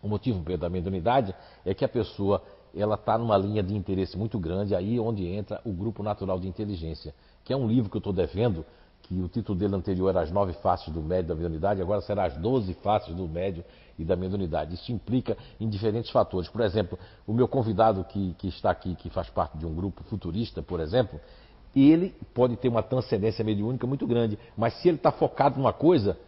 O 0.00 0.06
motivo 0.06 0.38
B 0.38 0.56
da 0.56 0.70
mediunidade 0.70 1.34
é 1.66 1.74
que 1.74 1.84
a 1.84 1.88
pessoa 1.88 2.40
ela 2.72 2.94
está 2.94 3.18
numa 3.18 3.36
linha 3.36 3.60
de 3.60 3.74
interesse 3.74 4.16
muito 4.16 4.38
grande, 4.38 4.72
aí 4.72 5.00
onde 5.00 5.26
entra 5.26 5.60
o 5.64 5.72
Grupo 5.72 6.00
Natural 6.00 6.38
de 6.38 6.46
Inteligência, 6.46 7.12
que 7.42 7.52
é 7.52 7.56
um 7.56 7.66
livro 7.66 7.90
que 7.90 7.96
eu 7.96 7.98
estou 8.00 8.12
devendo, 8.12 8.64
que 9.08 9.18
o 9.22 9.26
título 9.26 9.58
dele 9.58 9.74
anterior 9.74 10.10
era 10.10 10.20
As 10.20 10.30
Nove 10.30 10.52
Faces 10.52 10.92
do 10.92 11.00
Médio 11.00 11.28
da 11.28 11.34
Mediunidade, 11.34 11.80
agora 11.80 12.02
será 12.02 12.26
As 12.26 12.36
Doze 12.36 12.74
Faces 12.74 13.14
do 13.14 13.26
Médio 13.26 13.64
e 13.98 14.04
da 14.04 14.14
mediunidade. 14.14 14.74
Isso 14.74 14.92
implica 14.92 15.34
em 15.58 15.66
diferentes 15.66 16.10
fatores. 16.10 16.46
Por 16.50 16.60
exemplo, 16.60 16.98
o 17.26 17.32
meu 17.32 17.48
convidado 17.48 18.04
que, 18.04 18.34
que 18.34 18.48
está 18.48 18.70
aqui, 18.70 18.94
que 18.94 19.08
faz 19.08 19.30
parte 19.30 19.56
de 19.56 19.64
um 19.64 19.74
grupo 19.74 20.04
futurista, 20.04 20.62
por 20.62 20.78
exemplo, 20.78 21.18
ele 21.74 22.14
pode 22.34 22.56
ter 22.56 22.68
uma 22.68 22.82
transcendência 22.82 23.42
mediúnica 23.42 23.86
muito 23.86 24.06
grande, 24.06 24.38
mas 24.54 24.74
se 24.74 24.88
ele 24.88 24.98
está 24.98 25.10
focado 25.10 25.58
numa 25.58 25.72
coisa, 25.72 26.18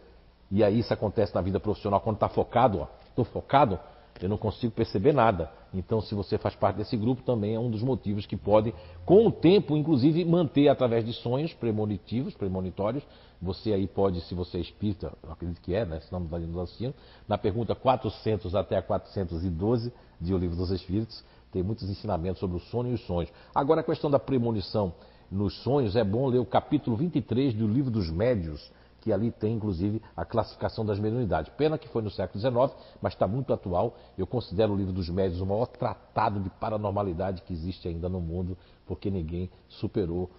e 0.49 0.63
aí 0.63 0.79
isso 0.79 0.91
acontece 0.91 1.35
na 1.35 1.41
vida 1.41 1.59
profissional, 1.59 2.01
quando 2.01 2.15
está 2.15 2.29
focado, 2.29 2.87
estou 3.09 3.25
focado, 3.25 3.79
eu 4.19 4.29
não 4.29 4.37
consigo 4.37 4.71
perceber 4.73 5.13
nada. 5.13 5.51
Então, 5.73 6.01
se 6.01 6.13
você 6.13 6.37
faz 6.37 6.55
parte 6.55 6.77
desse 6.77 6.97
grupo, 6.97 7.21
também 7.23 7.55
é 7.55 7.59
um 7.59 7.69
dos 7.69 7.81
motivos 7.81 8.25
que 8.25 8.35
pode, 8.35 8.73
com 9.05 9.27
o 9.27 9.31
tempo, 9.31 9.75
inclusive, 9.77 10.23
manter 10.25 10.67
através 10.67 11.05
de 11.05 11.13
sonhos 11.13 11.53
premonitivos, 11.53 12.33
premonitórios. 12.33 13.03
Você 13.41 13.73
aí 13.73 13.87
pode, 13.87 14.21
se 14.21 14.35
você 14.35 14.57
é 14.57 14.61
espírita, 14.61 15.13
eu 15.23 15.31
acredito 15.31 15.61
que 15.61 15.73
é, 15.73 15.85
né? 15.85 15.99
Senão 16.01 16.19
não 16.19 16.39
nos 16.39 16.57
assistindo, 16.57 16.93
na 17.27 17.37
pergunta 17.37 17.73
400 17.73 18.53
até 18.53 18.77
a 18.77 18.81
412 18.81 19.91
de 20.19 20.33
O 20.33 20.37
Livro 20.37 20.55
dos 20.55 20.69
Espíritos, 20.71 21.23
tem 21.51 21.63
muitos 21.63 21.89
ensinamentos 21.89 22.39
sobre 22.39 22.57
o 22.57 22.59
sono 22.59 22.89
e 22.89 22.93
os 22.93 23.01
sonhos. 23.05 23.31
Agora, 23.53 23.81
a 23.81 23.83
questão 23.83 24.11
da 24.11 24.19
premonição 24.19 24.93
nos 25.31 25.55
sonhos, 25.63 25.95
é 25.95 26.03
bom 26.03 26.27
ler 26.27 26.39
o 26.39 26.45
capítulo 26.45 26.97
23 26.97 27.53
do 27.53 27.65
Livro 27.65 27.89
dos 27.89 28.09
Médios, 28.09 28.69
que 29.01 29.11
ali 29.11 29.31
tem 29.31 29.55
inclusive 29.55 30.01
a 30.15 30.23
classificação 30.23 30.85
das 30.85 30.99
mediunidades. 30.99 31.51
Pena 31.57 31.77
que 31.77 31.89
foi 31.89 32.01
no 32.01 32.09
século 32.09 32.39
XIX, 32.39 32.73
mas 33.01 33.13
está 33.13 33.27
muito 33.27 33.51
atual. 33.51 33.97
Eu 34.17 34.27
considero 34.27 34.73
o 34.73 34.75
livro 34.75 34.93
dos 34.93 35.09
médios 35.09 35.41
o 35.41 35.45
maior 35.45 35.65
tratado 35.65 36.39
de 36.39 36.49
paranormalidade 36.51 37.41
que 37.41 37.51
existe 37.51 37.87
ainda 37.87 38.07
no 38.07 38.21
mundo, 38.21 38.57
porque 38.85 39.09
ninguém 39.09 39.49
superou 39.67 40.29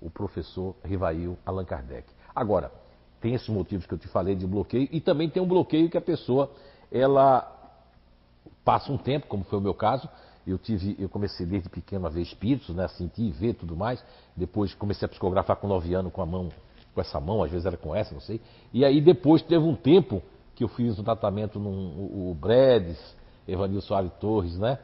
o 0.00 0.08
professor 0.08 0.74
Rivail 0.84 1.36
Allan 1.44 1.64
Kardec. 1.64 2.08
Agora, 2.34 2.72
tem 3.20 3.34
esses 3.34 3.48
motivos 3.48 3.86
que 3.86 3.94
eu 3.94 3.98
te 3.98 4.08
falei 4.08 4.34
de 4.34 4.46
bloqueio 4.46 4.88
e 4.90 5.00
também 5.00 5.28
tem 5.28 5.42
um 5.42 5.46
bloqueio 5.46 5.90
que 5.90 5.98
a 5.98 6.02
pessoa 6.02 6.50
ela 6.90 7.48
passa 8.64 8.92
um 8.92 8.98
tempo, 8.98 9.26
como 9.26 9.44
foi 9.44 9.58
o 9.58 9.62
meu 9.62 9.74
caso, 9.74 10.08
eu 10.46 10.58
tive, 10.58 10.96
eu 10.98 11.08
comecei 11.08 11.46
desde 11.46 11.68
pequeno 11.68 12.06
a 12.06 12.10
ver 12.10 12.22
espíritos, 12.22 12.74
né, 12.74 12.88
sentir, 12.88 13.30
ver 13.32 13.54
tudo 13.54 13.76
mais. 13.76 14.04
Depois 14.36 14.74
comecei 14.74 15.06
a 15.06 15.08
psicografar 15.08 15.56
com 15.56 15.68
nove 15.68 15.94
anos 15.94 16.12
com 16.12 16.20
a 16.20 16.26
mão 16.26 16.50
com 16.94 17.00
essa 17.00 17.18
mão, 17.18 17.42
às 17.42 17.50
vezes 17.50 17.66
era 17.66 17.76
com 17.76 17.94
essa, 17.94 18.12
não 18.12 18.20
sei. 18.20 18.40
E 18.72 18.84
aí 18.84 19.00
depois 19.00 19.42
teve 19.42 19.64
um 19.64 19.74
tempo 19.74 20.22
que 20.54 20.64
eu 20.64 20.68
fiz 20.68 20.98
um 20.98 21.02
tratamento 21.02 21.58
no 21.58 21.70
o 21.70 22.36
Bredes, 22.38 22.98
Evanil 23.48 23.80
Soares 23.80 24.12
Torres, 24.20 24.56
né? 24.58 24.78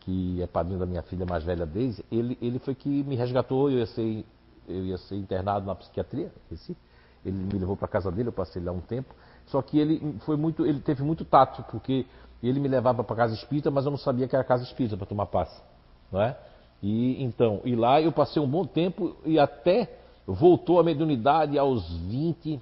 Que 0.00 0.42
é 0.42 0.46
padrinho 0.46 0.80
da 0.80 0.86
minha 0.86 1.02
filha 1.02 1.24
mais 1.24 1.44
velha 1.44 1.64
Deise, 1.64 2.04
ele, 2.10 2.36
ele 2.40 2.58
foi 2.58 2.74
que 2.74 2.88
me 2.88 3.14
resgatou, 3.14 3.70
eu 3.70 3.78
ia 3.78 3.86
ser, 3.86 4.24
eu 4.68 4.84
ia 4.86 4.98
ser 4.98 5.16
internado 5.16 5.66
na 5.66 5.74
psiquiatria, 5.74 6.32
esse. 6.50 6.76
Ele 7.24 7.36
me 7.36 7.58
levou 7.58 7.76
para 7.76 7.86
casa 7.86 8.10
dele, 8.10 8.30
eu 8.30 8.32
passei 8.32 8.60
lá 8.60 8.72
um 8.72 8.80
tempo. 8.80 9.14
Só 9.46 9.62
que 9.62 9.78
ele 9.78 10.18
foi 10.26 10.36
muito, 10.36 10.66
ele 10.66 10.80
teve 10.80 11.04
muito 11.04 11.24
tato, 11.24 11.62
porque 11.70 12.04
ele 12.42 12.58
me 12.58 12.66
levava 12.66 13.04
para 13.04 13.14
casa 13.14 13.34
espírita, 13.34 13.70
mas 13.70 13.84
eu 13.84 13.92
não 13.92 13.98
sabia 13.98 14.26
que 14.26 14.34
era 14.34 14.44
casa 14.44 14.64
espírita 14.64 14.96
para 14.96 15.06
tomar 15.06 15.26
passe. 15.26 15.62
não 16.10 16.20
é? 16.20 16.36
E 16.82 17.22
então, 17.22 17.60
e 17.64 17.76
lá 17.76 18.00
eu 18.00 18.10
passei 18.10 18.42
um 18.42 18.48
bom 18.48 18.66
tempo 18.66 19.16
e 19.24 19.38
até 19.38 20.01
voltou 20.26 20.78
a 20.78 20.84
mediunidade 20.84 21.58
aos 21.58 21.88
20, 21.98 22.60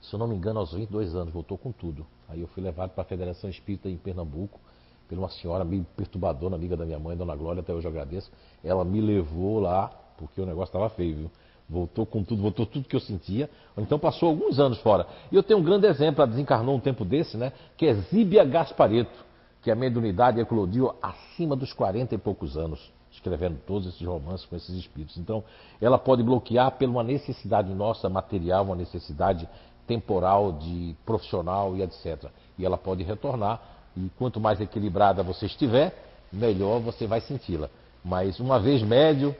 se 0.00 0.14
eu 0.14 0.18
não 0.18 0.28
me 0.28 0.36
engano, 0.36 0.60
aos 0.60 0.72
22 0.72 1.14
anos, 1.14 1.32
voltou 1.32 1.58
com 1.58 1.72
tudo. 1.72 2.06
Aí 2.28 2.40
eu 2.40 2.46
fui 2.48 2.62
levado 2.62 2.90
para 2.90 3.02
a 3.02 3.06
Federação 3.06 3.50
Espírita 3.50 3.88
em 3.88 3.96
Pernambuco, 3.96 4.60
por 5.08 5.18
uma 5.18 5.28
senhora 5.28 5.64
meio 5.64 5.84
perturbadora, 5.96 6.54
amiga 6.54 6.76
da 6.76 6.86
minha 6.86 6.98
mãe, 6.98 7.16
Dona 7.16 7.34
Glória, 7.34 7.60
até 7.60 7.74
hoje 7.74 7.86
eu 7.86 7.90
agradeço. 7.90 8.30
Ela 8.62 8.84
me 8.84 9.00
levou 9.00 9.58
lá, 9.58 9.88
porque 10.16 10.40
o 10.40 10.46
negócio 10.46 10.68
estava 10.68 10.88
feio, 10.90 11.16
viu? 11.16 11.30
Voltou 11.68 12.06
com 12.06 12.22
tudo, 12.22 12.42
voltou 12.42 12.64
tudo 12.64 12.88
que 12.88 12.94
eu 12.94 13.00
sentia. 13.00 13.50
Então 13.76 13.98
passou 13.98 14.28
alguns 14.28 14.60
anos 14.60 14.78
fora. 14.80 15.06
E 15.30 15.36
eu 15.36 15.42
tenho 15.42 15.58
um 15.58 15.62
grande 15.62 15.86
exemplo, 15.86 16.22
ela 16.22 16.30
desencarnou 16.30 16.76
um 16.76 16.80
tempo 16.80 17.04
desse, 17.04 17.36
né? 17.36 17.52
Que 17.76 17.86
é 17.86 17.94
Zíbia 17.94 18.44
Gaspareto, 18.44 19.24
que 19.62 19.70
a 19.70 19.74
mediunidade 19.74 20.40
eclodiu 20.40 20.94
acima 21.02 21.56
dos 21.56 21.72
40 21.72 22.14
e 22.14 22.18
poucos 22.18 22.56
anos, 22.56 22.92
escrevendo 23.12 23.58
todos 23.66 23.88
esses 23.88 24.06
romances 24.06 24.46
com 24.46 24.56
esses 24.56 24.74
espíritos. 24.76 25.16
Então, 25.16 25.42
ela 25.80 25.98
pode 25.98 26.22
bloquear 26.22 26.70
por 26.72 26.88
uma 26.88 27.02
necessidade 27.02 27.72
nossa 27.74 28.08
material, 28.08 28.64
uma 28.64 28.76
necessidade 28.76 29.48
temporal, 29.86 30.52
de 30.52 30.94
profissional 31.04 31.76
e 31.76 31.82
etc. 31.82 32.30
E 32.58 32.64
ela 32.64 32.78
pode 32.78 33.02
retornar, 33.02 33.60
e 33.96 34.10
quanto 34.16 34.38
mais 34.40 34.60
equilibrada 34.60 35.22
você 35.22 35.46
estiver, 35.46 35.92
melhor 36.32 36.80
você 36.80 37.06
vai 37.06 37.20
senti-la. 37.20 37.68
Mas 38.04 38.38
uma 38.38 38.58
vez 38.60 38.82
médio, 38.82 39.34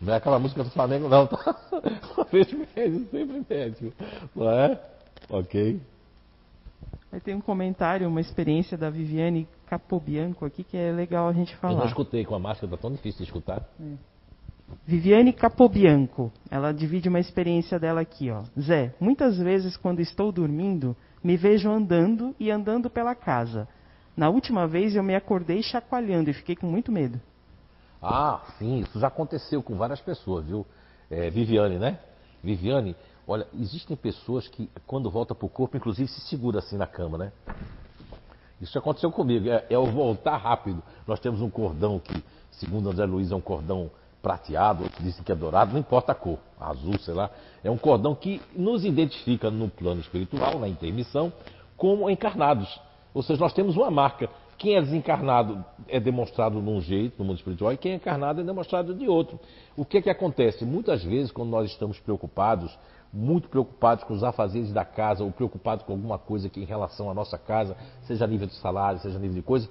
não 0.00 0.14
é 0.14 0.16
aquela 0.16 0.38
música 0.38 0.64
do 0.64 0.70
Flamengo, 0.70 1.08
não, 1.08 1.26
tá? 1.26 1.56
Uma 2.16 2.24
vez 2.24 2.52
médio, 2.52 3.08
sempre 3.10 3.46
médio, 3.48 3.92
não 4.34 4.50
é? 4.50 4.80
Ok. 5.30 5.80
Aí 7.12 7.20
tem 7.20 7.34
um 7.34 7.40
comentário, 7.42 8.08
uma 8.08 8.22
experiência 8.22 8.78
da 8.78 8.88
Viviane 8.88 9.46
Capobianco 9.66 10.46
aqui 10.46 10.64
que 10.64 10.78
é 10.78 10.90
legal 10.90 11.28
a 11.28 11.32
gente 11.34 11.54
falar. 11.56 11.74
Eu 11.74 11.78
não 11.80 11.86
escutei, 11.86 12.24
com 12.24 12.34
a 12.34 12.38
máscara 12.38 12.68
tá 12.68 12.78
tão 12.78 12.90
difícil 12.90 13.18
de 13.18 13.24
escutar. 13.24 13.68
É. 13.78 14.12
Viviane 14.86 15.30
Capobianco, 15.34 16.32
ela 16.50 16.72
divide 16.72 17.10
uma 17.10 17.20
experiência 17.20 17.78
dela 17.78 18.00
aqui, 18.00 18.30
ó. 18.30 18.44
Zé, 18.58 18.94
muitas 18.98 19.36
vezes 19.36 19.76
quando 19.76 20.00
estou 20.00 20.32
dormindo, 20.32 20.96
me 21.22 21.36
vejo 21.36 21.70
andando 21.70 22.34
e 22.40 22.50
andando 22.50 22.88
pela 22.88 23.14
casa. 23.14 23.68
Na 24.16 24.30
última 24.30 24.66
vez 24.66 24.96
eu 24.96 25.02
me 25.02 25.14
acordei 25.14 25.62
chacoalhando 25.62 26.30
e 26.30 26.32
fiquei 26.32 26.56
com 26.56 26.66
muito 26.66 26.90
medo. 26.90 27.20
Ah, 28.00 28.40
sim, 28.58 28.80
isso 28.80 28.98
já 28.98 29.08
aconteceu 29.08 29.62
com 29.62 29.76
várias 29.76 30.00
pessoas, 30.00 30.46
viu? 30.46 30.66
É, 31.10 31.28
Viviane, 31.28 31.78
né? 31.78 31.98
Viviane, 32.42 32.96
olha, 33.26 33.46
existem 33.58 33.96
pessoas 33.96 34.48
que 34.48 34.70
quando 34.86 35.10
volta 35.10 35.34
para 35.34 35.46
o 35.46 35.48
corpo, 35.48 35.76
inclusive 35.76 36.08
se 36.08 36.20
segura 36.22 36.58
assim 36.58 36.76
na 36.76 36.86
cama, 36.86 37.18
né? 37.18 37.32
Isso 38.60 38.78
aconteceu 38.78 39.10
comigo, 39.10 39.48
é, 39.48 39.66
é 39.68 39.78
o 39.78 39.86
voltar 39.86 40.36
rápido. 40.36 40.82
Nós 41.06 41.18
temos 41.18 41.40
um 41.40 41.50
cordão 41.50 41.98
que, 41.98 42.22
segundo 42.52 42.90
André 42.90 43.04
Luiz, 43.06 43.32
é 43.32 43.34
um 43.34 43.40
cordão 43.40 43.90
prateado, 44.22 44.84
outros 44.84 45.02
dizem 45.02 45.24
que 45.24 45.32
é 45.32 45.34
dourado, 45.34 45.72
não 45.72 45.80
importa 45.80 46.12
a 46.12 46.14
cor, 46.14 46.38
azul, 46.60 46.96
sei 47.00 47.12
lá. 47.12 47.28
É 47.64 47.70
um 47.70 47.76
cordão 47.76 48.14
que 48.14 48.40
nos 48.54 48.84
identifica 48.84 49.50
no 49.50 49.68
plano 49.68 50.00
espiritual, 50.00 50.60
na 50.60 50.68
intermissão, 50.68 51.32
como 51.76 52.08
encarnados. 52.08 52.80
Ou 53.12 53.22
seja, 53.22 53.40
nós 53.40 53.52
temos 53.52 53.76
uma 53.76 53.90
marca. 53.90 54.30
Quem 54.56 54.76
é 54.76 54.80
desencarnado 54.80 55.64
é 55.88 55.98
demonstrado 55.98 56.62
de 56.62 56.70
um 56.70 56.80
jeito 56.80 57.18
no 57.18 57.24
mundo 57.24 57.38
espiritual 57.38 57.72
e 57.72 57.76
quem 57.76 57.92
é 57.92 57.94
encarnado 57.96 58.40
é 58.40 58.44
demonstrado 58.44 58.94
de 58.94 59.08
outro. 59.08 59.40
O 59.76 59.84
que 59.84 59.98
é 59.98 60.02
que 60.02 60.08
acontece? 60.08 60.64
Muitas 60.64 61.02
vezes, 61.02 61.32
quando 61.32 61.50
nós 61.50 61.68
estamos 61.68 61.98
preocupados, 61.98 62.72
muito 63.12 63.48
preocupados 63.48 64.04
com 64.04 64.14
os 64.14 64.24
afazeres 64.24 64.72
da 64.72 64.84
casa 64.84 65.22
ou 65.22 65.30
preocupados 65.30 65.84
com 65.84 65.92
alguma 65.92 66.18
coisa 66.18 66.48
que 66.48 66.60
em 66.60 66.64
relação 66.64 67.10
à 67.10 67.14
nossa 67.14 67.36
casa, 67.36 67.76
seja 68.04 68.24
a 68.24 68.28
nível 68.28 68.46
de 68.46 68.54
salário, 68.54 69.00
seja 69.00 69.16
a 69.16 69.20
nível 69.20 69.36
de 69.36 69.42
coisa, 69.42 69.68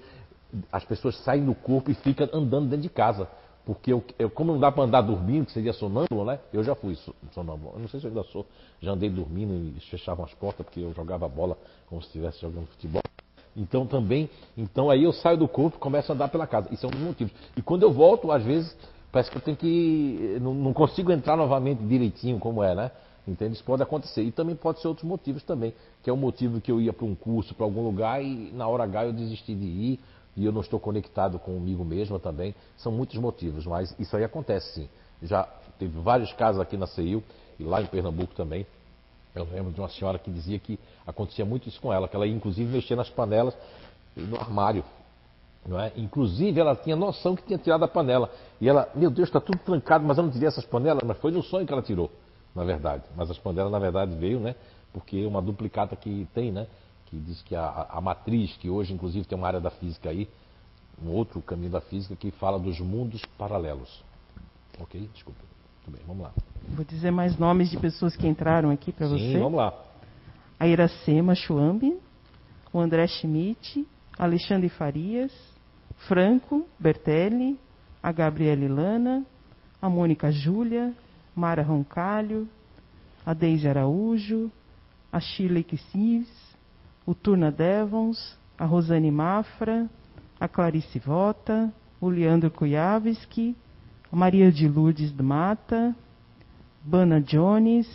as 0.72 0.84
pessoas 0.84 1.18
saem 1.24 1.46
do 1.46 1.56
corpo 1.56 1.90
e 1.90 1.94
ficam 1.94 2.28
andando 2.34 2.70
dentro 2.70 2.84
de 2.84 2.90
casa. 2.90 3.28
Porque 3.66 3.94
eu, 3.94 4.04
eu, 4.18 4.30
como 4.30 4.54
não 4.54 4.60
dá 4.60 4.72
para 4.72 4.84
andar 4.84 5.02
dormindo, 5.02 5.46
que 5.46 5.52
seria 5.52 5.72
sonâmbulo, 5.72 6.26
né? 6.26 6.40
Eu 6.52 6.64
já 6.64 6.74
fui 6.74 6.98
sonâmbulo. 7.32 7.74
Eu 7.76 7.80
não 7.80 7.88
sei 7.88 8.00
se 8.00 8.08
eu 8.08 8.10
ainda 8.10 8.24
sou. 8.24 8.46
Já 8.82 8.92
andei 8.92 9.10
dormindo 9.10 9.78
e 9.78 9.80
fechavam 9.82 10.26
as 10.26 10.34
portas 10.34 10.66
porque 10.66 10.80
eu 10.80 10.92
jogava 10.94 11.28
bola 11.30 11.56
como 11.88 12.02
se 12.02 12.08
estivesse 12.08 12.42
jogando 12.42 12.66
futebol. 12.68 13.02
Então 13.56 13.86
também, 13.86 14.30
então 14.58 14.90
aí 14.90 15.04
eu 15.04 15.12
saio 15.12 15.38
do 15.38 15.48
corpo 15.48 15.78
e 15.78 15.80
começo 15.80 16.12
a 16.12 16.16
andar 16.16 16.30
pela 16.30 16.48
casa. 16.48 16.70
Isso 16.72 16.86
é 16.86 16.90
um 16.90 16.92
dos 16.92 17.02
motivos. 17.02 17.34
E 17.56 17.62
quando 17.62 17.84
eu 17.84 17.92
volto, 17.92 18.32
às 18.32 18.44
vezes, 18.44 18.76
parece 19.12 19.30
que 19.30 19.38
eu 19.38 19.42
tenho 19.42 19.58
que. 19.58 20.38
Não, 20.42 20.54
não 20.54 20.74
consigo 20.74 21.12
entrar 21.12 21.36
novamente 21.36 21.84
direitinho 21.84 22.40
como 22.40 22.64
é, 22.64 22.74
né? 22.74 22.92
Entende? 23.28 23.54
Isso 23.54 23.64
pode 23.64 23.84
acontecer. 23.84 24.24
E 24.24 24.32
também 24.32 24.56
pode 24.56 24.82
ser 24.82 24.88
outros 24.88 25.08
motivos 25.08 25.44
também. 25.44 25.74
Que 26.04 26.10
é 26.10 26.14
o 26.14 26.18
motivo 26.18 26.60
que 26.60 26.72
eu 26.72 26.82
ia 26.82 26.92
para 26.92 27.06
um 27.06 27.16
curso, 27.16 27.54
para 27.54 27.66
algum 27.66 27.84
lugar, 27.84 28.24
e 28.24 28.52
na 28.52 28.68
hora 28.68 28.84
H 28.84 29.06
eu 29.06 29.14
desisti 29.14 29.54
de 29.54 29.66
ir, 29.66 30.00
e 30.36 30.46
eu 30.46 30.52
não 30.52 30.62
estou 30.62 30.80
conectado 30.80 31.38
comigo 31.38 31.84
mesmo 31.84 32.18
também. 32.20 32.56
São 32.78 32.92
muitos 32.92 33.18
motivos, 33.18 33.66
mas 33.66 33.96
isso 34.00 34.16
aí 34.16 34.24
acontece 34.24 34.74
sim. 34.74 34.90
Já 35.22 35.44
teve 35.78 36.00
vários 36.00 36.34
casos 36.34 36.60
aqui 36.60 36.78
na 36.78 36.88
CEIU 36.88 37.24
e 37.60 37.64
lá 37.64 37.82
em 37.82 37.86
Pernambuco 37.86 38.34
também. 38.34 38.66
Eu 39.36 39.48
lembro 39.52 39.72
de 39.72 39.80
uma 39.80 39.90
senhora 39.90 40.20
que 40.20 40.30
dizia 40.30 40.60
que 40.60 40.80
acontecia 41.06 41.46
muito 41.46 41.70
isso 41.70 41.80
com 41.80 41.94
ela, 41.94 42.08
que 42.08 42.16
ela 42.16 42.26
ia 42.26 42.36
inclusive 42.36 42.72
mexer 42.72 42.96
nas 42.96 43.10
panelas 43.10 43.56
no 44.16 44.36
armário. 44.38 44.84
Não 45.66 45.80
é? 45.80 45.92
Inclusive 45.96 46.60
ela 46.60 46.76
tinha 46.76 46.96
noção 46.96 47.36
que 47.36 47.44
tinha 47.44 47.58
tirado 47.58 47.84
a 47.84 47.88
panela. 47.88 48.32
E 48.60 48.68
ela, 48.68 48.90
meu 48.96 49.12
Deus, 49.12 49.30
está 49.30 49.40
tudo 49.40 49.60
trancado, 49.60 50.04
mas 50.04 50.18
eu 50.18 50.24
não 50.24 50.32
tirei 50.32 50.48
essas 50.48 50.66
panelas, 50.66 51.04
mas 51.06 51.18
foi 51.18 51.32
no 51.32 51.44
sonho 51.44 51.68
que 51.68 51.72
ela 51.72 51.82
tirou, 51.82 52.12
na 52.56 52.64
verdade. 52.64 53.04
Mas 53.16 53.30
as 53.32 53.38
panelas, 53.38 53.72
na 53.72 53.80
verdade, 53.80 54.16
veio, 54.16 54.40
né? 54.40 54.56
Porque 54.94 55.26
uma 55.26 55.42
duplicata 55.42 55.96
que 55.96 56.28
tem, 56.34 56.52
né? 56.52 56.68
que 57.12 57.18
diz 57.20 57.42
que 57.42 57.54
a, 57.56 57.88
a 57.90 58.00
matriz, 58.00 58.56
que 58.56 58.70
hoje 58.70 58.94
inclusive 58.94 59.26
tem 59.26 59.38
uma 59.38 59.46
área 59.46 59.60
da 59.60 59.70
física 59.70 60.10
aí, 60.10 60.30
um 61.04 61.10
outro 61.10 61.42
caminho 61.42 61.70
da 61.72 61.82
física 61.82 62.16
que 62.16 62.32
fala 62.32 62.58
dos 62.58 62.80
mundos 62.80 63.22
paralelos. 63.38 64.02
Ok? 64.80 65.10
Desculpa. 65.14 65.42
Tudo 65.84 65.98
bem, 65.98 66.06
vamos 66.08 66.24
lá. 66.24 66.32
Vou 66.70 66.86
dizer 66.86 67.12
mais 67.12 67.38
nomes 67.38 67.70
de 67.70 67.78
pessoas 67.78 68.16
que 68.16 68.26
entraram 68.26 68.72
aqui 68.72 68.94
para 68.94 69.08
você. 69.08 69.34
Sim, 69.34 69.40
vamos 69.40 69.58
lá. 69.58 69.74
A 70.58 70.68
Iracema 70.68 71.36
Schwambi, 71.36 72.00
o 72.72 72.80
André 72.80 73.06
Schmidt, 73.08 73.86
Alexandre 74.18 74.70
Farias, 74.70 75.34
Franco 76.08 76.66
Bertelli, 76.80 77.60
a 78.02 78.12
Gabriele 78.12 78.70
Lana, 78.70 79.26
a 79.82 79.90
Mônica 79.90 80.32
Júlia, 80.32 80.94
Mara 81.36 81.64
Roncalho, 81.64 82.48
a 83.26 83.34
Deise 83.34 83.68
Araújo, 83.68 84.52
a 85.12 85.20
Shirley 85.20 85.64
Kissives, 85.64 86.30
o 87.06 87.14
Turna 87.14 87.52
Devons, 87.52 88.38
a 88.58 88.66
Rosane 88.66 89.12
Mafra, 89.12 89.90
a 90.40 90.48
Clarice 90.48 91.00
Vota, 91.00 91.72
o 92.00 92.10
Leandro 92.10 92.50
Kujavski, 92.50 93.56
a 94.12 94.16
Maria 94.16 94.52
de 94.52 94.68
Lourdes 94.68 95.12
de 95.12 95.24
Mata, 95.24 95.96
Bana 96.84 97.22
Jones, 97.22 97.88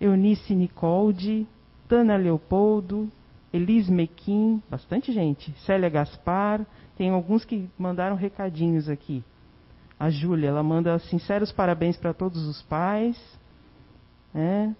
Eunice 0.00 0.54
Nicoldi, 0.54 1.46
Dana 1.88 2.16
Leopoldo, 2.16 3.08
Elis 3.52 3.88
Mequim, 3.88 4.62
bastante 4.68 5.12
gente, 5.12 5.52
Célia 5.64 5.88
Gaspar, 5.88 6.66
tem 6.96 7.10
alguns 7.10 7.44
que 7.44 7.68
mandaram 7.78 8.16
recadinhos 8.16 8.88
aqui. 8.88 9.24
A 9.98 10.10
Júlia, 10.10 10.48
ela 10.48 10.62
manda 10.62 10.98
sinceros 11.00 11.50
parabéns 11.50 11.96
para 11.96 12.14
todos 12.14 12.46
os 12.46 12.62
pais. 12.62 13.16
Né? 14.32 14.74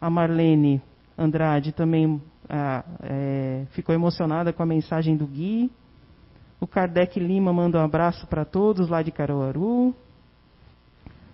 A 0.00 0.08
Marlene 0.08 0.80
Andrade 1.18 1.72
também 1.72 2.22
ah, 2.48 2.84
é, 3.02 3.64
ficou 3.70 3.94
emocionada 3.94 4.52
com 4.52 4.62
a 4.62 4.66
mensagem 4.66 5.16
do 5.16 5.26
Gui. 5.26 5.70
O 6.60 6.66
Kardec 6.66 7.18
Lima 7.18 7.52
manda 7.52 7.78
um 7.78 7.84
abraço 7.84 8.26
para 8.26 8.44
todos 8.44 8.88
lá 8.88 9.02
de 9.02 9.10
Caruaru. 9.10 9.94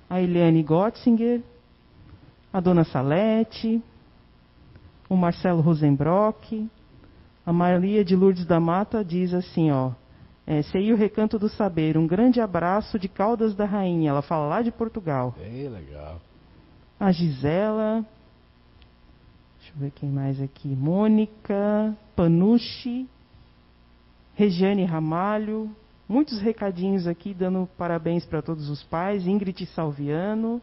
A 0.08 0.20
Eliane 0.20 0.62
Gotzinger. 0.62 1.42
A 2.52 2.58
Dona 2.58 2.84
Salete. 2.84 3.82
O 5.08 5.16
Marcelo 5.16 5.60
Rosenbrock. 5.60 6.68
A 7.44 7.52
Maria 7.52 8.04
de 8.04 8.16
Lourdes 8.16 8.46
da 8.46 8.58
Mata 8.58 9.04
diz 9.04 9.34
assim, 9.34 9.70
ó. 9.70 9.92
É, 10.50 10.92
o 10.92 10.96
Recanto 10.96 11.38
do 11.38 11.48
Saber, 11.48 11.96
um 11.96 12.08
grande 12.08 12.40
abraço 12.40 12.98
de 12.98 13.08
Caldas 13.08 13.54
da 13.54 13.64
Rainha. 13.64 14.10
Ela 14.10 14.20
fala 14.20 14.48
lá 14.48 14.62
de 14.62 14.72
Portugal. 14.72 15.32
Bem 15.38 15.68
legal. 15.68 16.20
A 16.98 17.12
Gisela, 17.12 18.04
Deixa 19.60 19.74
eu 19.76 19.80
ver 19.80 19.90
quem 19.92 20.10
mais 20.10 20.40
aqui. 20.42 20.68
Mônica, 20.68 21.96
Panucci, 22.16 23.08
Regiane 24.34 24.84
Ramalho. 24.84 25.70
Muitos 26.08 26.40
recadinhos 26.40 27.06
aqui 27.06 27.32
dando 27.32 27.68
parabéns 27.78 28.26
para 28.26 28.42
todos 28.42 28.68
os 28.68 28.82
pais. 28.82 29.28
Ingrid 29.28 29.64
Salviano, 29.66 30.60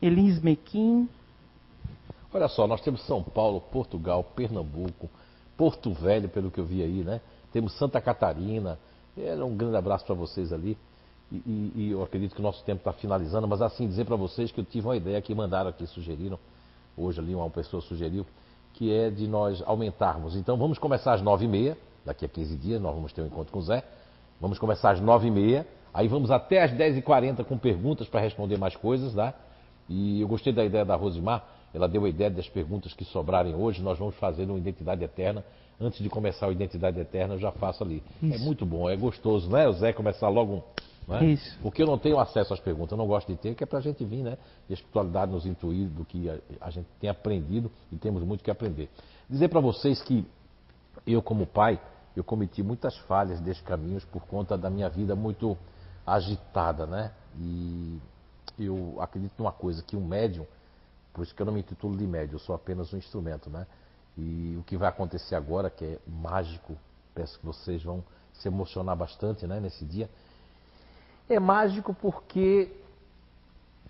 Elis 0.00 0.40
Mequim. 0.40 1.08
Olha 2.34 2.48
só, 2.48 2.66
nós 2.66 2.80
temos 2.80 3.06
São 3.06 3.22
Paulo, 3.22 3.60
Portugal, 3.60 4.24
Pernambuco, 4.24 5.08
Porto 5.56 5.92
Velho, 5.92 6.28
pelo 6.28 6.50
que 6.50 6.58
eu 6.58 6.64
vi 6.64 6.82
aí, 6.82 7.04
né? 7.04 7.20
Temos 7.52 7.78
Santa 7.78 8.00
Catarina. 8.00 8.78
Era 9.16 9.44
um 9.44 9.56
grande 9.56 9.76
abraço 9.76 10.04
para 10.04 10.14
vocês 10.14 10.52
ali. 10.52 10.76
E, 11.30 11.36
e, 11.36 11.72
e, 11.76 11.90
eu 11.90 12.02
acredito 12.02 12.34
que 12.34 12.40
o 12.40 12.42
nosso 12.42 12.62
tempo 12.64 12.80
está 12.80 12.92
finalizando, 12.92 13.48
mas 13.48 13.62
assim 13.62 13.86
dizer 13.86 14.04
para 14.04 14.16
vocês 14.16 14.52
que 14.52 14.60
eu 14.60 14.64
tive 14.64 14.86
uma 14.86 14.96
ideia 14.96 15.20
que 15.22 15.34
mandaram 15.34 15.70
aqui, 15.70 15.86
sugeriram 15.86 16.38
hoje 16.96 17.20
ali 17.20 17.34
uma 17.34 17.48
pessoa 17.48 17.80
sugeriu, 17.80 18.26
que 18.74 18.92
é 18.92 19.08
de 19.10 19.26
nós 19.26 19.62
aumentarmos. 19.64 20.36
Então 20.36 20.58
vamos 20.58 20.78
começar 20.78 21.14
às 21.14 21.22
nove 21.22 21.46
e 21.46 21.48
meia, 21.48 21.78
daqui 22.04 22.26
a 22.26 22.28
15 22.28 22.56
dias 22.56 22.80
nós 22.80 22.94
vamos 22.94 23.12
ter 23.14 23.22
um 23.22 23.26
encontro 23.26 23.50
com 23.50 23.60
o 23.60 23.62
Zé, 23.62 23.82
Vamos 24.42 24.58
começar 24.58 24.90
às 24.90 25.00
9h30, 25.00 25.64
aí 25.94 26.08
vamos 26.08 26.32
até 26.32 26.64
às 26.64 26.72
10h40 26.72 27.44
com 27.44 27.56
perguntas 27.56 28.08
para 28.08 28.18
responder 28.18 28.58
mais 28.58 28.74
coisas, 28.74 29.14
tá? 29.14 29.32
E 29.88 30.20
eu 30.20 30.26
gostei 30.26 30.52
da 30.52 30.64
ideia 30.64 30.84
da 30.84 30.96
Rosimar, 30.96 31.44
ela 31.72 31.88
deu 31.88 32.04
a 32.04 32.08
ideia 32.08 32.28
das 32.28 32.48
perguntas 32.48 32.92
que 32.92 33.04
sobrarem 33.04 33.54
hoje, 33.54 33.80
nós 33.80 33.96
vamos 33.96 34.16
fazer 34.16 34.44
no 34.44 34.58
Identidade 34.58 35.04
Eterna. 35.04 35.44
Antes 35.80 36.00
de 36.00 36.08
começar 36.08 36.48
o 36.48 36.52
Identidade 36.52 37.00
Eterna, 37.00 37.34
eu 37.34 37.38
já 37.38 37.50
faço 37.50 37.82
ali. 37.82 38.02
É 38.22 38.26
Isso. 38.26 38.42
É 38.42 38.44
muito 38.44 38.64
bom, 38.64 38.88
é 38.88 38.96
gostoso, 38.96 39.50
né, 39.50 39.66
o 39.68 39.72
Zé? 39.72 39.92
Começar 39.92 40.28
logo 40.28 40.54
um. 40.54 40.62
Né? 41.08 41.24
Isso. 41.26 41.58
Porque 41.60 41.82
eu 41.82 41.86
não 41.86 41.98
tenho 41.98 42.18
acesso 42.18 42.54
às 42.54 42.60
perguntas, 42.60 42.92
eu 42.92 42.98
não 42.98 43.06
gosto 43.06 43.26
de 43.26 43.36
ter, 43.36 43.54
que 43.54 43.64
é 43.64 43.66
para 43.66 43.78
a 43.78 43.82
gente 43.82 44.04
vir, 44.04 44.22
né? 44.22 44.38
E 44.68 44.72
a 44.72 44.74
espiritualidade 44.74 45.32
nos 45.32 45.44
intuir 45.46 45.88
do 45.88 46.04
que 46.04 46.30
a, 46.30 46.38
a 46.60 46.70
gente 46.70 46.86
tem 47.00 47.10
aprendido 47.10 47.70
e 47.90 47.96
temos 47.96 48.22
muito 48.22 48.44
que 48.44 48.50
aprender. 48.50 48.88
Dizer 49.28 49.48
para 49.48 49.60
vocês 49.60 50.00
que 50.02 50.24
eu, 51.06 51.20
como 51.20 51.46
pai, 51.46 51.80
eu 52.14 52.22
cometi 52.22 52.62
muitas 52.62 52.96
falhas 52.98 53.40
desses 53.40 53.62
caminhos 53.62 54.04
por 54.04 54.22
conta 54.26 54.56
da 54.56 54.70
minha 54.70 54.88
vida 54.88 55.16
muito 55.16 55.56
agitada, 56.06 56.86
né? 56.86 57.12
E 57.38 57.98
eu 58.58 58.96
acredito 59.00 59.32
numa 59.38 59.52
coisa, 59.52 59.82
que 59.82 59.96
um 59.96 60.04
médium, 60.04 60.46
por 61.12 61.22
isso 61.22 61.34
que 61.34 61.42
eu 61.42 61.46
não 61.46 61.52
me 61.52 61.60
intitulo 61.60 61.96
de 61.96 62.06
médium, 62.06 62.34
eu 62.34 62.38
sou 62.38 62.54
apenas 62.54 62.92
um 62.92 62.98
instrumento, 62.98 63.48
né? 63.50 63.66
E 64.16 64.56
o 64.58 64.62
que 64.64 64.76
vai 64.76 64.88
acontecer 64.88 65.34
agora, 65.34 65.70
que 65.70 65.84
é 65.84 65.98
mágico, 66.06 66.76
peço 67.14 67.38
que 67.38 67.46
vocês 67.46 67.82
vão 67.82 68.04
se 68.34 68.48
emocionar 68.48 68.96
bastante, 68.96 69.46
né, 69.46 69.60
nesse 69.60 69.84
dia. 69.84 70.08
É 71.28 71.38
mágico 71.40 71.94
porque 71.94 72.70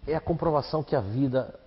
é 0.06 0.14
a 0.14 0.20
comprovação 0.20 0.82
que 0.82 0.94
a 0.94 1.00
vida 1.00 1.58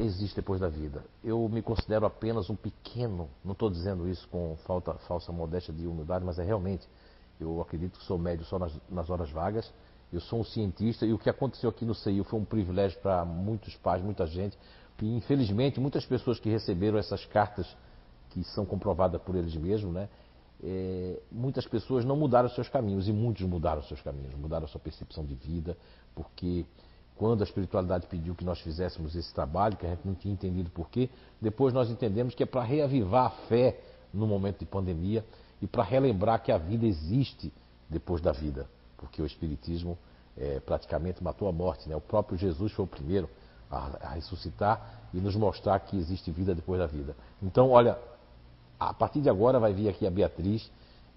existe 0.00 0.36
depois 0.36 0.60
da 0.60 0.68
vida. 0.68 1.04
Eu 1.22 1.48
me 1.48 1.62
considero 1.62 2.06
apenas 2.06 2.50
um 2.50 2.56
pequeno, 2.56 3.28
não 3.44 3.52
estou 3.52 3.70
dizendo 3.70 4.08
isso 4.08 4.26
com 4.28 4.56
falta, 4.66 4.94
falsa 5.06 5.30
modéstia 5.32 5.72
de 5.72 5.86
humildade, 5.86 6.24
mas 6.24 6.38
é 6.38 6.44
realmente. 6.44 6.88
Eu 7.38 7.60
acredito 7.60 7.98
que 7.98 8.04
sou 8.04 8.18
médio 8.18 8.44
só 8.44 8.58
nas, 8.58 8.72
nas 8.88 9.10
horas 9.10 9.30
vagas. 9.30 9.72
Eu 10.12 10.20
sou 10.20 10.40
um 10.40 10.44
cientista 10.44 11.04
e 11.04 11.12
o 11.12 11.18
que 11.18 11.28
aconteceu 11.28 11.68
aqui 11.68 11.84
no 11.84 11.94
CEIU 11.94 12.22
foi 12.24 12.38
um 12.38 12.44
privilégio 12.44 13.00
para 13.00 13.24
muitos 13.24 13.74
pais, 13.76 14.02
muita 14.02 14.26
gente. 14.26 14.56
Infelizmente 15.02 15.80
muitas 15.80 16.06
pessoas 16.06 16.38
que 16.38 16.48
receberam 16.48 16.98
essas 16.98 17.24
cartas 17.26 17.66
que 18.30 18.42
são 18.44 18.64
comprovadas 18.64 19.20
por 19.22 19.34
eles 19.34 19.54
mesmos, 19.56 19.92
né? 19.92 20.08
É, 20.62 21.20
muitas 21.30 21.66
pessoas 21.66 22.04
não 22.04 22.16
mudaram 22.16 22.48
seus 22.48 22.68
caminhos 22.68 23.06
e 23.08 23.12
muitos 23.12 23.46
mudaram 23.46 23.82
seus 23.82 24.00
caminhos, 24.00 24.34
mudaram 24.34 24.66
sua 24.66 24.80
percepção 24.80 25.24
de 25.24 25.34
vida, 25.34 25.76
porque 26.14 26.64
quando 27.16 27.42
a 27.42 27.44
espiritualidade 27.44 28.06
pediu 28.06 28.34
que 28.34 28.44
nós 28.44 28.60
fizéssemos 28.60 29.14
esse 29.14 29.32
trabalho, 29.34 29.76
que 29.76 29.86
a 29.86 29.90
gente 29.90 30.06
não 30.06 30.14
tinha 30.14 30.32
entendido 30.32 30.70
porquê, 30.70 31.10
depois 31.40 31.74
nós 31.74 31.90
entendemos 31.90 32.34
que 32.34 32.42
é 32.42 32.46
para 32.46 32.62
reavivar 32.62 33.26
a 33.26 33.30
fé 33.46 33.80
no 34.12 34.26
momento 34.26 34.60
de 34.60 34.66
pandemia 34.66 35.24
e 35.60 35.66
para 35.66 35.82
relembrar 35.82 36.42
que 36.42 36.50
a 36.50 36.58
vida 36.58 36.86
existe 36.86 37.52
depois 37.88 38.20
da 38.20 38.32
vida, 38.32 38.68
porque 38.96 39.20
o 39.20 39.26
Espiritismo 39.26 39.98
é, 40.36 40.60
praticamente 40.60 41.22
matou 41.22 41.48
a 41.48 41.52
morte. 41.52 41.88
Né? 41.88 41.94
O 41.94 42.00
próprio 42.00 42.38
Jesus 42.38 42.72
foi 42.72 42.84
o 42.84 42.88
primeiro 42.88 43.28
a 43.76 44.10
ressuscitar 44.10 45.08
e 45.12 45.18
nos 45.18 45.36
mostrar 45.36 45.78
que 45.80 45.96
existe 45.96 46.30
vida 46.30 46.54
depois 46.54 46.80
da 46.80 46.86
vida. 46.86 47.16
Então, 47.42 47.70
olha, 47.70 47.98
a 48.78 48.92
partir 48.92 49.20
de 49.20 49.28
agora 49.28 49.58
vai 49.58 49.72
vir 49.72 49.88
aqui 49.88 50.06
a 50.06 50.10
Beatriz 50.10 50.70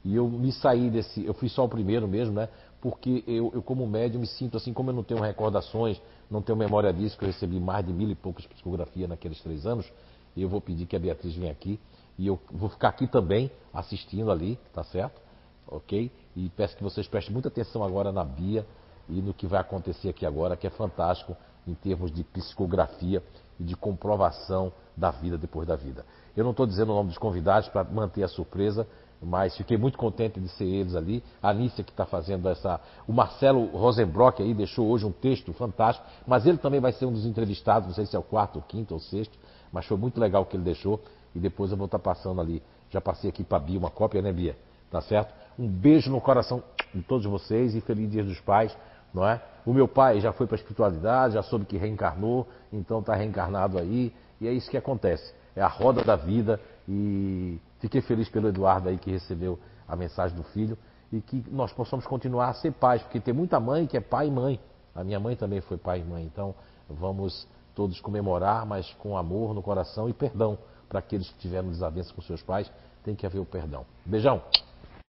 e 0.04 0.16
eu 0.16 0.28
me 0.28 0.52
saí 0.52 0.90
desse, 0.90 1.26
eu 1.26 1.34
fui 1.34 1.50
só 1.50 1.66
o 1.66 1.70
primeiro 1.70 2.08
mesmo, 2.08 2.36
né? 2.36 2.48
Porque 2.80 3.24
eu, 3.28 3.52
eu 3.54 3.62
como 3.62 3.88
médium 3.88 4.22
me 4.22 4.28
sinto 4.28 4.56
assim, 4.56 4.72
como 4.72 4.92
eu 4.92 4.94
não 4.94 5.04
tenho 5.04 5.20
recordações, 5.20 6.00
não 6.30 6.42
tenho 6.42 6.58
memória 6.58 6.94
disso, 6.94 7.18
que 7.18 7.26
eu 7.26 7.28
recebi 7.28 7.60
mais 7.60 7.86
de 7.86 7.92
mil 7.92 8.10
e 8.10 8.16
poucas 8.16 8.46
psicografias 8.46 9.10
naqueles 9.10 9.42
três 9.42 9.66
anos, 9.66 9.92
eu 10.36 10.48
vou 10.48 10.62
pedir 10.62 10.86
que 10.86 10.96
a 10.96 11.00
Beatriz 11.00 11.36
venha 11.36 11.52
aqui 11.52 11.80
e 12.18 12.28
eu 12.28 12.40
vou 12.52 12.70
ficar 12.70 12.90
aqui 12.90 13.08
também 13.08 13.52
assistindo 13.74 14.32
ali, 14.32 14.60
tá 14.74 14.84
certo? 14.84 15.20
Ok? 15.68 16.12
E 16.36 16.50
peço 16.50 16.78
que 16.78 16.84
vocês 16.84 17.08
prestem 17.08 17.34
muita 17.34 17.50
atenção 17.50 17.84
agora 17.84 18.12
na 18.12 18.24
Bia 18.24 18.66
e 19.10 19.22
no 19.22 19.34
que 19.34 19.48
vai 19.48 19.60
acontecer 19.60 20.10
aqui 20.10 20.26
agora, 20.26 20.56
que 20.56 20.68
é 20.68 20.70
fantástico 20.70 21.36
em 21.68 21.74
termos 21.74 22.12
de 22.12 22.24
psicografia 22.24 23.22
e 23.60 23.64
de 23.64 23.76
comprovação 23.76 24.72
da 24.96 25.12
vida 25.12 25.38
depois 25.38 25.68
da 25.68 25.76
vida. 25.76 26.06
Eu 26.36 26.44
não 26.44 26.52
estou 26.52 26.66
dizendo 26.66 26.92
o 26.92 26.96
nome 26.96 27.10
dos 27.10 27.18
convidados 27.18 27.70
para 27.70 27.84
manter 27.84 28.24
a 28.24 28.28
surpresa, 28.28 28.88
mas 29.22 29.56
fiquei 29.58 29.78
muito 29.78 29.98
contente 29.98 30.40
de 30.40 30.48
ser 30.50 30.66
eles 30.66 30.96
ali. 30.96 31.24
A 31.42 31.50
Anícia 31.50 31.84
que 31.84 31.92
está 31.92 32.06
fazendo 32.06 32.48
essa. 32.48 32.80
O 33.08 33.14
Marcelo 33.14 33.66
Rosenbrock 33.76 34.42
aí 34.42 34.54
deixou 34.54 34.88
hoje 34.88 35.06
um 35.06 35.12
texto 35.12 35.52
fantástico, 35.54 36.06
mas 36.26 36.46
ele 36.46 36.58
também 36.58 36.80
vai 36.80 36.92
ser 36.92 37.06
um 37.06 37.12
dos 37.12 37.26
entrevistados, 37.26 37.88
não 37.88 37.96
sei 37.96 38.06
se 38.06 38.16
é 38.16 38.20
o 38.20 38.24
quarto, 38.24 38.60
o 38.60 38.62
quinto 38.62 38.94
ou 38.94 39.00
sexto, 39.00 39.38
mas 39.72 39.86
foi 39.86 39.98
muito 39.98 40.20
legal 40.20 40.44
o 40.44 40.46
que 40.46 40.56
ele 40.56 40.64
deixou. 40.64 41.02
E 41.34 41.40
depois 41.40 41.72
eu 41.72 41.78
vou 41.78 41.86
estar 41.86 42.00
tá 42.00 42.04
passando 42.04 42.40
ali. 42.40 42.62
Já 42.90 43.02
passei 43.02 43.30
aqui 43.30 43.44
para 43.44 43.58
a 43.58 43.62
Bia 43.62 43.78
uma 43.78 43.90
cópia, 43.90 44.22
né, 44.22 44.32
Bia? 44.32 44.56
Tá 44.90 45.02
certo? 45.02 45.34
Um 45.60 45.68
beijo 45.68 46.10
no 46.10 46.22
coração 46.22 46.64
de 46.94 47.02
todos 47.02 47.26
vocês 47.26 47.76
e 47.76 47.82
feliz 47.82 48.10
Dia 48.10 48.24
dos 48.24 48.40
Pais, 48.40 48.76
não 49.14 49.28
é? 49.28 49.42
O 49.66 49.74
meu 49.74 49.88
pai 49.88 50.20
já 50.20 50.32
foi 50.32 50.48
para 50.48 50.56
a 50.56 50.60
espiritualidade, 50.60 51.34
já 51.34 51.44
soube 51.44 51.66
que 51.66 51.78
reencarnou, 51.78 52.48
então 52.72 53.00
está 53.00 53.16
reencarnado 53.16 53.78
aí, 53.78 54.14
e 54.40 54.48
é 54.48 54.52
isso 54.52 54.70
que 54.70 54.78
acontece 54.78 55.34
é 55.58 55.62
a 55.62 55.68
roda 55.68 56.04
da 56.04 56.16
vida 56.16 56.62
e 56.88 57.60
fiquei 57.80 58.00
feliz 58.02 58.30
pelo 58.30 58.48
Eduardo 58.48 58.90
aí 58.90 58.98
que 58.98 59.10
recebeu 59.10 59.60
a 59.88 59.96
mensagem 59.96 60.38
do 60.38 60.44
filho 60.44 60.78
e 61.12 61.20
que 61.20 61.44
nós 61.50 61.74
possamos 61.74 62.06
continuar 62.06 62.50
a 62.50 62.54
ser 62.54 62.72
pais, 62.74 63.02
porque 63.02 63.20
tem 63.20 63.34
muita 63.34 63.60
mãe 63.60 63.88
que 63.88 63.98
é 63.98 64.02
pai 64.02 64.28
e 64.28 64.32
mãe. 64.32 64.60
A 64.94 65.04
minha 65.04 65.20
mãe 65.20 65.36
também 65.36 65.62
foi 65.62 65.78
pai 65.78 66.02
e 66.02 66.04
mãe, 66.04 66.24
então 66.24 66.54
vamos 66.88 67.48
todos 67.74 68.00
comemorar, 68.00 68.66
mas 68.66 68.94
com 69.00 69.18
amor 69.18 69.54
no 69.54 69.64
coração 69.64 70.08
e 70.08 70.14
perdão 70.14 70.58
para 70.88 71.00
aqueles 71.00 71.30
que 71.30 71.40
tiveram 71.40 71.70
desavença 71.70 72.14
com 72.14 72.22
seus 72.22 72.42
pais, 72.42 72.72
tem 73.04 73.16
que 73.16 73.26
haver 73.26 73.40
o 73.40 73.46
perdão. 73.46 73.86
Beijão. 74.06 74.42